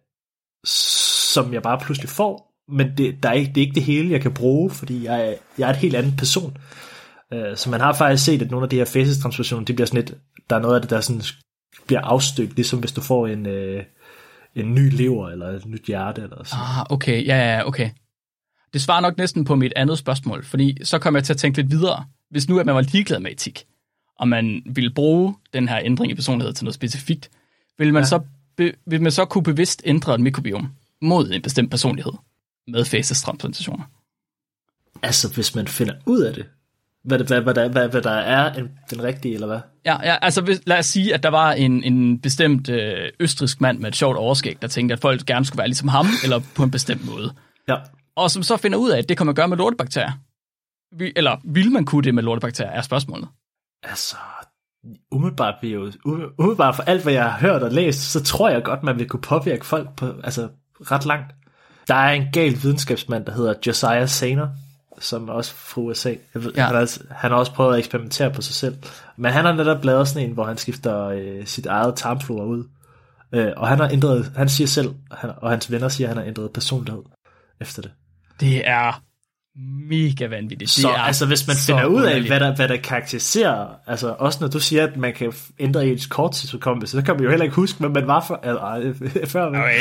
som 1.33 1.53
jeg 1.53 1.61
bare 1.61 1.79
pludselig 1.79 2.09
får. 2.09 2.48
Men 2.71 2.97
det, 2.97 3.23
der 3.23 3.29
er 3.29 3.33
ikke, 3.33 3.51
det 3.55 3.61
er 3.61 3.65
ikke 3.65 3.75
det 3.75 3.83
hele, 3.83 4.11
jeg 4.11 4.21
kan 4.21 4.33
bruge, 4.33 4.69
fordi 4.69 5.05
jeg 5.05 5.27
er, 5.27 5.33
jeg 5.57 5.65
er 5.67 5.73
et 5.73 5.79
helt 5.79 5.95
andet 5.95 6.17
person. 6.17 6.57
Øh, 7.33 7.57
så 7.57 7.69
man 7.69 7.79
har 7.79 7.93
faktisk 7.93 8.25
set, 8.25 8.41
at 8.41 8.51
nogle 8.51 8.63
af 8.63 8.69
de 8.69 8.75
her 8.75 8.85
faces 8.85 9.17
transplantationer, 9.17 9.65
de 9.65 9.73
bliver 9.73 9.87
sådan 9.87 10.01
lidt, 10.01 10.17
der 10.49 10.55
er 10.55 10.59
noget 10.59 10.75
af 10.75 10.81
det, 10.81 10.89
der 10.89 11.01
sådan 11.01 11.21
bliver 11.87 12.01
afstøbt, 12.01 12.55
ligesom 12.55 12.79
hvis 12.79 12.91
du 12.91 13.01
får 13.01 13.27
en, 13.27 13.45
øh, 13.45 13.83
en 14.55 14.75
ny 14.75 14.91
lever, 14.91 15.29
eller 15.29 15.47
et 15.47 15.65
nyt 15.65 15.85
hjerte, 15.85 16.21
eller 16.21 16.43
sådan. 16.43 16.63
Ah, 16.63 16.85
okay. 16.89 17.25
Ja, 17.25 17.55
ja, 17.55 17.67
okay. 17.67 17.89
Det 18.73 18.81
svarer 18.81 19.01
nok 19.01 19.17
næsten 19.17 19.45
på 19.45 19.55
mit 19.55 19.73
andet 19.75 19.97
spørgsmål, 19.97 20.45
fordi 20.45 20.77
så 20.83 20.99
kom 20.99 21.15
jeg 21.15 21.23
til 21.23 21.33
at 21.33 21.37
tænke 21.37 21.61
lidt 21.61 21.71
videre. 21.71 22.05
Hvis 22.29 22.49
nu, 22.49 22.59
at 22.59 22.65
man 22.65 22.75
var 22.75 22.81
ligeglad 22.81 23.19
med 23.19 23.31
etik, 23.31 23.65
og 24.19 24.27
man 24.27 24.61
ville 24.65 24.93
bruge 24.93 25.35
den 25.53 25.69
her 25.69 25.79
ændring 25.83 26.11
i 26.11 26.15
personlighed 26.15 26.53
til 26.53 26.65
noget 26.65 26.75
specifikt, 26.75 27.29
vil 27.77 27.93
man, 27.93 28.03
ja. 28.03 28.07
så, 28.07 28.19
be, 28.57 28.73
vil 28.85 29.01
man 29.01 29.11
så 29.11 29.25
kunne 29.25 29.43
bevidst 29.43 29.81
ændre 29.85 30.15
et 30.15 30.21
mikrobiom 30.21 30.69
mod 31.01 31.31
en 31.31 31.41
bestemt 31.41 31.71
personlighed 31.71 32.13
med 32.71 32.85
facestransplantationer? 32.85 33.83
Altså, 35.03 35.33
hvis 35.33 35.55
man 35.55 35.67
finder 35.67 35.93
ud 36.05 36.21
af 36.21 36.33
det, 36.33 36.45
hvad, 37.03 37.19
hvad, 37.19 37.41
hvad, 37.41 37.53
der, 37.53 37.69
hvad, 37.69 37.89
hvad 37.89 38.01
der 38.01 38.11
er 38.11 38.53
en, 38.53 38.69
den 38.89 39.03
rigtige, 39.03 39.33
eller 39.33 39.47
hvad? 39.47 39.59
Ja, 39.85 39.97
ja 40.03 40.17
altså 40.21 40.41
hvis, 40.41 40.61
lad 40.65 40.79
os 40.79 40.85
sige, 40.85 41.13
at 41.13 41.23
der 41.23 41.29
var 41.29 41.51
en, 41.51 41.83
en 41.83 42.19
bestemt 42.21 42.69
øh, 42.69 43.09
østrisk 43.19 43.61
mand 43.61 43.79
med 43.79 43.87
et 43.89 43.95
sjovt 43.95 44.17
overskæg, 44.17 44.61
der 44.61 44.67
tænkte, 44.67 44.93
at 44.93 44.99
folk 44.99 45.25
gerne 45.25 45.45
skulle 45.45 45.57
være 45.57 45.67
ligesom 45.67 45.87
ham, 45.87 46.05
eller 46.23 46.41
på 46.55 46.63
en 46.63 46.71
bestemt 46.71 47.05
måde. 47.05 47.33
Ja. 47.67 47.75
Og 48.15 48.31
som 48.31 48.43
så 48.43 48.57
finder 48.57 48.77
ud 48.77 48.89
af, 48.89 48.97
at 48.97 49.09
det 49.09 49.17
kan 49.17 49.25
man 49.25 49.35
gøre 49.35 49.47
med 49.47 49.57
lortebakterier. 49.57 50.11
Vi- 50.97 51.13
Eller 51.15 51.37
vil 51.43 51.71
man 51.71 51.85
kunne 51.85 52.03
det 52.03 52.15
med 52.15 52.23
lortebakterier, 52.23 52.71
er 52.71 52.81
spørgsmålet. 52.81 53.27
Altså, 53.83 54.15
umiddelbart, 55.11 55.55
vil 55.61 55.71
jo, 55.71 55.91
umiddelbart 56.39 56.75
for 56.75 56.83
alt, 56.83 57.03
hvad 57.03 57.13
jeg 57.13 57.23
har 57.31 57.39
hørt 57.39 57.63
og 57.63 57.71
læst, 57.71 57.99
så 58.11 58.23
tror 58.23 58.49
jeg 58.49 58.63
godt, 58.63 58.83
man 58.83 58.99
vil 58.99 59.07
kunne 59.09 59.21
påvirke 59.21 59.65
folk 59.65 59.95
på, 59.95 60.13
altså, 60.23 60.49
ret 60.81 61.05
langt. 61.05 61.31
Der 61.89 61.95
er 61.95 62.11
en 62.11 62.23
gal 62.33 62.63
videnskabsmand, 62.63 63.25
der 63.25 63.31
hedder 63.33 63.53
Josiah 63.67 64.07
Saner, 64.09 64.47
som 64.99 65.29
er 65.29 65.33
også 65.33 65.53
fra 65.53 65.81
USA. 65.81 66.09
Jeg 66.09 66.43
ved, 66.43 66.51
Ja. 66.55 66.61
ja. 66.61 66.65
han, 66.65 66.73
har, 66.75 66.81
altså- 66.81 66.99
han 67.11 67.31
har 67.31 67.37
også 67.37 67.51
prøvet 67.53 67.73
at 67.73 67.79
eksperimentere 67.79 68.31
på 68.33 68.41
sig 68.41 68.55
selv. 68.55 68.75
Men 69.17 69.31
han 69.31 69.45
har 69.45 69.53
netop 69.53 69.85
lavet 69.85 70.07
sådan 70.07 70.27
en, 70.29 70.33
hvor 70.33 70.45
han 70.45 70.57
skifter 70.57 71.05
øh, 71.07 71.45
sit 71.45 71.65
eget 71.65 71.93
tarmflora 71.95 72.43
ud. 72.45 72.63
Øh, 73.33 73.47
og 73.57 73.67
han 73.67 73.79
har 73.79 73.89
ændret, 73.89 74.31
han 74.35 74.49
siger 74.49 74.67
selv, 74.67 74.89
han, 75.11 75.31
og 75.37 75.49
hans 75.49 75.71
venner 75.71 75.87
siger, 75.87 76.07
at 76.07 76.15
han 76.15 76.23
har 76.23 76.27
ændret 76.27 76.51
personlighed 76.53 77.01
efter 77.61 77.81
det. 77.81 77.91
Det 78.39 78.67
er 78.67 79.01
mega 79.89 80.27
vanvittigt. 80.27 80.71
Så 80.71 80.87
det 80.87 80.95
er 80.95 80.99
altså, 81.01 81.25
hvis 81.25 81.47
man 81.47 81.55
finder 81.67 81.85
ud 81.85 82.03
af, 82.03 82.21
hvad 82.27 82.39
der, 82.39 82.55
hvad 82.55 82.67
der 82.67 82.77
karakteriserer, 82.77 83.67
altså 83.87 84.15
også 84.19 84.37
når 84.41 84.47
du 84.47 84.59
siger, 84.59 84.87
at 84.87 84.97
man 84.97 85.13
kan 85.13 85.33
ændre 85.59 85.87
ens 85.87 86.05
korttidsudkommelse, 86.05 86.91
så 86.97 87.01
kan 87.03 87.15
man 87.15 87.23
jo 87.23 87.29
heller 87.29 87.43
ikke 87.43 87.55
huske, 87.55 87.79
hvad 87.79 87.89
man 87.89 88.07
var 88.07 88.25
for, 88.27 88.35
ej, 88.43 88.93
før. 89.33 89.45
vel? 89.49 89.59
Okay, 89.59 89.79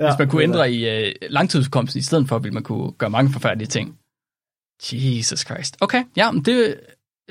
ja. 0.00 0.06
Hvis 0.10 0.18
man 0.18 0.28
kunne 0.28 0.42
ændre 0.42 0.72
i 0.72 0.88
øh, 0.88 1.14
langtidsudkomsten 1.30 1.98
i 1.98 2.02
stedet 2.02 2.28
for, 2.28 2.38
ville 2.38 2.54
man 2.54 2.62
kunne 2.62 2.92
gøre 2.92 3.10
mange 3.10 3.32
forfærdelige 3.32 3.68
ting. 3.68 3.98
Jesus 4.92 5.40
Christ. 5.40 5.76
Okay, 5.80 6.04
ja, 6.16 6.30
men 6.30 6.42
det, 6.44 6.80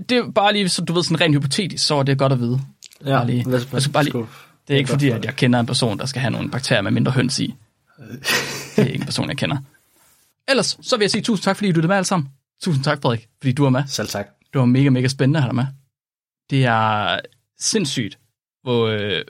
det 0.09 0.17
er 0.17 0.31
bare 0.31 0.53
lige, 0.53 0.69
så 0.69 0.81
du 0.85 0.93
ved, 0.93 1.03
sådan 1.03 1.21
rent 1.21 1.35
hypotetisk, 1.35 1.85
så 1.87 1.95
er 1.95 2.03
det 2.03 2.17
godt 2.17 2.33
at 2.33 2.39
vide. 2.39 2.59
ja, 3.05 3.09
bare 3.09 3.25
lige- 3.27 3.43
man 3.49 3.53
jeg 3.73 3.81
skal 3.81 3.93
bare 3.93 4.03
lige- 4.03 4.25
Det 4.67 4.73
er 4.73 4.77
ikke 4.77 4.89
fordi, 4.89 5.09
for 5.09 5.15
at 5.17 5.25
jeg 5.25 5.35
kender 5.35 5.59
en 5.59 5.65
person, 5.65 5.99
der 5.99 6.05
skal 6.05 6.21
have 6.21 6.31
nogle 6.31 6.51
bakterier 6.51 6.81
med 6.81 6.91
mindre 6.91 7.11
høns 7.11 7.39
i. 7.39 7.55
Det 8.75 8.77
er 8.77 8.83
ikke 8.85 8.95
en 8.99 9.05
person, 9.05 9.29
jeg 9.29 9.37
kender. 9.37 9.57
Ellers, 10.47 10.77
så 10.81 10.97
vil 10.97 11.03
jeg 11.03 11.11
sige 11.11 11.21
tusind 11.21 11.43
tak, 11.43 11.55
fordi 11.55 11.67
I 11.67 11.71
lyttede 11.71 11.87
med 11.87 11.95
alle 11.95 12.05
sammen. 12.05 12.29
Tusind 12.61 12.83
tak, 12.83 13.01
Frederik, 13.01 13.27
fordi 13.41 13.51
du 13.51 13.65
er 13.65 13.69
med. 13.69 13.83
Selv 13.87 14.07
tak. 14.07 14.27
Det 14.53 14.59
var 14.59 14.65
mega, 14.65 14.89
mega 14.89 15.07
spændende 15.07 15.37
at 15.37 15.43
have 15.43 15.49
dig 15.49 15.55
med. 15.55 15.65
Det 16.49 16.65
er 16.65 17.19
sindssygt, 17.59 18.17
hvor, 18.63 18.87
øh, 18.87 19.21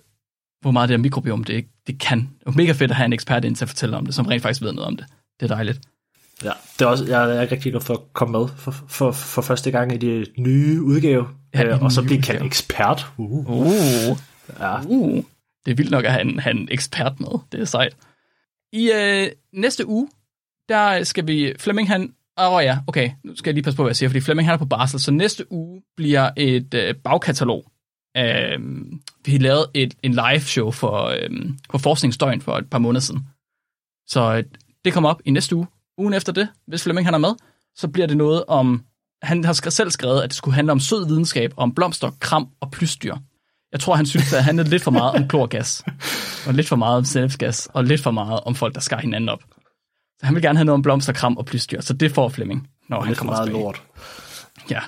hvor 0.62 0.72
meget 0.72 0.90
det 0.90 0.98
her 0.98 1.02
mikrobiom, 1.02 1.44
det, 1.44 1.66
det 1.88 2.00
kan. 2.00 2.20
Det 2.40 2.48
er 2.48 2.52
mega 2.52 2.72
fedt 2.72 2.92
at 2.92 2.98
have 2.98 3.06
en 3.06 3.14
ekspert 3.14 3.46
ind 3.46 3.56
til 3.56 3.66
at 3.66 3.70
fortælle 3.70 3.98
om 3.98 4.06
det, 4.06 4.16
som 4.16 4.26
rent 4.26 4.42
faktisk 4.42 4.62
ved 4.62 4.72
noget 4.74 4.88
om 4.88 4.98
det. 4.98 5.06
Det 5.40 5.52
er 5.52 5.56
dejligt. 5.56 5.80
Ja, 6.44 6.52
det 6.80 6.86
er 6.86 6.90
også, 6.90 7.06
jeg 7.06 7.36
er 7.36 7.42
rigtig 7.52 7.72
glad 7.72 7.82
for 7.82 7.94
at 7.94 8.00
komme 8.14 8.40
med 8.40 8.48
for, 8.58 8.72
for, 8.88 9.12
for 9.12 9.42
første 9.42 9.72
gang 9.72 9.94
i 9.94 9.98
de 9.98 10.26
nye 10.38 10.82
udgave, 10.82 11.28
Ja, 11.54 11.64
den 11.64 11.72
og 11.72 11.92
så 11.92 12.04
blive 12.04 12.22
kaldt 12.22 12.44
ekspert. 12.44 13.08
Uh. 13.18 13.50
Uh, 13.50 14.18
Ja. 14.60 14.82
uh. 14.86 15.24
Det 15.66 15.72
er 15.72 15.76
vildt 15.76 15.92
nok 15.92 16.06
at 16.06 16.12
have 16.12 16.22
en, 16.22 16.40
have 16.40 16.56
en 16.56 16.68
ekspert 16.72 17.20
med. 17.20 17.40
Det 17.52 17.60
er 17.62 17.66
sejt. 17.66 17.96
I 18.74 18.92
øh, 18.92 19.28
næste 19.54 19.88
uge, 19.88 20.10
der 20.70 21.04
skal 21.04 21.28
vi... 21.28 21.54
Flemming 21.60 21.88
han... 21.88 22.14
Åh 22.40 22.54
oh, 22.54 22.64
ja, 22.64 22.78
okay. 22.88 23.10
Nu 23.24 23.36
skal 23.36 23.50
jeg 23.50 23.54
lige 23.54 23.64
passe 23.64 23.78
på, 23.78 23.84
hvad 23.84 23.90
jeg 23.90 23.96
siger, 23.96 24.10
fordi 24.10 24.20
Flemming 24.22 24.48
han 24.48 24.54
er 24.54 24.58
på 24.58 24.66
barsel. 24.66 25.00
Så 25.00 25.12
næste 25.12 25.52
uge 25.52 25.82
bliver 25.98 26.30
et 26.38 26.74
øh, 26.74 26.96
bagkatalog. 26.96 27.71
Øh, 28.18 28.60
vi 29.26 29.38
lavet 29.38 29.66
et, 29.74 29.94
en 30.04 30.12
live 30.12 30.40
show 30.40 30.72
for, 30.72 31.04
øh, 31.06 31.30
for 31.72 31.78
Forskningsdøgn 31.78 32.42
for 32.42 32.58
et 32.58 32.70
par 32.70 32.80
måneder 32.80 33.02
siden. 33.02 33.22
Så 34.08 34.34
øh, 34.36 34.44
det 34.86 34.94
kommer 34.94 35.10
op 35.10 35.22
i 35.26 35.32
næste 35.32 35.56
uge. 35.56 35.68
Ugen 35.98 36.14
efter 36.14 36.32
det, 36.34 36.48
hvis 36.68 36.84
Flemming 36.84 37.08
han 37.08 37.14
er 37.14 37.18
med, 37.18 37.30
så 37.76 37.88
bliver 37.88 38.08
det 38.08 38.18
noget 38.18 38.44
om... 38.48 38.84
Han 39.22 39.44
har 39.46 39.54
skrevet- 39.54 39.74
selv 39.74 39.92
skrevet, 39.92 40.22
at 40.22 40.30
det 40.30 40.36
skulle 40.36 40.56
handle 40.56 40.72
om 40.72 40.80
sød 40.80 41.08
videnskab, 41.08 41.54
om 41.58 41.74
blomster, 41.76 42.12
kram 42.20 42.50
og 42.62 42.72
plysdyr. 42.72 43.16
Jeg 43.72 43.80
tror, 43.80 43.96
han 43.96 44.06
synes, 44.06 44.26
at 44.34 44.38
det 44.38 44.44
handlede 44.44 44.70
lidt 44.70 44.84
for 44.84 44.92
meget 44.92 45.12
om 45.16 45.28
klorgas, 45.28 45.84
og 46.48 46.54
lidt 46.54 46.68
for 46.68 46.76
meget 46.76 46.98
om 46.98 47.06
sennepsgas, 47.06 47.68
og 47.74 47.84
lidt 47.84 48.02
for 48.02 48.12
meget 48.12 48.40
om 48.40 48.56
folk, 48.56 48.76
der 48.76 48.82
skar 48.82 48.98
hinanden 49.00 49.30
op. 49.30 49.44
Så 50.20 50.26
han 50.26 50.36
vil 50.36 50.44
gerne 50.44 50.58
have 50.58 50.66
noget 50.66 50.74
om 50.76 50.82
blomster, 50.82 51.14
kram 51.14 51.38
og 51.38 51.46
plysdyr, 51.46 51.82
så 51.82 51.94
det 51.94 52.12
får 52.12 52.30
Flemming, 52.30 52.68
når 52.90 53.02
han 53.02 53.16
kommer 53.16 53.34
meget 53.34 53.48
tilbage. 53.48 53.64
lort. 53.64 53.84
Ja. 54.70 54.80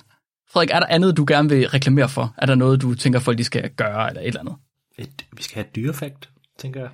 Frederik, 0.54 0.70
er 0.72 0.80
der 0.80 0.88
andet, 0.89 1.18
du 1.18 1.26
gerne 1.28 1.49
vil 1.49 1.70
reklamere 1.70 2.10
for? 2.10 2.34
Er 2.38 2.45
der 2.45 2.56
noget, 2.56 2.82
du 2.82 2.95
tænker, 2.95 3.20
folk 3.20 3.38
de 3.38 3.43
skal 3.43 3.70
gøre, 3.70 4.10
eller 4.10 4.22
et 4.22 4.28
eller 4.28 4.39
andet? 4.39 4.56
Et, 4.97 5.26
vi 5.38 5.43
skal 5.43 5.56
have 5.56 5.66
et 5.66 5.76
dyrefakt, 5.76 6.30
tænker 6.60 6.80
jeg. 6.80 6.89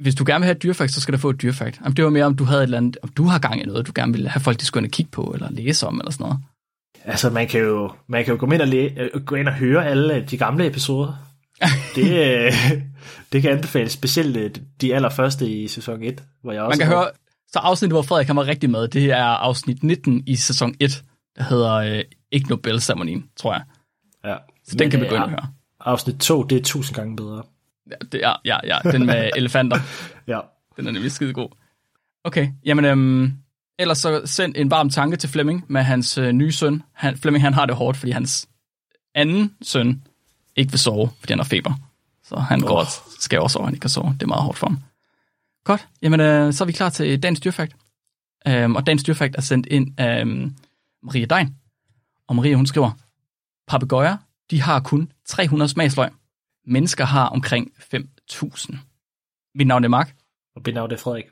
Hvis 0.00 0.14
du 0.14 0.24
gerne 0.26 0.40
vil 0.40 0.46
have 0.46 0.56
et 0.56 0.62
dyrefakt, 0.62 0.92
så 0.92 1.00
skal 1.00 1.14
du 1.14 1.18
få 1.18 1.30
et 1.30 1.42
dyrefakt. 1.42 1.80
Jamen, 1.80 1.96
det 1.96 2.04
var 2.04 2.10
mere, 2.10 2.24
om 2.24 2.36
du 2.36 2.44
havde 2.44 2.60
et 2.60 2.64
eller 2.64 2.78
andet, 2.78 2.96
om 3.02 3.08
du 3.08 3.24
har 3.24 3.38
gang 3.38 3.62
i 3.62 3.64
noget, 3.64 3.86
du 3.86 3.92
gerne 3.94 4.12
vil 4.12 4.28
have 4.28 4.40
folk, 4.40 4.60
de 4.60 4.64
skulle 4.64 4.88
kigge 4.88 5.10
på, 5.10 5.22
eller 5.34 5.50
læse 5.50 5.86
om, 5.86 5.98
eller 5.98 6.10
sådan 6.10 6.24
noget. 6.24 6.38
Altså, 7.04 7.30
man 7.30 7.48
kan 7.48 7.60
jo, 7.60 7.92
man 8.06 8.24
kan 8.24 8.34
jo 8.34 8.40
gå 8.40 8.52
ind 8.52 8.62
og, 8.62 8.68
læ, 8.68 8.88
øh, 8.96 9.24
gå 9.24 9.34
ind 9.34 9.48
og 9.48 9.54
høre 9.54 9.86
alle 9.86 10.26
de 10.30 10.36
gamle 10.36 10.66
episoder. 10.66 11.14
Det, 11.96 12.36
øh, 12.36 12.52
det 13.32 13.42
kan 13.42 13.50
anbefales, 13.50 13.92
specielt 13.92 14.36
øh, 14.36 14.50
de 14.80 14.94
allerførste 14.94 15.48
i 15.48 15.68
sæson 15.68 16.02
1, 16.02 16.22
hvor 16.42 16.52
jeg 16.52 16.62
også 16.62 16.78
Man 16.78 16.88
kan 16.88 16.96
høre, 16.96 17.10
så 17.52 17.58
afsnittet, 17.58 17.94
hvor 17.94 18.02
Frederik 18.02 18.28
var 18.28 18.46
rigtig 18.46 18.70
med, 18.70 18.88
det 18.88 19.10
er 19.10 19.24
afsnit 19.24 19.82
19 19.82 20.22
i 20.26 20.36
sæson 20.36 20.74
1, 20.80 21.04
der 21.36 21.42
hedder 21.42 21.72
øh, 21.72 22.02
Ikke 22.32 22.48
Nobel-ceremonien, 22.48 23.28
tror 23.36 23.52
jeg. 23.52 23.62
Ja. 24.24 24.36
Så 24.64 24.76
den 24.76 24.90
kan 24.90 25.00
vi 25.00 25.04
øh, 25.04 25.10
gå 25.10 25.16
ind 25.16 25.24
og 25.24 25.30
høre. 25.30 25.48
Afsnit 25.80 26.16
2, 26.16 26.42
det 26.42 26.58
er 26.58 26.62
tusind 26.62 26.96
gange 26.96 27.16
bedre. 27.16 27.42
Ja, 27.90 27.96
det 28.12 28.24
er, 28.24 28.36
ja, 28.44 28.58
ja, 28.64 28.90
den 28.90 29.06
med 29.06 29.30
elefanter. 29.36 29.78
Ja. 30.26 30.40
Den 30.76 30.86
er 30.86 30.90
nemlig 30.90 31.12
skide 31.12 31.32
god. 31.32 31.48
Okay, 32.24 32.48
jamen 32.64 32.84
øhm, 32.84 33.32
ellers 33.78 33.98
så 33.98 34.22
send 34.24 34.54
en 34.56 34.70
varm 34.70 34.90
tanke 34.90 35.16
til 35.16 35.28
Flemming 35.28 35.64
med 35.68 35.82
hans 35.82 36.18
øh, 36.18 36.32
nye 36.32 36.52
søn. 36.52 36.82
Han, 36.92 37.16
Flemming 37.16 37.44
han 37.44 37.54
har 37.54 37.66
det 37.66 37.76
hårdt, 37.76 37.96
fordi 37.98 38.12
hans 38.12 38.48
anden 39.14 39.54
søn 39.62 40.02
ikke 40.56 40.72
vil 40.72 40.78
sove, 40.78 41.10
fordi 41.20 41.32
han 41.32 41.38
har 41.38 41.44
feber. 41.44 41.74
Så 42.24 42.36
han 42.36 42.62
oh. 42.62 42.68
går 42.68 42.78
og 42.78 42.86
skal 43.20 43.40
også 43.40 43.54
sove, 43.54 43.64
han 43.64 43.74
ikke 43.74 43.82
kan 43.82 43.90
sove. 43.90 44.12
Det 44.12 44.22
er 44.22 44.26
meget 44.26 44.42
hårdt 44.42 44.58
for 44.58 44.66
ham. 44.66 44.78
Godt, 45.64 45.88
jamen 46.02 46.20
øh, 46.20 46.52
så 46.52 46.64
er 46.64 46.66
vi 46.66 46.72
klar 46.72 46.90
til 46.90 47.22
dagens 47.22 47.40
dyrfakt. 47.40 47.76
Øhm, 48.48 48.76
og 48.76 48.86
dagens 48.86 49.02
dyrfakt 49.02 49.36
er 49.36 49.40
sendt 49.40 49.66
ind 49.66 49.94
af 49.98 50.20
øhm, 50.20 50.54
Maria 51.02 51.24
Dein. 51.24 51.56
Og 52.32 52.36
Maria 52.36 52.54
hun 52.54 52.66
skriver, 52.66 52.90
Papegøjer, 53.68 54.16
de 54.50 54.60
har 54.60 54.80
kun 54.80 55.12
300 55.26 55.68
smagsløg. 55.68 56.10
Mennesker 56.66 57.04
har 57.04 57.26
omkring 57.26 57.70
5.000. 57.94 58.76
Mit 59.54 59.66
navn 59.66 59.84
er 59.84 59.88
Mark, 59.88 60.14
Og 60.56 60.62
mit 60.66 60.74
navn 60.74 60.92
er 60.92 60.96
Frederik. 60.96 61.24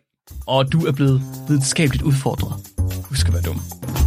og 0.47 0.73
du 0.73 0.87
er 0.87 0.93
blevet 0.93 1.21
videnskabeligt 1.49 2.03
udfordret. 2.03 2.53
Husk 3.09 3.27
at 3.27 3.33
være 3.33 3.43
dum. 3.43 4.00